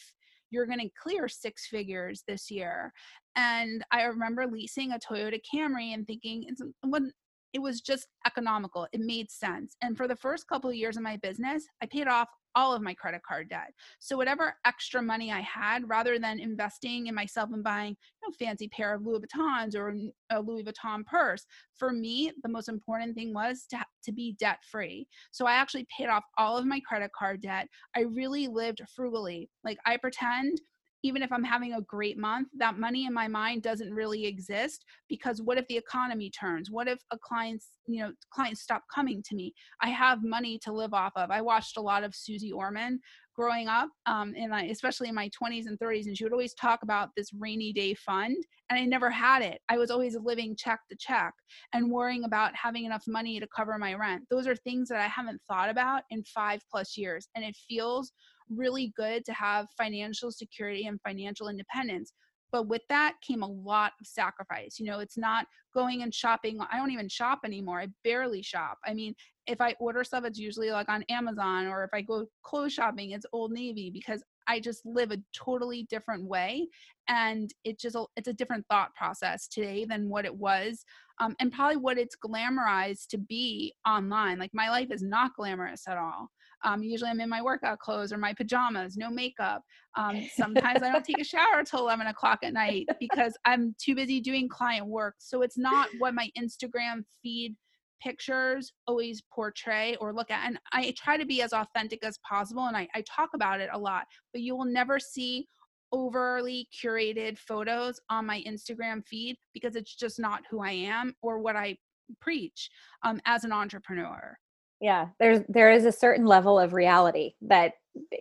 you're 0.54 0.66
going 0.66 0.80
to 0.80 0.90
clear 1.00 1.28
six 1.28 1.66
figures 1.66 2.22
this 2.28 2.50
year. 2.50 2.92
And 3.36 3.84
I 3.90 4.04
remember 4.04 4.46
leasing 4.46 4.92
a 4.92 4.98
Toyota 4.98 5.40
Camry 5.52 5.92
and 5.92 6.06
thinking 6.06 6.44
it's 6.46 6.62
when 6.82 7.12
it 7.52 7.60
was 7.60 7.80
just 7.80 8.06
economical. 8.26 8.86
It 8.92 9.00
made 9.00 9.30
sense. 9.30 9.76
And 9.82 9.96
for 9.96 10.06
the 10.06 10.16
first 10.16 10.46
couple 10.48 10.70
of 10.70 10.76
years 10.76 10.96
of 10.96 11.02
my 11.02 11.16
business, 11.16 11.64
I 11.82 11.86
paid 11.86 12.08
off 12.08 12.28
all 12.54 12.74
of 12.74 12.82
my 12.82 12.94
credit 12.94 13.22
card 13.26 13.48
debt. 13.48 13.72
So 13.98 14.16
whatever 14.16 14.54
extra 14.64 15.02
money 15.02 15.32
I 15.32 15.40
had, 15.40 15.88
rather 15.88 16.18
than 16.18 16.38
investing 16.38 17.06
in 17.06 17.14
myself 17.14 17.50
and 17.52 17.64
buying 17.64 17.90
you 18.22 18.28
know, 18.28 18.34
fancy 18.38 18.68
pair 18.68 18.94
of 18.94 19.04
Louis 19.04 19.20
Vuittons 19.20 19.74
or 19.74 19.94
a 20.30 20.40
Louis 20.40 20.64
Vuitton 20.64 21.04
purse, 21.04 21.46
for 21.74 21.92
me, 21.92 22.32
the 22.42 22.48
most 22.48 22.68
important 22.68 23.14
thing 23.14 23.34
was 23.34 23.66
to, 23.70 23.78
to 24.04 24.12
be 24.12 24.36
debt 24.38 24.58
free. 24.70 25.06
So 25.30 25.46
I 25.46 25.54
actually 25.54 25.86
paid 25.96 26.08
off 26.08 26.24
all 26.38 26.56
of 26.56 26.66
my 26.66 26.80
credit 26.80 27.10
card 27.16 27.42
debt. 27.42 27.68
I 27.96 28.00
really 28.02 28.48
lived 28.48 28.80
frugally. 28.94 29.50
Like 29.64 29.78
I 29.86 29.96
pretend 29.96 30.60
even 31.04 31.22
if 31.22 31.30
I'm 31.30 31.44
having 31.44 31.74
a 31.74 31.82
great 31.82 32.16
month, 32.16 32.48
that 32.56 32.78
money 32.78 33.04
in 33.04 33.12
my 33.12 33.28
mind 33.28 33.62
doesn't 33.62 33.92
really 33.92 34.24
exist 34.24 34.86
because 35.06 35.42
what 35.42 35.58
if 35.58 35.68
the 35.68 35.76
economy 35.76 36.30
turns? 36.30 36.70
What 36.70 36.88
if 36.88 36.98
a 37.12 37.18
client's, 37.18 37.68
you 37.86 38.00
know, 38.00 38.12
clients 38.32 38.62
stop 38.62 38.82
coming 38.92 39.22
to 39.26 39.36
me? 39.36 39.52
I 39.82 39.90
have 39.90 40.24
money 40.24 40.58
to 40.64 40.72
live 40.72 40.94
off 40.94 41.12
of. 41.14 41.30
I 41.30 41.42
watched 41.42 41.76
a 41.76 41.82
lot 41.82 42.04
of 42.04 42.14
Susie 42.14 42.52
Orman 42.52 43.00
growing 43.34 43.68
up, 43.68 43.90
um, 44.06 44.32
and 44.34 44.54
especially 44.70 45.08
in 45.08 45.14
my 45.14 45.28
20s 45.28 45.66
and 45.66 45.78
30s, 45.78 46.06
and 46.06 46.16
she 46.16 46.24
would 46.24 46.32
always 46.32 46.54
talk 46.54 46.82
about 46.82 47.10
this 47.16 47.34
rainy 47.34 47.72
day 47.72 47.92
fund, 47.92 48.36
and 48.70 48.78
I 48.78 48.84
never 48.86 49.10
had 49.10 49.42
it. 49.42 49.60
I 49.68 49.76
was 49.76 49.90
always 49.90 50.16
living 50.16 50.56
check 50.56 50.80
to 50.90 50.96
check 50.98 51.34
and 51.74 51.90
worrying 51.90 52.24
about 52.24 52.54
having 52.54 52.84
enough 52.84 53.04
money 53.06 53.40
to 53.40 53.48
cover 53.54 53.76
my 53.76 53.94
rent. 53.94 54.22
Those 54.30 54.46
are 54.46 54.56
things 54.56 54.88
that 54.88 55.00
I 55.00 55.08
haven't 55.08 55.42
thought 55.48 55.68
about 55.68 56.04
in 56.10 56.22
five 56.24 56.60
plus 56.70 56.96
years, 56.96 57.28
and 57.34 57.44
it 57.44 57.56
feels 57.68 58.12
really 58.50 58.92
good 58.96 59.24
to 59.24 59.32
have 59.32 59.66
financial 59.76 60.30
security 60.30 60.86
and 60.86 61.00
financial 61.02 61.48
independence. 61.48 62.12
But 62.52 62.68
with 62.68 62.82
that 62.88 63.14
came 63.26 63.42
a 63.42 63.48
lot 63.48 63.92
of 64.00 64.06
sacrifice. 64.06 64.78
You 64.78 64.86
know, 64.86 65.00
it's 65.00 65.18
not 65.18 65.46
going 65.74 66.02
and 66.02 66.14
shopping. 66.14 66.60
I 66.70 66.76
don't 66.76 66.92
even 66.92 67.08
shop 67.08 67.40
anymore. 67.44 67.80
I 67.80 67.88
barely 68.04 68.42
shop. 68.42 68.78
I 68.86 68.94
mean, 68.94 69.14
if 69.46 69.60
I 69.60 69.74
order 69.80 70.04
stuff, 70.04 70.24
it's 70.24 70.38
usually 70.38 70.70
like 70.70 70.88
on 70.88 71.04
Amazon, 71.08 71.66
or 71.66 71.82
if 71.84 71.90
I 71.92 72.00
go 72.00 72.26
clothes 72.44 72.72
shopping, 72.72 73.10
it's 73.10 73.26
Old 73.32 73.50
Navy 73.50 73.90
because 73.90 74.22
I 74.46 74.60
just 74.60 74.86
live 74.86 75.10
a 75.10 75.18
totally 75.34 75.86
different 75.90 76.24
way, 76.24 76.68
and 77.08 77.50
it 77.64 77.78
just 77.78 77.96
it's 78.16 78.28
a 78.28 78.32
different 78.32 78.66
thought 78.70 78.94
process 78.94 79.48
today 79.48 79.84
than 79.84 80.08
what 80.08 80.24
it 80.24 80.34
was, 80.34 80.84
um, 81.20 81.34
and 81.40 81.52
probably 81.52 81.76
what 81.76 81.98
it's 81.98 82.16
glamorized 82.16 83.08
to 83.08 83.18
be 83.18 83.74
online. 83.86 84.38
Like 84.38 84.54
my 84.54 84.70
life 84.70 84.90
is 84.90 85.02
not 85.02 85.34
glamorous 85.36 85.88
at 85.88 85.98
all. 85.98 86.30
Um, 86.64 86.82
usually 86.82 87.10
I'm 87.10 87.20
in 87.20 87.28
my 87.28 87.42
workout 87.42 87.78
clothes 87.78 88.12
or 88.12 88.18
my 88.18 88.32
pajamas, 88.32 88.96
no 88.96 89.10
makeup. 89.10 89.62
Um, 89.96 90.26
sometimes 90.34 90.82
I 90.82 90.90
don't 90.90 91.04
take 91.04 91.20
a 91.20 91.24
shower 91.36 91.62
till 91.64 91.80
11 91.80 92.06
o'clock 92.06 92.40
at 92.42 92.52
night 92.52 92.86
because 92.98 93.36
I'm 93.44 93.74
too 93.78 93.94
busy 93.94 94.20
doing 94.20 94.48
client 94.48 94.86
work. 94.86 95.16
So 95.18 95.42
it's 95.42 95.58
not 95.58 95.88
what 95.98 96.14
my 96.14 96.30
Instagram 96.38 97.04
feed 97.22 97.54
pictures 98.02 98.72
always 98.86 99.22
portray 99.32 99.96
or 100.00 100.12
look 100.12 100.30
at. 100.30 100.46
And 100.46 100.58
I 100.72 100.94
try 100.96 101.16
to 101.16 101.24
be 101.24 101.42
as 101.42 101.52
authentic 101.52 102.04
as 102.04 102.18
possible 102.18 102.66
and 102.66 102.76
I, 102.76 102.88
I 102.94 103.02
talk 103.02 103.30
about 103.34 103.60
it 103.60 103.70
a 103.72 103.78
lot, 103.78 104.04
but 104.32 104.42
you 104.42 104.56
will 104.56 104.66
never 104.66 104.98
see 104.98 105.46
overly 105.92 106.68
curated 106.74 107.38
photos 107.38 108.00
on 108.10 108.26
my 108.26 108.42
Instagram 108.46 109.06
feed 109.06 109.36
because 109.52 109.76
it's 109.76 109.94
just 109.94 110.18
not 110.18 110.42
who 110.50 110.60
I 110.60 110.72
am 110.72 111.14
or 111.22 111.38
what 111.38 111.56
I 111.56 111.78
preach 112.20 112.68
um, 113.04 113.20
as 113.26 113.44
an 113.44 113.52
entrepreneur 113.52 114.36
yeah 114.80 115.08
there's 115.18 115.40
there 115.48 115.70
is 115.70 115.84
a 115.84 115.92
certain 115.92 116.26
level 116.26 116.58
of 116.58 116.72
reality 116.72 117.34
that 117.42 117.74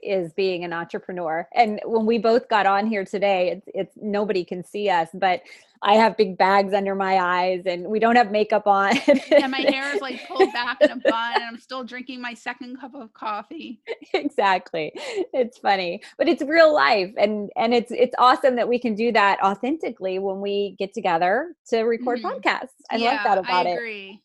is 0.03 0.33
being 0.33 0.63
an 0.63 0.71
entrepreneur 0.71 1.47
and 1.55 1.79
when 1.85 2.05
we 2.05 2.17
both 2.17 2.47
got 2.47 2.65
on 2.65 2.85
here 2.85 3.03
today 3.03 3.49
it's 3.49 3.67
it's 3.73 3.97
nobody 4.01 4.43
can 4.45 4.63
see 4.63 4.89
us 4.89 5.09
but 5.15 5.41
i 5.81 5.95
have 5.95 6.15
big 6.15 6.37
bags 6.37 6.73
under 6.73 6.93
my 6.93 7.17
eyes 7.17 7.63
and 7.65 7.85
we 7.87 7.99
don't 7.99 8.15
have 8.15 8.31
makeup 8.31 8.67
on. 8.67 8.95
Yeah 9.31 9.47
my 9.47 9.61
hair 9.61 9.95
is 9.95 10.01
like 10.01 10.27
pulled 10.27 10.53
back 10.53 10.77
in 10.81 10.91
a 10.91 10.95
bun 10.97 11.33
and 11.35 11.43
i'm 11.43 11.57
still 11.57 11.83
drinking 11.83 12.21
my 12.21 12.33
second 12.33 12.79
cup 12.79 12.93
of 12.95 13.13
coffee. 13.13 13.81
Exactly. 14.15 14.91
It's 15.33 15.57
funny 15.57 16.01
but 16.17 16.27
it's 16.27 16.43
real 16.43 16.73
life 16.73 17.11
and 17.17 17.49
and 17.55 17.73
it's 17.73 17.91
it's 17.91 18.15
awesome 18.19 18.55
that 18.57 18.67
we 18.67 18.77
can 18.77 18.93
do 18.93 19.11
that 19.11 19.41
authentically 19.43 20.19
when 20.19 20.39
we 20.39 20.75
get 20.77 20.93
together 20.93 21.55
to 21.69 21.81
record 21.81 22.19
mm-hmm. 22.19 22.37
podcasts. 22.37 22.69
I 22.91 22.97
yeah, 22.97 23.11
love 23.11 23.19
that 23.23 23.37
about 23.39 23.65
it. 23.65 23.69
I 23.69 23.71
it. 23.71 23.75
agree 23.75 24.22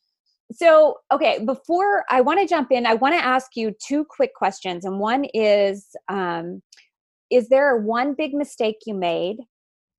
so 0.50 0.96
okay 1.12 1.44
before 1.44 2.04
i 2.08 2.20
want 2.20 2.40
to 2.40 2.46
jump 2.46 2.72
in 2.72 2.86
i 2.86 2.94
want 2.94 3.14
to 3.14 3.24
ask 3.24 3.48
you 3.54 3.74
two 3.86 4.04
quick 4.04 4.34
questions 4.34 4.84
and 4.84 4.98
one 4.98 5.24
is 5.34 5.94
um, 6.08 6.62
is 7.30 7.48
there 7.48 7.76
one 7.76 8.14
big 8.14 8.34
mistake 8.34 8.78
you 8.86 8.94
made 8.94 9.38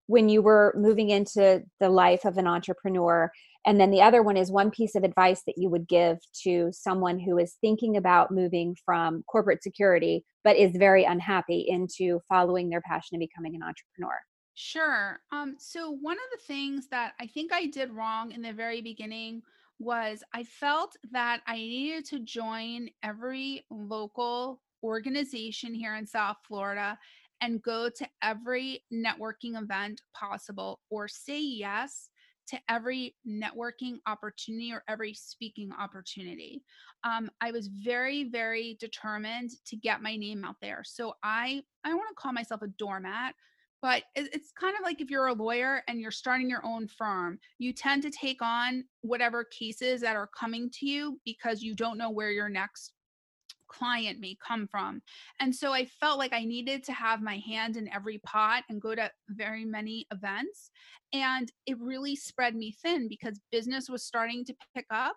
when 0.07 0.29
you 0.29 0.41
were 0.41 0.73
moving 0.75 1.09
into 1.09 1.63
the 1.79 1.89
life 1.89 2.25
of 2.25 2.37
an 2.37 2.47
entrepreneur? 2.47 3.31
And 3.65 3.79
then 3.79 3.91
the 3.91 4.01
other 4.01 4.23
one 4.23 4.37
is 4.37 4.51
one 4.51 4.71
piece 4.71 4.95
of 4.95 5.03
advice 5.03 5.43
that 5.45 5.57
you 5.57 5.69
would 5.69 5.87
give 5.87 6.17
to 6.43 6.69
someone 6.71 7.19
who 7.19 7.37
is 7.37 7.57
thinking 7.61 7.97
about 7.97 8.31
moving 8.31 8.75
from 8.85 9.23
corporate 9.29 9.61
security 9.61 10.25
but 10.43 10.55
is 10.55 10.71
very 10.75 11.03
unhappy 11.03 11.65
into 11.67 12.21
following 12.27 12.69
their 12.69 12.81
passion 12.81 13.15
and 13.15 13.19
becoming 13.19 13.55
an 13.55 13.61
entrepreneur? 13.61 14.17
Sure 14.55 15.19
um, 15.31 15.55
so 15.59 15.91
one 15.91 16.17
of 16.17 16.39
the 16.39 16.43
things 16.45 16.87
that 16.89 17.13
i 17.19 17.25
think 17.25 17.53
i 17.53 17.65
did 17.65 17.91
wrong 17.91 18.33
in 18.33 18.41
the 18.41 18.51
very 18.51 18.81
beginning 18.81 19.41
was 19.79 20.23
I 20.33 20.43
felt 20.43 20.95
that 21.11 21.41
I 21.47 21.55
needed 21.55 22.05
to 22.05 22.19
join 22.19 22.89
every 23.01 23.65
local 23.71 24.61
organization 24.83 25.73
here 25.73 25.95
in 25.95 26.05
South 26.05 26.37
Florida 26.47 26.97
and 27.41 27.61
go 27.61 27.89
to 27.89 28.07
every 28.21 28.83
networking 28.93 29.61
event 29.61 30.01
possible 30.13 30.81
or 30.89 31.07
say 31.07 31.39
yes 31.39 32.09
to 32.49 32.59
every 32.67 33.15
networking 33.27 33.97
opportunity 34.07 34.73
or 34.73 34.83
every 34.87 35.13
speaking 35.13 35.71
opportunity. 35.79 36.63
Um, 37.03 37.29
I 37.39 37.51
was 37.51 37.67
very, 37.67 38.23
very 38.25 38.75
determined 38.79 39.51
to 39.67 39.75
get 39.75 40.01
my 40.01 40.15
name 40.15 40.43
out 40.43 40.55
there. 40.61 40.81
So 40.83 41.13
I, 41.23 41.61
I 41.85 41.93
want 41.93 42.09
to 42.09 42.15
call 42.15 42.33
myself 42.33 42.63
a 42.63 42.67
doormat 42.67 43.35
but 43.81 44.03
it's 44.15 44.51
kind 44.51 44.75
of 44.75 44.83
like 44.83 45.01
if 45.01 45.09
you're 45.09 45.27
a 45.27 45.33
lawyer 45.33 45.81
and 45.87 45.99
you're 45.99 46.11
starting 46.11 46.49
your 46.49 46.65
own 46.65 46.87
firm 46.87 47.39
you 47.57 47.73
tend 47.73 48.01
to 48.01 48.09
take 48.09 48.41
on 48.41 48.83
whatever 49.01 49.43
cases 49.43 50.01
that 50.01 50.15
are 50.15 50.29
coming 50.37 50.69
to 50.69 50.85
you 50.85 51.19
because 51.25 51.61
you 51.61 51.75
don't 51.75 51.97
know 51.97 52.09
where 52.09 52.31
your 52.31 52.49
next 52.49 52.93
client 53.69 54.19
may 54.19 54.35
come 54.45 54.67
from. 54.67 55.01
And 55.39 55.55
so 55.55 55.71
i 55.71 55.85
felt 55.85 56.17
like 56.17 56.33
i 56.33 56.43
needed 56.43 56.83
to 56.83 56.91
have 56.91 57.21
my 57.21 57.37
hand 57.37 57.77
in 57.77 57.87
every 57.93 58.17
pot 58.19 58.63
and 58.67 58.81
go 58.81 58.95
to 58.95 59.09
very 59.29 59.63
many 59.63 60.05
events 60.11 60.71
and 61.13 61.51
it 61.65 61.79
really 61.79 62.15
spread 62.15 62.55
me 62.55 62.75
thin 62.83 63.07
because 63.07 63.39
business 63.51 63.89
was 63.89 64.03
starting 64.03 64.43
to 64.45 64.55
pick 64.75 64.85
up. 64.91 65.15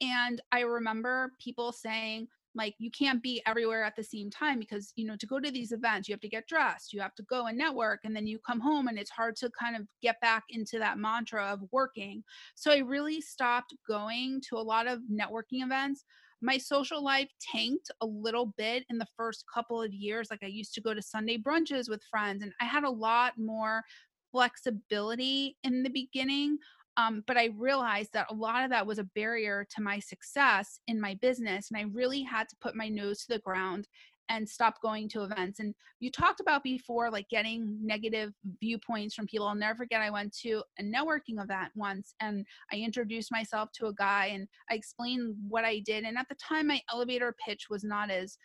And 0.00 0.42
i 0.52 0.60
remember 0.60 1.32
people 1.42 1.72
saying 1.72 2.26
like 2.54 2.74
you 2.78 2.90
can't 2.90 3.22
be 3.22 3.42
everywhere 3.46 3.84
at 3.84 3.96
the 3.96 4.04
same 4.04 4.30
time 4.30 4.58
because 4.58 4.92
you 4.96 5.06
know 5.06 5.16
to 5.16 5.26
go 5.26 5.40
to 5.40 5.50
these 5.50 5.72
events 5.72 6.08
you 6.08 6.12
have 6.12 6.20
to 6.20 6.28
get 6.28 6.46
dressed 6.46 6.92
you 6.92 7.00
have 7.00 7.14
to 7.14 7.22
go 7.24 7.46
and 7.46 7.58
network 7.58 8.00
and 8.04 8.14
then 8.14 8.26
you 8.26 8.38
come 8.46 8.60
home 8.60 8.88
and 8.88 8.98
it's 8.98 9.10
hard 9.10 9.36
to 9.36 9.50
kind 9.58 9.76
of 9.76 9.82
get 10.02 10.20
back 10.20 10.44
into 10.50 10.78
that 10.78 10.98
mantra 10.98 11.44
of 11.44 11.60
working. 11.72 12.22
So 12.54 12.70
i 12.70 12.78
really 12.78 13.20
stopped 13.20 13.74
going 13.88 14.40
to 14.48 14.56
a 14.56 14.58
lot 14.58 14.86
of 14.86 15.00
networking 15.10 15.64
events. 15.64 16.04
My 16.40 16.58
social 16.58 17.02
life 17.02 17.30
tanked 17.40 17.90
a 18.00 18.06
little 18.06 18.52
bit 18.58 18.84
in 18.90 18.98
the 18.98 19.06
first 19.16 19.44
couple 19.52 19.80
of 19.80 19.92
years 19.92 20.28
like 20.30 20.42
i 20.42 20.46
used 20.46 20.74
to 20.74 20.80
go 20.80 20.92
to 20.92 21.00
sunday 21.00 21.38
brunches 21.38 21.88
with 21.88 22.02
friends 22.10 22.42
and 22.42 22.52
i 22.60 22.64
had 22.64 22.84
a 22.84 22.90
lot 22.90 23.32
more 23.38 23.82
flexibility 24.30 25.56
in 25.62 25.82
the 25.82 25.90
beginning 25.90 26.58
um, 26.96 27.24
but 27.26 27.36
I 27.36 27.50
realized 27.56 28.12
that 28.12 28.30
a 28.30 28.34
lot 28.34 28.64
of 28.64 28.70
that 28.70 28.86
was 28.86 28.98
a 28.98 29.08
barrier 29.14 29.66
to 29.74 29.82
my 29.82 29.98
success 29.98 30.78
in 30.86 31.00
my 31.00 31.18
business. 31.20 31.70
And 31.70 31.78
I 31.78 31.90
really 31.92 32.22
had 32.22 32.48
to 32.48 32.56
put 32.60 32.76
my 32.76 32.88
nose 32.88 33.24
to 33.24 33.34
the 33.34 33.40
ground 33.40 33.88
and 34.30 34.48
stop 34.48 34.80
going 34.80 35.08
to 35.10 35.24
events. 35.24 35.60
And 35.60 35.74
you 36.00 36.10
talked 36.10 36.40
about 36.40 36.62
before, 36.62 37.10
like 37.10 37.28
getting 37.28 37.78
negative 37.82 38.32
viewpoints 38.60 39.14
from 39.14 39.26
people. 39.26 39.46
I'll 39.46 39.54
never 39.54 39.76
forget, 39.76 40.00
I 40.00 40.10
went 40.10 40.34
to 40.42 40.62
a 40.78 40.82
networking 40.82 41.42
event 41.42 41.72
once 41.74 42.14
and 42.20 42.46
I 42.72 42.76
introduced 42.76 43.30
myself 43.30 43.70
to 43.74 43.86
a 43.86 43.94
guy 43.94 44.30
and 44.32 44.48
I 44.70 44.74
explained 44.74 45.34
what 45.48 45.64
I 45.64 45.80
did. 45.80 46.04
And 46.04 46.16
at 46.16 46.28
the 46.28 46.36
time, 46.36 46.68
my 46.68 46.80
elevator 46.92 47.34
pitch 47.46 47.66
was 47.68 47.84
not 47.84 48.10
as 48.10 48.38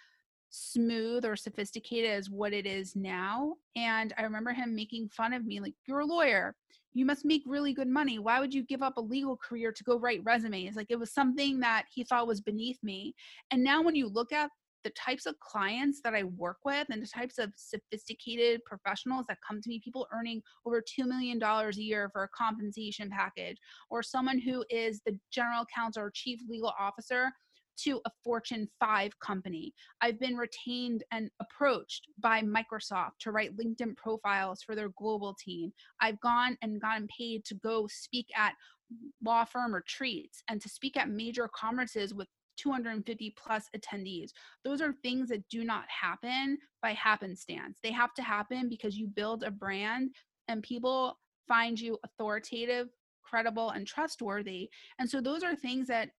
smooth 0.50 1.26
or 1.26 1.36
sophisticated 1.36 2.12
as 2.12 2.30
what 2.30 2.54
it 2.54 2.66
is 2.66 2.96
now. 2.96 3.56
And 3.76 4.14
I 4.18 4.24
remember 4.24 4.52
him 4.52 4.76
making 4.76 5.10
fun 5.10 5.34
of 5.34 5.46
me, 5.46 5.60
like, 5.60 5.76
you're 5.88 6.00
a 6.00 6.06
lawyer. 6.06 6.56
You 6.94 7.06
must 7.06 7.24
make 7.24 7.44
really 7.46 7.74
good 7.74 7.88
money. 7.88 8.18
Why 8.20 8.40
would 8.40 8.54
you 8.54 8.64
give 8.64 8.82
up 8.82 8.98
a 8.98 9.02
legal 9.02 9.38
career 9.38 9.72
to 9.72 9.84
go 9.84 10.00
write 10.00 10.24
resumes? 10.24 10.76
Like, 10.76 10.88
it 10.90 11.00
was 11.00 11.14
something 11.14 11.60
that 11.60 11.86
he 11.94 12.04
thought 12.04 12.28
was 12.28 12.42
beneath 12.42 12.80
me. 12.82 13.14
And 13.52 13.64
now, 13.64 13.82
when 13.84 13.96
you 13.96 14.08
look 14.08 14.34
at 14.34 14.50
the 14.84 14.90
types 14.92 15.26
of 15.26 15.38
clients 15.40 16.00
that 16.04 16.16
I 16.16 16.24
work 16.24 16.58
with 16.64 16.88
and 16.90 17.02
the 17.02 17.08
types 17.08 17.38
of 17.38 17.52
sophisticated 17.56 18.64
professionals 18.64 19.26
that 19.28 19.38
come 19.46 19.62
to 19.62 19.70
me, 19.70 19.82
people 19.84 20.08
earning 20.14 20.42
over 20.66 20.82
$2 20.82 21.06
million 21.06 21.42
a 21.44 21.72
year 21.74 22.10
for 22.12 22.24
a 22.24 22.30
compensation 22.30 23.10
package, 23.10 23.58
or 23.90 24.02
someone 24.02 24.40
who 24.40 24.64
is 24.70 25.02
the 25.06 25.18
general 25.32 25.66
counsel 25.74 26.04
or 26.04 26.12
chief 26.12 26.40
legal 26.48 26.74
officer 26.80 27.30
to 27.84 28.02
a 28.06 28.12
Fortune 28.24 28.68
5 28.80 29.20
company. 29.20 29.74
I've 30.02 30.20
been 30.20 30.36
retained 30.36 31.04
and 31.12 31.30
approached 31.40 32.08
by 32.20 32.42
Microsoft 32.42 33.20
to 33.22 33.32
write 33.32 33.58
LinkedIn 33.58 33.96
profiles 33.98 34.62
for 34.62 34.76
their 34.76 34.90
global 34.98 35.36
team. 35.40 35.72
I've 36.02 36.20
gone 36.22 36.58
and 36.62 36.82
gotten 36.82 37.08
paid 37.08 37.46
to 37.46 37.56
go 37.56 37.88
speak 37.88 38.28
at 38.36 38.54
law 39.24 39.46
firm 39.46 39.74
retreats 39.74 40.44
and 40.50 40.62
to 40.62 40.70
speak 40.70 40.98
at 40.98 41.10
major 41.10 41.50
conferences 41.54 42.14
with 42.14 42.28
250 42.58 43.36
plus 43.38 43.66
attendees. 43.76 44.32
Those 44.66 44.82
are 44.82 44.92
things 44.92 45.30
that 45.30 45.48
do 45.50 45.64
not 45.64 45.86
happen 45.88 46.58
by 46.82 46.94
happenstance. 46.94 47.80
They 47.82 47.92
have 47.92 48.14
to 48.16 48.22
happen 48.22 48.68
because 48.70 48.98
you 48.98 49.08
build 49.08 49.44
a 49.44 49.52
brand 49.52 50.12
and 50.48 50.62
people 50.64 51.18
find 51.48 51.80
you 51.80 51.98
authoritative, 52.04 52.90
credible, 53.24 53.70
and 53.70 53.88
trustworthy. 53.88 54.70
And 55.00 55.10
so 55.10 55.22
those 55.22 55.44
are 55.44 55.56
things 55.56 55.88
that 55.88 56.10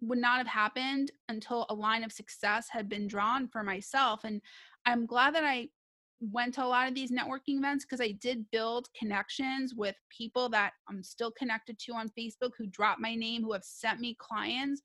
would 0.00 0.18
not 0.18 0.38
have 0.38 0.46
happened 0.46 1.10
until 1.28 1.66
a 1.68 1.74
line 1.74 2.04
of 2.04 2.12
success 2.12 2.68
had 2.70 2.88
been 2.88 3.06
drawn 3.06 3.48
for 3.48 3.62
myself 3.62 4.24
and 4.24 4.40
i'm 4.84 5.06
glad 5.06 5.34
that 5.34 5.44
i 5.44 5.68
went 6.20 6.54
to 6.54 6.64
a 6.64 6.66
lot 6.66 6.88
of 6.88 6.94
these 6.94 7.10
networking 7.10 7.58
events 7.58 7.84
because 7.84 8.00
I 8.00 8.12
did 8.12 8.50
build 8.50 8.88
connections 8.98 9.74
with 9.74 9.94
people 10.08 10.48
that 10.50 10.72
I'm 10.88 11.02
still 11.02 11.30
connected 11.30 11.78
to 11.80 11.92
on 11.92 12.10
Facebook 12.18 12.52
who 12.56 12.66
dropped 12.66 13.00
my 13.00 13.14
name, 13.14 13.42
who 13.42 13.52
have 13.52 13.64
sent 13.64 14.00
me 14.00 14.16
clients. 14.18 14.80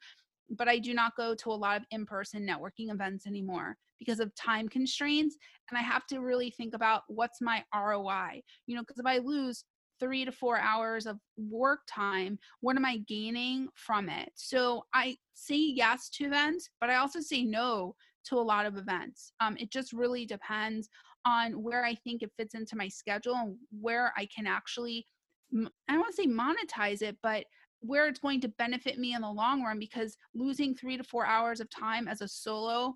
But 0.50 0.68
I 0.68 0.80
do 0.80 0.94
not 0.94 1.16
go 1.16 1.34
to 1.34 1.50
a 1.50 1.54
lot 1.54 1.78
of 1.78 1.86
in 1.92 2.06
person 2.06 2.46
networking 2.46 2.92
events 2.92 3.26
anymore 3.26 3.78
because 4.00 4.20
of 4.20 4.36
time 4.36 4.68
constraints. 4.68 5.38
And 5.70 5.78
I 5.78 5.82
have 5.82 6.06
to 6.08 6.20
really 6.20 6.52
think 6.52 6.74
about 6.74 7.04
what's 7.08 7.40
my 7.40 7.64
ROI, 7.74 8.42
you 8.68 8.76
know, 8.76 8.82
because 8.82 9.00
if 9.00 9.06
I 9.06 9.20
lose 9.20 9.64
three 10.02 10.26
to 10.26 10.32
four 10.32 10.60
hours 10.60 11.06
of 11.06 11.18
work 11.38 11.82
time, 11.88 12.38
what 12.60 12.76
am 12.76 12.84
I 12.84 12.98
gaining 13.08 13.70
from 13.76 14.10
it? 14.10 14.32
So 14.36 14.84
I 14.94 15.16
say 15.36 15.56
yes 15.56 16.10
to 16.16 16.26
events, 16.26 16.70
but 16.82 16.90
I 16.90 16.96
also 16.96 17.22
say 17.22 17.44
no 17.44 17.96
to 18.26 18.36
a 18.36 18.42
lot 18.42 18.66
of 18.66 18.78
events. 18.78 19.32
Um, 19.40 19.56
it 19.58 19.72
just 19.72 19.94
really 19.94 20.26
depends 20.26 20.90
on 21.26 21.54
where 21.64 21.86
I 21.86 21.96
think 21.96 22.24
it 22.24 22.32
fits 22.36 22.56
into 22.56 22.76
my 22.76 22.88
schedule 22.88 23.36
and 23.36 23.56
where 23.80 24.12
I 24.18 24.28
can 24.36 24.48
actually, 24.48 25.08
I 25.54 25.94
don't 25.94 26.00
want 26.00 26.16
to 26.16 26.22
say 26.22 26.28
monetize 26.28 27.02
it, 27.02 27.18
but 27.22 27.46
where 27.82 28.08
it's 28.08 28.20
going 28.20 28.42
to 28.42 28.48
benefit 28.48 28.98
me 28.98 29.14
in 29.14 29.22
the 29.22 29.30
long 29.30 29.64
run 29.64 29.80
because 29.80 30.18
losing 30.34 30.76
three 30.76 30.98
to 30.98 31.04
four 31.04 31.26
hours 31.26 31.60
of 31.60 31.70
time 31.70 32.08
as 32.08 32.22
a 32.22 32.28
solo 32.28 32.96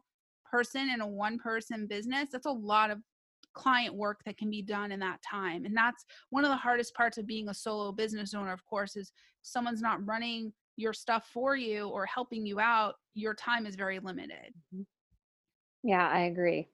person 0.49 0.89
in 0.89 1.01
a 1.01 1.07
one 1.07 1.37
person 1.37 1.87
business, 1.87 2.29
that's 2.31 2.45
a 2.45 2.51
lot 2.51 2.91
of 2.91 2.99
client 3.55 3.95
work 3.95 4.21
that 4.25 4.37
can 4.37 4.49
be 4.49 4.61
done 4.61 4.91
in 4.91 4.99
that 4.99 5.21
time. 5.21 5.65
And 5.65 5.75
that's 5.75 6.05
one 6.29 6.45
of 6.45 6.51
the 6.51 6.57
hardest 6.57 6.93
parts 6.93 7.17
of 7.17 7.25
being 7.25 7.49
a 7.49 7.53
solo 7.53 7.91
business 7.91 8.33
owner, 8.33 8.53
of 8.53 8.63
course, 8.65 8.95
is 8.95 9.11
someone's 9.41 9.81
not 9.81 10.05
running 10.05 10.53
your 10.77 10.93
stuff 10.93 11.29
for 11.33 11.55
you 11.55 11.87
or 11.87 12.05
helping 12.05 12.45
you 12.45 12.59
out, 12.59 12.95
your 13.13 13.33
time 13.33 13.65
is 13.65 13.75
very 13.75 13.99
limited. 13.99 14.53
Mm-hmm. 14.73 14.83
Yeah, 15.83 16.07
I 16.07 16.21
agree. 16.21 16.67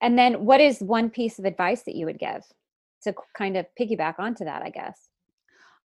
And 0.00 0.18
then 0.18 0.44
what 0.44 0.60
is 0.60 0.80
one 0.80 1.10
piece 1.10 1.38
of 1.38 1.44
advice 1.44 1.82
that 1.82 1.94
you 1.94 2.06
would 2.06 2.18
give 2.18 2.42
to 3.04 3.14
kind 3.36 3.56
of 3.56 3.66
piggyback 3.80 4.18
onto 4.18 4.44
that, 4.44 4.62
I 4.62 4.70
guess? 4.70 5.08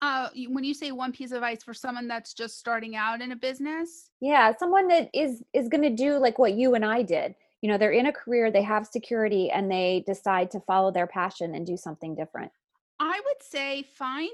Uh, 0.01 0.29
when 0.47 0.63
you 0.63 0.73
say 0.73 0.91
one 0.91 1.11
piece 1.11 1.31
of 1.31 1.37
advice 1.37 1.61
for 1.61 1.73
someone 1.73 2.07
that's 2.07 2.33
just 2.33 2.57
starting 2.57 2.95
out 2.95 3.21
in 3.21 3.33
a 3.33 3.35
business? 3.35 4.11
Yeah, 4.21 4.53
someone 4.57 4.87
that 4.87 5.09
is 5.13 5.43
is 5.53 5.67
going 5.67 5.83
to 5.83 5.89
do 5.89 6.17
like 6.17 6.39
what 6.39 6.53
you 6.53 6.75
and 6.75 6.85
I 6.85 7.01
did. 7.01 7.35
You 7.61 7.69
know, 7.69 7.77
they're 7.77 7.91
in 7.91 8.05
a 8.05 8.13
career, 8.13 8.51
they 8.51 8.61
have 8.63 8.87
security 8.87 9.51
and 9.51 9.69
they 9.69 10.03
decide 10.05 10.51
to 10.51 10.59
follow 10.61 10.91
their 10.91 11.07
passion 11.07 11.55
and 11.55 11.65
do 11.65 11.77
something 11.77 12.15
different. 12.15 12.51
I 12.99 13.19
would 13.25 13.43
say 13.43 13.83
find 13.95 14.29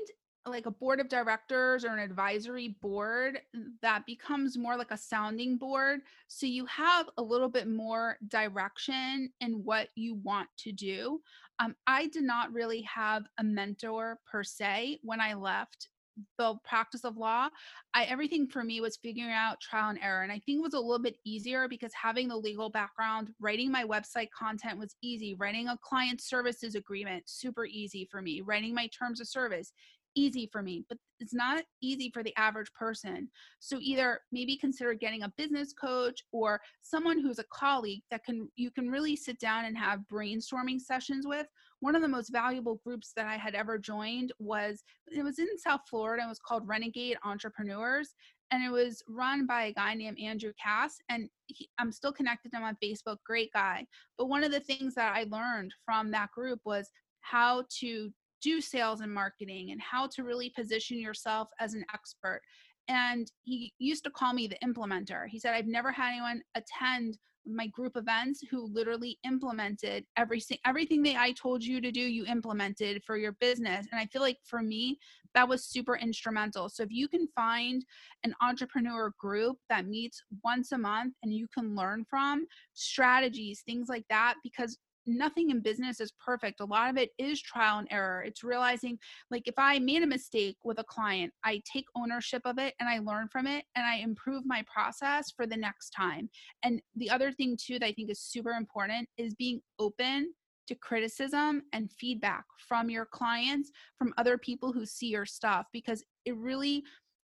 like 0.47 0.65
a 0.67 0.71
board 0.71 0.99
of 0.99 1.09
directors 1.09 1.83
or 1.83 1.89
an 1.89 1.99
advisory 1.99 2.77
board 2.81 3.41
that 3.81 4.05
becomes 4.05 4.57
more 4.57 4.77
like 4.77 4.91
a 4.91 4.97
sounding 4.97 5.57
board 5.57 6.01
so 6.27 6.45
you 6.45 6.65
have 6.67 7.09
a 7.17 7.21
little 7.21 7.49
bit 7.49 7.67
more 7.67 8.17
direction 8.27 9.31
in 9.41 9.53
what 9.63 9.89
you 9.95 10.15
want 10.15 10.47
to 10.57 10.71
do 10.71 11.19
um, 11.59 11.75
i 11.87 12.07
did 12.07 12.23
not 12.23 12.53
really 12.53 12.81
have 12.81 13.23
a 13.39 13.43
mentor 13.43 14.19
per 14.29 14.43
se 14.43 14.99
when 15.01 15.19
i 15.19 15.33
left 15.33 15.89
the 16.37 16.55
practice 16.63 17.03
of 17.03 17.17
law 17.17 17.49
i 17.93 18.03
everything 18.05 18.47
for 18.47 18.63
me 18.63 18.79
was 18.81 18.97
figuring 18.97 19.31
out 19.31 19.59
trial 19.59 19.89
and 19.89 19.99
error 20.01 20.23
and 20.23 20.31
i 20.31 20.41
think 20.45 20.59
it 20.59 20.63
was 20.63 20.73
a 20.73 20.79
little 20.79 21.01
bit 21.01 21.17
easier 21.25 21.67
because 21.67 21.91
having 21.93 22.27
the 22.27 22.35
legal 22.35 22.69
background 22.69 23.29
writing 23.39 23.71
my 23.71 23.83
website 23.83 24.29
content 24.37 24.79
was 24.79 24.95
easy 25.01 25.35
writing 25.35 25.67
a 25.67 25.77
client 25.81 26.21
services 26.21 26.75
agreement 26.75 27.23
super 27.25 27.65
easy 27.65 28.07
for 28.09 28.21
me 28.21 28.41
writing 28.41 28.73
my 28.73 28.87
terms 28.87 29.19
of 29.19 29.27
service 29.27 29.73
easy 30.15 30.49
for 30.51 30.61
me, 30.61 30.85
but 30.89 30.97
it's 31.19 31.33
not 31.33 31.63
easy 31.81 32.09
for 32.13 32.23
the 32.23 32.35
average 32.37 32.71
person. 32.73 33.29
So 33.59 33.77
either 33.79 34.21
maybe 34.31 34.57
consider 34.57 34.93
getting 34.93 35.23
a 35.23 35.33
business 35.37 35.73
coach 35.73 36.23
or 36.31 36.59
someone 36.81 37.19
who's 37.19 37.39
a 37.39 37.45
colleague 37.53 38.01
that 38.11 38.23
can 38.23 38.49
you 38.55 38.71
can 38.71 38.89
really 38.89 39.15
sit 39.15 39.39
down 39.39 39.65
and 39.65 39.77
have 39.77 39.99
brainstorming 40.11 40.79
sessions 40.79 41.27
with. 41.27 41.47
One 41.81 41.95
of 41.95 42.01
the 42.01 42.07
most 42.07 42.31
valuable 42.31 42.79
groups 42.85 43.11
that 43.15 43.27
I 43.27 43.35
had 43.35 43.53
ever 43.53 43.77
joined 43.77 44.31
was 44.39 44.83
it 45.07 45.23
was 45.23 45.39
in 45.39 45.57
South 45.57 45.81
Florida. 45.89 46.23
It 46.23 46.29
was 46.29 46.39
called 46.39 46.67
Renegade 46.67 47.17
Entrepreneurs 47.23 48.15
and 48.51 48.63
it 48.63 48.71
was 48.71 49.03
run 49.07 49.45
by 49.45 49.65
a 49.65 49.73
guy 49.73 49.93
named 49.93 50.19
Andrew 50.19 50.53
Cass. 50.61 50.97
And 51.09 51.29
he, 51.47 51.69
I'm 51.77 51.91
still 51.91 52.13
connected 52.13 52.51
to 52.51 52.57
him 52.57 52.63
on 52.63 52.77
Facebook, 52.83 53.17
great 53.25 53.51
guy. 53.53 53.85
But 54.17 54.27
one 54.27 54.43
of 54.43 54.51
the 54.51 54.59
things 54.59 54.95
that 54.95 55.15
I 55.15 55.25
learned 55.29 55.73
from 55.83 56.11
that 56.11 56.31
group 56.31 56.59
was 56.63 56.89
how 57.21 57.65
to 57.79 58.11
do 58.41 58.61
sales 58.61 59.01
and 59.01 59.11
marketing 59.11 59.71
and 59.71 59.81
how 59.81 60.07
to 60.07 60.23
really 60.23 60.51
position 60.51 60.99
yourself 60.99 61.49
as 61.59 61.73
an 61.73 61.83
expert. 61.93 62.41
And 62.87 63.31
he 63.43 63.73
used 63.79 64.03
to 64.03 64.11
call 64.11 64.33
me 64.33 64.47
the 64.47 64.57
implementer. 64.63 65.27
He 65.27 65.39
said, 65.39 65.55
I've 65.55 65.65
never 65.65 65.91
had 65.91 66.11
anyone 66.11 66.41
attend 66.53 67.17
my 67.45 67.67
group 67.67 67.95
events 67.95 68.41
who 68.49 68.67
literally 68.73 69.17
implemented 69.23 70.05
every 70.17 70.41
everything 70.65 71.03
that 71.03 71.15
I 71.17 71.31
told 71.33 71.63
you 71.63 71.79
to 71.81 71.91
do 71.91 72.01
you 72.01 72.25
implemented 72.25 73.03
for 73.03 73.17
your 73.17 73.33
business. 73.33 73.87
And 73.91 73.99
I 73.99 74.05
feel 74.07 74.21
like 74.21 74.37
for 74.43 74.61
me 74.61 74.99
that 75.33 75.47
was 75.47 75.65
super 75.65 75.97
instrumental. 75.97 76.69
So 76.69 76.83
if 76.83 76.91
you 76.91 77.07
can 77.07 77.27
find 77.35 77.85
an 78.23 78.33
entrepreneur 78.41 79.13
group 79.19 79.57
that 79.69 79.85
meets 79.85 80.23
once 80.43 80.71
a 80.71 80.77
month 80.77 81.13
and 81.23 81.33
you 81.33 81.47
can 81.53 81.75
learn 81.75 82.05
from 82.09 82.45
strategies 82.73 83.61
things 83.65 83.87
like 83.89 84.05
that 84.09 84.35
because 84.43 84.77
nothing 85.05 85.49
in 85.49 85.61
business 85.61 85.99
is 85.99 86.13
perfect. 86.23 86.59
A 86.59 86.65
lot 86.65 86.89
of 86.89 86.97
it 86.97 87.11
is 87.17 87.41
trial 87.41 87.79
and 87.79 87.87
error. 87.91 88.23
It's 88.23 88.43
realizing, 88.43 88.97
like, 89.31 89.47
if 89.47 89.55
I 89.57 89.79
made 89.79 90.03
a 90.03 90.07
mistake 90.07 90.57
with 90.63 90.79
a 90.79 90.83
client, 90.83 91.33
I 91.43 91.61
take 91.71 91.85
ownership 91.95 92.41
of 92.45 92.57
it 92.57 92.73
and 92.79 92.89
I 92.89 92.99
learn 92.99 93.27
from 93.29 93.47
it 93.47 93.65
and 93.75 93.85
I 93.85 93.97
improve 93.97 94.43
my 94.45 94.63
process 94.71 95.31
for 95.31 95.45
the 95.45 95.57
next 95.57 95.91
time. 95.91 96.29
And 96.63 96.81
the 96.95 97.09
other 97.09 97.31
thing, 97.31 97.57
too, 97.59 97.79
that 97.79 97.85
I 97.85 97.91
think 97.91 98.09
is 98.09 98.21
super 98.21 98.51
important 98.51 99.07
is 99.17 99.33
being 99.35 99.61
open 99.79 100.33
to 100.67 100.75
criticism 100.75 101.61
and 101.73 101.91
feedback 101.91 102.43
from 102.67 102.89
your 102.89 103.05
clients, 103.05 103.71
from 103.99 104.13
other 104.17 104.37
people 104.37 104.73
who 104.73 104.85
see 104.85 105.07
your 105.07 105.25
stuff, 105.25 105.67
because 105.71 106.03
it 106.25 106.35
really 106.37 106.83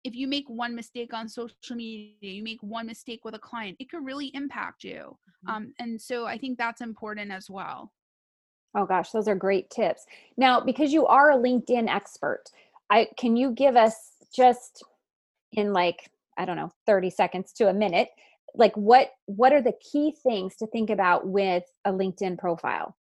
if 0.06 0.14
you 0.14 0.28
make 0.28 0.48
one 0.48 0.72
mistake 0.72 1.12
on 1.12 1.28
social 1.28 1.74
media, 1.74 2.12
you 2.20 2.42
make 2.44 2.62
one 2.62 2.86
mistake 2.86 3.24
with 3.24 3.34
a 3.34 3.40
client, 3.40 3.76
it 3.80 3.90
could 3.90 4.04
really 4.04 4.28
impact 4.34 4.84
you. 4.84 5.18
Mm-hmm. 5.44 5.50
Um, 5.50 5.72
and 5.80 6.00
so 6.00 6.26
I 6.26 6.38
think 6.38 6.58
that's 6.58 6.80
important 6.80 7.32
as 7.32 7.50
well. 7.50 7.92
Oh 8.76 8.86
gosh, 8.86 9.10
those 9.10 9.26
are 9.26 9.34
great 9.34 9.68
tips. 9.68 10.06
Now, 10.36 10.60
because 10.60 10.92
you 10.92 11.06
are 11.06 11.32
a 11.32 11.36
LinkedIn 11.36 11.88
expert, 11.88 12.44
I 12.88 13.08
can 13.18 13.36
you 13.36 13.50
give 13.50 13.74
us 13.74 14.12
just 14.32 14.84
in 15.52 15.72
like 15.72 16.08
I 16.38 16.44
don't 16.44 16.56
know, 16.56 16.70
30 16.86 17.10
seconds 17.10 17.52
to 17.54 17.68
a 17.68 17.74
minute, 17.74 18.10
like 18.54 18.76
what 18.76 19.10
what 19.24 19.52
are 19.52 19.62
the 19.62 19.74
key 19.80 20.14
things 20.22 20.54
to 20.56 20.68
think 20.68 20.90
about 20.90 21.26
with 21.26 21.64
a 21.84 21.90
LinkedIn 21.90 22.38
profile? 22.38 22.96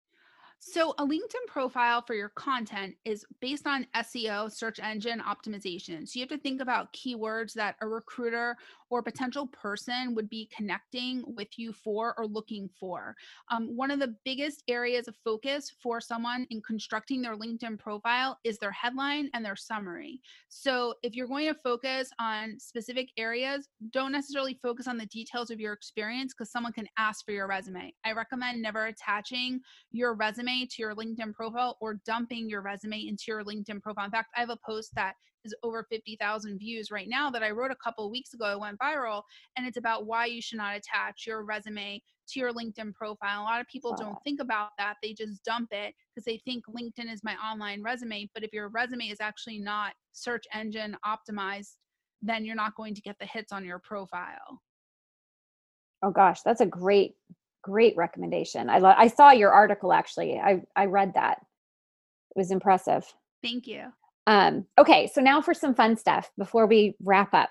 So, 0.60 0.95
a 0.97 1.06
LinkedIn 1.06 1.47
profile 1.47 2.01
for 2.01 2.16
your 2.16 2.30
content 2.30 2.95
is 3.06 3.24
based 3.39 3.68
on 3.68 3.86
SEO, 3.95 4.51
search 4.51 4.80
engine 4.80 5.22
optimization. 5.22 6.08
So, 6.08 6.18
you 6.18 6.22
have 6.22 6.30
to 6.30 6.38
think 6.39 6.60
about 6.60 6.91
keywords 6.93 7.53
that 7.53 7.76
a 7.82 7.88
recruiter 7.88 8.58
or 8.89 9.03
potential 9.03 9.47
person 9.47 10.16
would 10.16 10.30
be 10.30 10.49
connecting 10.56 11.24
with 11.36 11.47
you 11.58 11.74
for 11.74 12.16
or 12.18 12.26
looking 12.26 12.70
for. 12.80 13.16
Um, 13.51 13.76
one 13.76 13.91
of 13.91 13.99
the 13.99 14.16
biggest 14.24 14.64
areas 14.68 15.08
of 15.08 15.16
focus 15.24 15.72
for 15.82 15.99
someone 15.99 16.47
in 16.49 16.62
constructing 16.62 17.22
their 17.22 17.36
LinkedIn 17.36 17.78
profile 17.78 18.39
is 18.43 18.58
their 18.58 18.72
headline 18.72 19.30
and 19.34 19.45
their 19.45 19.56
summary. 19.56 20.20
So, 20.49 20.95
if 21.03 21.16
you're 21.16 21.28
going 21.28 21.47
to 21.47 21.60
focus 21.64 22.10
on 22.20 22.60
specific 22.60 23.10
areas, 23.18 23.68
don't 23.91 24.14
necessarily 24.14 24.58
focus 24.64 24.88
on 24.88 24.97
the 24.97 25.06
details 25.08 25.51
of 25.51 25.60
your 25.60 25.74
experience 25.74 26.34
because 26.34 26.51
someone 26.51 26.74
can 26.74 26.88
ask 26.97 27.24
for 27.24 27.34
your 27.34 27.47
resume. 27.47 27.93
I 28.03 28.14
recommend 28.14 28.62
never 28.62 28.88
attaching 28.88 29.60
your 29.91 30.16
resume 30.16 30.45
to 30.46 30.76
your 30.80 30.96
LinkedIn 30.96 31.34
profile 31.34 31.78
or 31.82 31.96
dumping 32.06 32.50
your 32.50 32.62
resume 32.62 33.08
into 33.08 33.24
your 33.28 33.43
LinkedIn 33.43 33.82
profile. 33.82 34.06
In 34.06 34.12
fact, 34.12 34.30
I 34.36 34.39
have 34.39 34.50
a 34.50 34.58
post 34.66 34.93
that 34.96 35.16
is 35.43 35.56
over 35.64 35.86
50,000 35.89 36.58
views 36.58 36.91
right 36.91 37.08
now 37.10 37.30
that 37.30 37.43
I 37.43 37.52
wrote 37.52 37.72
a 37.72 37.76
couple 37.84 38.10
weeks 38.10 38.34
ago. 38.34 38.52
It 38.52 38.60
went 38.60 38.80
viral, 38.80 39.22
and 39.58 39.66
it's 39.66 39.78
about 39.78 40.06
why 40.06 40.26
you 40.26 40.41
should 40.41 40.58
not 40.58 40.76
attach 40.76 41.26
your 41.28 41.43
resume 41.43 42.02
to 42.30 42.39
your 42.39 42.54
LinkedIn 42.54 42.93
profile. 42.93 43.41
A 43.41 43.43
lot 43.43 43.62
of 43.62 43.68
people 43.68 43.96
don't 43.96 44.18
think 44.24 44.41
about 44.41 44.70
that. 44.78 44.96
They 45.02 45.14
just 45.14 45.43
dump 45.43 45.70
it 45.72 45.93
because 46.14 46.26
they 46.26 46.41
think 46.46 46.64
LinkedIn 46.66 47.12
is 47.12 47.24
my 47.24 47.36
online 47.36 47.84
resume. 47.84 48.30
But 48.34 48.43
if 48.43 48.54
your 48.54 48.70
resume 48.70 49.06
is 49.06 49.22
actually 49.22 49.60
not 49.60 49.93
search 50.12 50.46
engine 50.54 50.98
optimized, 51.06 51.76
then 52.22 52.43
you're 52.43 52.56
not 52.56 52.76
going 52.76 52.96
to 52.96 53.02
get 53.02 53.18
the 53.20 53.26
hits 53.26 53.52
on 53.52 53.64
your 53.64 53.80
profile. 53.80 54.62
Oh 56.02 56.12
gosh, 56.12 56.41
that's 56.41 56.62
a 56.62 56.66
great 56.66 57.16
great 57.66 57.97
recommendation. 57.97 58.70
I 58.70 58.78
lo- 58.78 58.93
I 58.95 59.07
saw 59.07 59.32
your 59.32 59.51
article 59.51 59.91
actually. 59.91 60.38
I 60.38 60.61
I 60.76 60.86
read 60.86 61.16
that. 61.16 61.39
It 62.36 62.38
was 62.38 62.51
impressive. 62.51 63.11
Thank 63.41 63.66
you. 63.66 63.86
Um, 64.28 64.66
okay, 64.78 65.07
so 65.07 65.22
now 65.22 65.41
for 65.41 65.53
some 65.53 65.74
fun 65.74 65.97
stuff 65.97 66.32
before 66.38 66.68
we 66.68 66.95
wrap 67.03 67.34
up. 67.34 67.49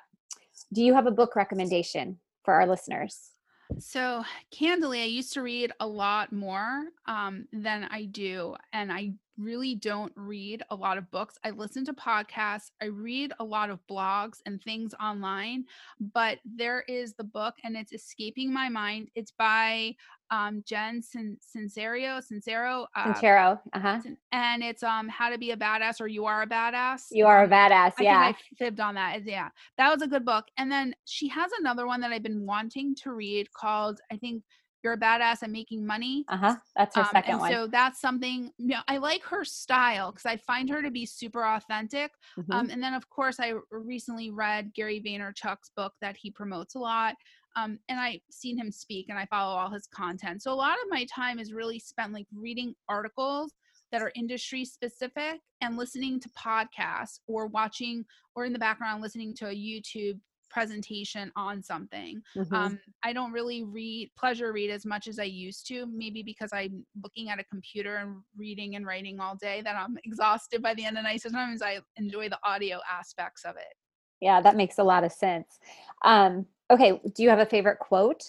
Do 0.72 0.82
you 0.82 0.94
have 0.94 1.06
a 1.06 1.10
book 1.10 1.34
recommendation 1.34 2.18
for 2.44 2.54
our 2.54 2.66
listeners? 2.66 3.30
So, 3.78 4.24
candidly, 4.50 5.00
I 5.00 5.06
used 5.06 5.32
to 5.32 5.42
read 5.42 5.72
a 5.80 5.86
lot 5.86 6.32
more 6.32 6.84
um, 7.06 7.46
than 7.52 7.88
I 7.90 8.04
do. 8.04 8.54
And 8.72 8.92
I 8.92 9.14
really 9.36 9.74
don't 9.74 10.12
read 10.16 10.62
a 10.70 10.74
lot 10.74 10.98
of 10.98 11.10
books. 11.10 11.38
I 11.44 11.50
listen 11.50 11.84
to 11.86 11.92
podcasts, 11.92 12.70
I 12.80 12.86
read 12.86 13.32
a 13.40 13.44
lot 13.44 13.70
of 13.70 13.80
blogs 13.90 14.38
and 14.46 14.62
things 14.62 14.94
online, 15.02 15.64
but 16.12 16.38
there 16.44 16.84
is 16.88 17.14
the 17.14 17.24
book 17.24 17.54
and 17.64 17.76
it's 17.76 17.92
escaping 17.92 18.52
my 18.52 18.68
mind. 18.68 19.08
It's 19.14 19.32
by 19.32 19.94
um, 20.30 20.64
Jen 20.66 21.02
Sin- 21.02 21.38
Sincero, 21.56 22.22
Sincero, 22.22 22.86
uh, 22.96 23.12
Sincero, 23.12 23.60
uh-huh. 23.72 24.00
and 24.32 24.62
it's 24.62 24.82
um 24.82 25.08
How 25.08 25.30
to 25.30 25.38
Be 25.38 25.52
a 25.52 25.56
Badass 25.56 26.00
or 26.00 26.08
You 26.08 26.24
Are 26.26 26.42
a 26.42 26.46
Badass. 26.46 27.04
You 27.10 27.26
are 27.26 27.44
a 27.44 27.48
badass, 27.48 27.92
I 27.98 28.02
yeah. 28.02 28.18
I 28.18 28.34
fibbed 28.58 28.80
on 28.80 28.94
that. 28.94 29.24
Yeah, 29.24 29.48
that 29.78 29.92
was 29.92 30.02
a 30.02 30.08
good 30.08 30.24
book. 30.24 30.46
And 30.56 30.70
then 30.70 30.94
she 31.04 31.28
has 31.28 31.50
another 31.60 31.86
one 31.86 32.00
that 32.00 32.12
I've 32.12 32.22
been 32.22 32.46
wanting 32.46 32.94
to 32.96 33.12
read 33.12 33.52
called 33.52 34.00
I 34.10 34.16
think 34.16 34.42
you're 34.84 34.92
a 34.92 34.98
badass 34.98 35.42
and 35.42 35.52
making 35.52 35.84
money. 35.84 36.24
Uh 36.28 36.36
huh. 36.36 36.56
That's 36.76 36.94
her 36.94 37.02
um, 37.02 37.08
second 37.10 37.38
one. 37.38 37.50
So 37.50 37.66
that's 37.66 38.00
something. 38.00 38.52
You 38.58 38.68
know, 38.68 38.80
I 38.86 38.98
like 38.98 39.24
her 39.24 39.44
style 39.44 40.12
because 40.12 40.26
I 40.26 40.36
find 40.36 40.68
her 40.68 40.82
to 40.82 40.90
be 40.90 41.06
super 41.06 41.44
authentic. 41.44 42.12
Mm-hmm. 42.38 42.52
Um, 42.52 42.70
and 42.70 42.82
then 42.82 42.92
of 42.92 43.08
course 43.08 43.40
I 43.40 43.54
recently 43.70 44.30
read 44.30 44.72
Gary 44.74 45.02
Vaynerchuk's 45.04 45.70
book 45.74 45.94
that 46.02 46.16
he 46.16 46.30
promotes 46.30 46.74
a 46.74 46.78
lot. 46.78 47.14
Um, 47.56 47.78
and 47.88 47.98
I've 47.98 48.20
seen 48.30 48.58
him 48.58 48.70
speak 48.70 49.06
and 49.08 49.18
I 49.18 49.26
follow 49.26 49.56
all 49.56 49.70
his 49.70 49.86
content. 49.86 50.42
So 50.42 50.52
a 50.52 50.54
lot 50.54 50.74
of 50.74 50.90
my 50.90 51.06
time 51.06 51.38
is 51.38 51.52
really 51.52 51.78
spent 51.78 52.12
like 52.12 52.26
reading 52.34 52.74
articles 52.88 53.52
that 53.92 54.02
are 54.02 54.12
industry 54.16 54.64
specific 54.64 55.40
and 55.60 55.76
listening 55.76 56.18
to 56.20 56.28
podcasts 56.30 57.20
or 57.28 57.46
watching 57.46 58.04
or 58.34 58.44
in 58.44 58.52
the 58.52 58.58
background 58.58 59.00
listening 59.00 59.34
to 59.34 59.46
a 59.46 59.54
YouTube 59.54 60.18
presentation 60.54 61.32
on 61.34 61.60
something. 61.60 62.22
Mm-hmm. 62.36 62.54
Um, 62.54 62.78
I 63.02 63.12
don't 63.12 63.32
really 63.32 63.64
read 63.64 64.12
pleasure 64.16 64.52
read 64.52 64.70
as 64.70 64.86
much 64.86 65.08
as 65.08 65.18
I 65.18 65.24
used 65.24 65.66
to, 65.68 65.84
maybe 65.86 66.22
because 66.22 66.50
I'm 66.52 66.86
looking 67.02 67.28
at 67.28 67.40
a 67.40 67.44
computer 67.44 67.96
and 67.96 68.18
reading 68.36 68.76
and 68.76 68.86
writing 68.86 69.18
all 69.18 69.34
day 69.34 69.62
that 69.62 69.74
I'm 69.76 69.98
exhausted 70.04 70.62
by 70.62 70.72
the 70.74 70.84
end 70.84 70.96
of 70.96 71.02
the 71.02 71.08
night. 71.08 71.22
Sometimes 71.22 71.60
I 71.60 71.80
enjoy 71.96 72.28
the 72.28 72.38
audio 72.44 72.78
aspects 72.90 73.44
of 73.44 73.56
it. 73.56 73.74
Yeah, 74.20 74.40
that 74.40 74.56
makes 74.56 74.78
a 74.78 74.84
lot 74.84 75.02
of 75.02 75.10
sense. 75.10 75.58
Um, 76.02 76.46
okay, 76.70 77.00
do 77.14 77.22
you 77.24 77.28
have 77.28 77.40
a 77.40 77.46
favorite 77.46 77.80
quote? 77.80 78.22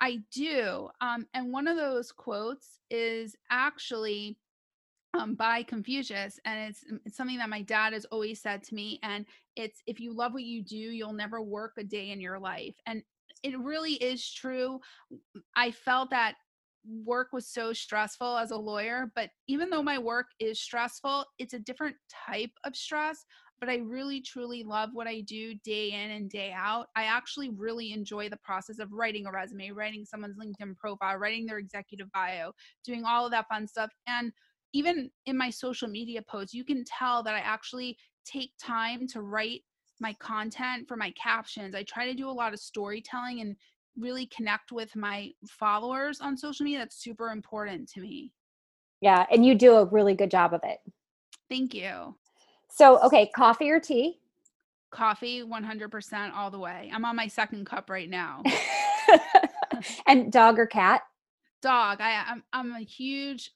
I 0.00 0.18
do. 0.32 0.88
Um, 1.00 1.26
and 1.32 1.52
one 1.52 1.68
of 1.68 1.76
those 1.76 2.10
quotes 2.10 2.80
is 2.90 3.36
actually 3.50 4.36
um, 5.14 5.34
by 5.34 5.62
Confucius, 5.62 6.38
and 6.44 6.70
it's, 6.70 6.84
it's 7.04 7.16
something 7.16 7.38
that 7.38 7.48
my 7.48 7.62
dad 7.62 7.92
has 7.92 8.04
always 8.06 8.40
said 8.40 8.62
to 8.64 8.74
me. 8.74 8.98
And 9.02 9.26
it's 9.56 9.82
if 9.86 10.00
you 10.00 10.14
love 10.14 10.32
what 10.32 10.44
you 10.44 10.62
do, 10.62 10.76
you'll 10.76 11.12
never 11.12 11.40
work 11.42 11.72
a 11.78 11.84
day 11.84 12.10
in 12.10 12.20
your 12.20 12.38
life. 12.38 12.74
And 12.86 13.02
it 13.42 13.58
really 13.58 13.94
is 13.94 14.30
true. 14.32 14.80
I 15.56 15.70
felt 15.70 16.10
that 16.10 16.34
work 17.04 17.28
was 17.32 17.46
so 17.46 17.72
stressful 17.72 18.38
as 18.38 18.50
a 18.50 18.56
lawyer, 18.56 19.12
but 19.14 19.30
even 19.48 19.70
though 19.70 19.82
my 19.82 19.98
work 19.98 20.26
is 20.38 20.60
stressful, 20.60 21.24
it's 21.38 21.54
a 21.54 21.58
different 21.58 21.96
type 22.26 22.52
of 22.64 22.76
stress. 22.76 23.24
But 23.60 23.68
I 23.68 23.76
really 23.76 24.22
truly 24.22 24.62
love 24.62 24.90
what 24.94 25.06
I 25.06 25.20
do 25.20 25.54
day 25.64 25.90
in 25.90 26.12
and 26.12 26.30
day 26.30 26.54
out. 26.56 26.86
I 26.96 27.04
actually 27.04 27.50
really 27.50 27.92
enjoy 27.92 28.30
the 28.30 28.38
process 28.38 28.78
of 28.78 28.90
writing 28.90 29.26
a 29.26 29.32
resume, 29.32 29.72
writing 29.72 30.06
someone's 30.06 30.38
LinkedIn 30.38 30.78
profile, 30.78 31.18
writing 31.18 31.44
their 31.44 31.58
executive 31.58 32.10
bio, 32.12 32.52
doing 32.86 33.04
all 33.04 33.26
of 33.26 33.32
that 33.32 33.48
fun 33.48 33.68
stuff. 33.68 33.90
And 34.06 34.32
even 34.72 35.10
in 35.26 35.36
my 35.36 35.50
social 35.50 35.88
media 35.88 36.22
posts, 36.22 36.54
you 36.54 36.64
can 36.64 36.84
tell 36.84 37.22
that 37.22 37.34
I 37.34 37.40
actually 37.40 37.96
take 38.24 38.52
time 38.60 39.06
to 39.08 39.22
write 39.22 39.62
my 40.00 40.14
content 40.14 40.88
for 40.88 40.96
my 40.96 41.12
captions. 41.12 41.74
I 41.74 41.82
try 41.82 42.06
to 42.06 42.14
do 42.14 42.28
a 42.28 42.32
lot 42.32 42.52
of 42.52 42.60
storytelling 42.60 43.40
and 43.40 43.56
really 43.98 44.26
connect 44.26 44.72
with 44.72 44.94
my 44.96 45.30
followers 45.46 46.20
on 46.20 46.36
social 46.36 46.64
media. 46.64 46.78
That's 46.78 47.02
super 47.02 47.30
important 47.30 47.88
to 47.92 48.00
me. 48.00 48.32
Yeah, 49.00 49.26
and 49.30 49.44
you 49.44 49.54
do 49.54 49.74
a 49.76 49.86
really 49.86 50.14
good 50.14 50.30
job 50.30 50.54
of 50.54 50.60
it. 50.64 50.78
Thank 51.48 51.74
you. 51.74 52.16
So, 52.70 53.00
okay, 53.02 53.30
coffee 53.34 53.70
or 53.70 53.80
tea? 53.80 54.20
Coffee 54.90 55.42
100% 55.42 56.32
all 56.34 56.50
the 56.50 56.58
way. 56.58 56.90
I'm 56.92 57.04
on 57.04 57.16
my 57.16 57.26
second 57.26 57.66
cup 57.66 57.90
right 57.90 58.08
now. 58.08 58.42
and 60.06 60.30
dog 60.30 60.58
or 60.58 60.66
cat? 60.66 61.02
Dog 61.60 61.98
i 62.00 62.24
I'm, 62.26 62.42
I'm 62.52 62.72
a 62.74 62.80
huge 62.80 63.52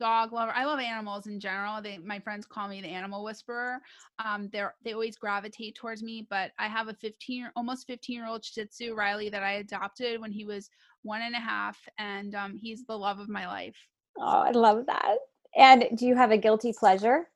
dog 0.00 0.32
lover 0.32 0.52
i 0.54 0.64
love 0.64 0.80
animals 0.80 1.26
in 1.26 1.38
general 1.38 1.82
they 1.82 1.98
my 1.98 2.18
friends 2.18 2.46
call 2.46 2.68
me 2.68 2.80
the 2.80 2.88
animal 2.88 3.24
whisperer 3.24 3.78
um 4.24 4.48
they're 4.52 4.74
they 4.84 4.92
always 4.92 5.16
gravitate 5.16 5.74
towards 5.74 6.02
me 6.02 6.26
but 6.28 6.52
i 6.58 6.66
have 6.66 6.88
a 6.88 6.94
15 6.94 7.50
almost 7.56 7.86
15 7.86 8.16
year 8.16 8.26
old 8.26 8.44
shih 8.44 8.64
tzu 8.64 8.94
riley 8.94 9.28
that 9.28 9.42
i 9.42 9.52
adopted 9.52 10.20
when 10.20 10.32
he 10.32 10.44
was 10.44 10.70
one 11.02 11.22
and 11.22 11.34
a 11.34 11.40
half 11.40 11.78
and 11.98 12.34
um 12.34 12.56
he's 12.60 12.84
the 12.86 12.96
love 12.96 13.18
of 13.18 13.28
my 13.28 13.46
life. 13.46 13.76
Oh 14.18 14.22
i 14.22 14.50
love 14.50 14.86
that. 14.86 15.16
And 15.56 15.86
do 15.94 16.06
you 16.06 16.14
have 16.16 16.30
a 16.30 16.38
guilty 16.38 16.72
pleasure 16.72 17.28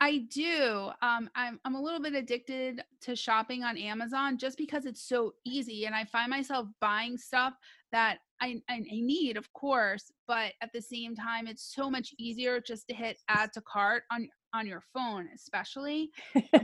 I 0.00 0.18
do. 0.30 0.90
Um, 1.02 1.28
I'm 1.34 1.58
I'm 1.64 1.74
a 1.74 1.80
little 1.80 2.00
bit 2.00 2.14
addicted 2.14 2.82
to 3.02 3.16
shopping 3.16 3.64
on 3.64 3.76
Amazon 3.76 4.38
just 4.38 4.56
because 4.56 4.86
it's 4.86 5.02
so 5.02 5.34
easy, 5.44 5.86
and 5.86 5.94
I 5.94 6.04
find 6.04 6.30
myself 6.30 6.68
buying 6.80 7.18
stuff 7.18 7.54
that 7.90 8.18
I, 8.40 8.60
I 8.68 8.80
need, 8.80 9.36
of 9.36 9.52
course, 9.52 10.12
but 10.28 10.52
at 10.62 10.72
the 10.72 10.80
same 10.80 11.16
time, 11.16 11.48
it's 11.48 11.74
so 11.74 11.90
much 11.90 12.14
easier 12.18 12.60
just 12.60 12.86
to 12.88 12.94
hit 12.94 13.18
add 13.28 13.52
to 13.54 13.60
cart 13.62 14.04
on 14.12 14.28
on 14.54 14.66
your 14.66 14.82
phone, 14.94 15.28
especially 15.34 16.10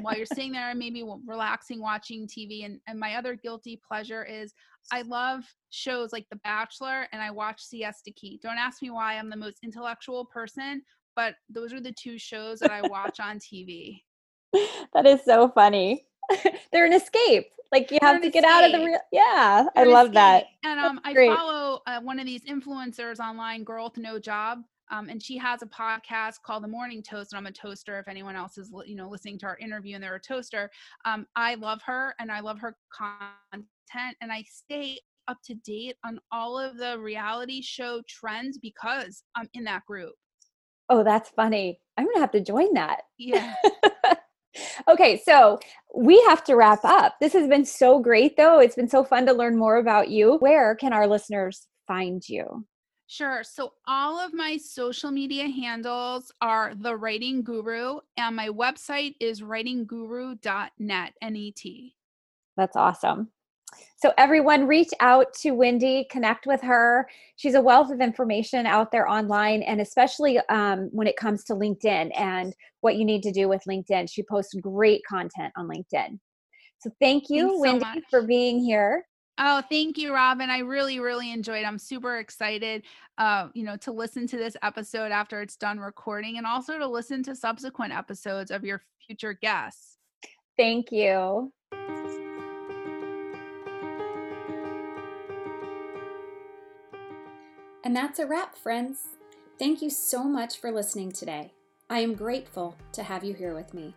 while 0.01 0.17
you're 0.17 0.27
sitting 0.27 0.53
there 0.53 0.71
and 0.71 0.79
maybe 0.79 1.05
relaxing, 1.27 1.81
watching 1.81 2.29
TV. 2.29 2.65
And 2.65 2.81
and 2.87 3.01
my 3.01 3.17
other 3.17 3.35
guilty 3.35 3.81
pleasure 3.87 4.25
is 4.25 4.55
I 4.93 5.03
love 5.03 5.45
shows 5.71 6.13
like 6.13 6.27
The 6.31 6.41
Bachelor 6.45 7.09
and 7.13 7.21
I 7.21 7.31
watch 7.31 7.63
Siesta 7.63 8.13
Key. 8.13 8.39
Don't 8.43 8.59
ask 8.59 8.81
me 8.81 8.91
why 8.91 9.15
I'm 9.15 9.31
the 9.31 9.37
most 9.37 9.59
intellectual 9.65 10.25
person, 10.27 10.83
but 11.17 11.35
those 11.49 11.73
are 11.73 11.81
the 11.81 11.93
two 11.93 12.19
shows 12.19 12.61
that 12.61 12.71
I 12.71 12.83
watch 12.89 13.21
on 13.21 13.39
TV. 13.39 14.03
That 14.93 15.05
is 15.05 15.25
so 15.25 15.49
funny. 15.49 16.07
They're 16.73 16.87
an 16.87 16.93
escape. 16.93 17.47
Like 17.73 17.91
you 17.91 17.99
have 18.03 18.23
to 18.23 18.31
get 18.31 18.45
out 18.45 18.63
of 18.63 18.71
the 18.71 18.79
real. 18.79 19.01
Yeah, 19.11 19.67
They're 19.75 19.85
I 19.85 19.89
love 19.89 20.07
escape. 20.07 20.15
that. 20.15 20.45
And 20.63 20.79
um, 20.79 21.01
I 21.03 21.13
follow 21.13 21.81
uh, 21.89 22.01
one 22.01 22.21
of 22.21 22.27
these 22.27 22.45
influencers 22.45 23.19
online, 23.19 23.65
Girl 23.65 23.87
with 23.87 23.99
No 23.99 24.21
Job. 24.21 24.61
Um, 24.91 25.09
and 25.09 25.21
she 25.21 25.37
has 25.39 25.63
a 25.63 25.67
podcast 25.67 26.43
called 26.45 26.63
The 26.63 26.69
Morning 26.69 27.03
Toast, 27.03 27.33
and 27.33 27.39
I'm 27.39 27.47
a 27.47 27.53
toaster. 27.53 27.99
If 27.99 28.07
anyone 28.07 28.37
else 28.37 28.59
is, 28.59 28.71
you 28.87 28.95
know, 28.95 29.09
listening 29.09 29.39
to 29.41 29.47
our 29.47 29.59
interview 29.59 29.95
and 29.95 30.05
they're 30.05 30.15
a 30.15 30.21
toaster, 30.21 30.71
um, 31.05 31.27
I 31.35 31.55
love 31.57 31.81
her 31.87 32.15
and 32.21 32.31
I 32.31 32.41
love 32.41 32.61
her 32.61 32.77
content, 32.93 34.17
and 34.21 34.31
I 34.31 34.45
stay 34.49 35.01
up 35.27 35.39
to 35.47 35.55
date 35.55 35.97
on 36.05 36.21
all 36.31 36.59
of 36.59 36.77
the 36.77 36.99
reality 36.99 37.63
show 37.63 38.03
trends 38.09 38.59
because 38.59 39.25
I'm 39.35 39.49
in 39.55 39.65
that 39.65 39.85
group. 39.87 40.15
Oh, 40.89 41.03
that's 41.03 41.31
funny. 41.31 41.81
I'm 41.97 42.07
gonna 42.07 42.21
have 42.21 42.33
to 42.33 42.41
join 42.41 42.75
that. 42.75 43.03
Yeah. 43.19 43.55
okay, 44.89 45.21
so 45.25 45.59
we 45.95 46.21
have 46.29 46.45
to 46.45 46.57
wrap 46.57 46.85
up. 46.85 47.17
This 47.21 47.33
has 47.33 47.49
been 47.49 47.65
so 47.65 47.99
great, 47.99 48.37
though. 48.37 48.59
It's 48.61 48.77
been 48.77 48.89
so 48.89 49.05
fun 49.05 49.27
to 49.27 49.33
learn 49.33 49.57
more 49.57 49.77
about 49.77 50.11
you. 50.11 50.37
Where 50.39 50.75
can 50.75 50.93
our 50.93 51.07
listeners 51.07 51.67
find 51.87 52.27
you? 52.29 52.67
Sure. 53.07 53.45
So 53.45 53.75
all 53.87 54.19
of 54.19 54.33
my 54.33 54.57
social 54.57 55.11
media 55.11 55.47
handles 55.49 56.33
are 56.41 56.75
the 56.75 56.97
writing 56.97 57.43
guru, 57.43 57.99
and 58.17 58.35
my 58.35 58.49
website 58.49 59.15
is 59.21 59.43
writingguru.net. 59.43 61.13
N 61.23 61.37
E 61.37 61.53
T. 61.53 61.95
That's 62.57 62.77
awesome. 62.77 63.29
So, 63.97 64.13
everyone, 64.19 64.67
reach 64.67 64.91
out 65.01 65.33
to 65.41 65.53
Wendi, 65.53 66.09
connect 66.09 66.47
with 66.47 66.61
her. 66.63 67.09
She's 67.37 67.55
a 67.55 67.61
wealth 67.61 67.91
of 67.91 68.01
information 68.01 68.67
out 68.67 68.93
there 68.93 69.09
online, 69.09 69.63
and 69.63 69.81
especially 69.81 70.39
um, 70.49 70.89
when 70.93 71.07
it 71.07 71.17
comes 71.17 71.45
to 71.45 71.55
LinkedIn 71.55 72.11
and 72.19 72.55
what 72.81 72.97
you 72.97 73.05
need 73.05 73.23
to 73.23 73.33
do 73.33 73.49
with 73.49 73.63
LinkedIn. 73.69 74.11
She 74.11 74.23
posts 74.23 74.55
great 74.55 75.03
content 75.09 75.53
on 75.57 75.69
LinkedIn. 75.69 76.19
So, 76.79 76.91
thank 77.01 77.31
you, 77.31 77.63
Thanks 77.63 77.85
Wendi, 77.85 77.95
so 77.95 78.01
for 78.11 78.23
being 78.23 78.61
here. 78.61 79.05
Oh, 79.39 79.63
thank 79.69 79.99
you, 79.99 80.15
Robin. 80.15 80.49
I 80.49 80.59
really, 80.59 81.01
really 81.01 81.33
enjoyed. 81.33 81.65
I'm 81.65 81.79
super 81.79 82.19
excited, 82.19 82.85
uh, 83.19 83.49
you 83.53 83.65
know, 83.65 83.77
to 83.79 83.91
listen 83.91 84.29
to 84.29 84.37
this 84.37 84.57
episode 84.63 85.11
after 85.11 85.43
it's 85.43 85.57
done 85.57 85.81
recording, 85.81 86.39
and 86.39 86.47
also 86.47 86.79
to 86.79 86.87
listen 86.87 87.23
to 87.25 87.35
subsequent 87.35 87.93
episodes 87.93 88.51
of 88.51 88.65
your 88.65 88.83
future 89.07 89.33
guests. 89.33 89.99
Thank 90.57 90.93
you. 90.93 91.53
And 97.85 97.95
that's 97.95 98.19
a 98.19 98.27
wrap, 98.27 98.57
friends. 98.57 99.09
Thank 99.59 99.83
you 99.83 99.91
so 99.91 100.25
much 100.25 100.59
for 100.59 100.73
listening 100.73 101.13
today. 101.13 101.53
I 101.91 101.99
am 101.99 102.15
grateful 102.15 102.77
to 102.93 103.03
have 103.03 103.23
you 103.23 103.35
here 103.35 103.55
with 103.55 103.75
me. 103.75 103.95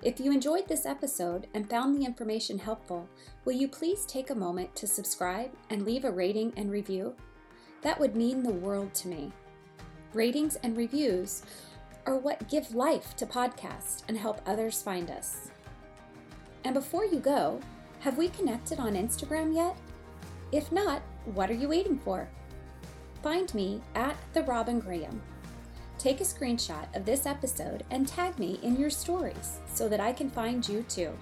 If 0.00 0.20
you 0.20 0.30
enjoyed 0.30 0.68
this 0.68 0.86
episode 0.86 1.48
and 1.52 1.68
found 1.68 1.96
the 1.96 2.06
information 2.06 2.56
helpful, 2.56 3.08
will 3.44 3.52
you 3.52 3.66
please 3.66 4.06
take 4.06 4.30
a 4.30 4.34
moment 4.34 4.76
to 4.76 4.86
subscribe 4.86 5.50
and 5.70 5.84
leave 5.84 6.04
a 6.04 6.10
rating 6.10 6.52
and 6.56 6.70
review? 6.70 7.16
That 7.82 7.98
would 7.98 8.14
mean 8.14 8.44
the 8.44 8.52
world 8.52 8.94
to 8.94 9.08
me. 9.08 9.32
Ratings 10.14 10.54
and 10.62 10.76
reviews 10.76 11.42
are 12.06 12.16
what 12.16 12.48
give 12.48 12.76
life 12.76 13.16
to 13.16 13.26
podcasts 13.26 14.04
and 14.06 14.16
help 14.16 14.40
others 14.46 14.82
find 14.82 15.10
us. 15.10 15.50
And 16.62 16.74
before 16.74 17.04
you 17.04 17.18
go, 17.18 17.60
have 17.98 18.16
we 18.16 18.28
connected 18.28 18.78
on 18.78 18.94
Instagram 18.94 19.52
yet? 19.52 19.76
If 20.52 20.70
not, 20.70 21.02
what 21.24 21.50
are 21.50 21.54
you 21.54 21.68
waiting 21.68 21.98
for? 21.98 22.28
Find 23.22 23.52
me 23.54 23.82
at 23.94 24.16
The 24.32 24.42
Robin 24.44 24.80
Graham. 24.80 25.20
Take 25.98 26.22
a 26.22 26.24
screenshot 26.24 26.94
of 26.96 27.04
this 27.04 27.26
episode 27.26 27.84
and 27.90 28.08
tag 28.08 28.38
me 28.38 28.58
in 28.62 28.76
your 28.76 28.88
stories 28.88 29.58
so 29.66 29.88
that 29.90 30.00
I 30.00 30.12
can 30.12 30.30
find 30.30 30.66
you 30.66 30.82
too. 30.88 31.12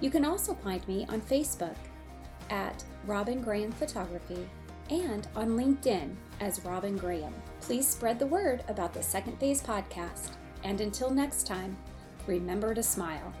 You 0.00 0.10
can 0.10 0.24
also 0.24 0.54
find 0.54 0.86
me 0.88 1.04
on 1.10 1.20
Facebook 1.20 1.76
at 2.48 2.82
Robin 3.06 3.42
Graham 3.42 3.72
Photography 3.72 4.48
and 4.88 5.28
on 5.36 5.50
LinkedIn 5.50 6.14
as 6.40 6.64
Robin 6.64 6.96
Graham. 6.96 7.34
Please 7.60 7.86
spread 7.86 8.18
the 8.18 8.26
word 8.26 8.64
about 8.68 8.94
the 8.94 9.02
Second 9.02 9.38
Phase 9.38 9.62
podcast. 9.62 10.30
And 10.62 10.80
until 10.80 11.10
next 11.10 11.46
time, 11.46 11.76
remember 12.26 12.74
to 12.74 12.82
smile. 12.82 13.34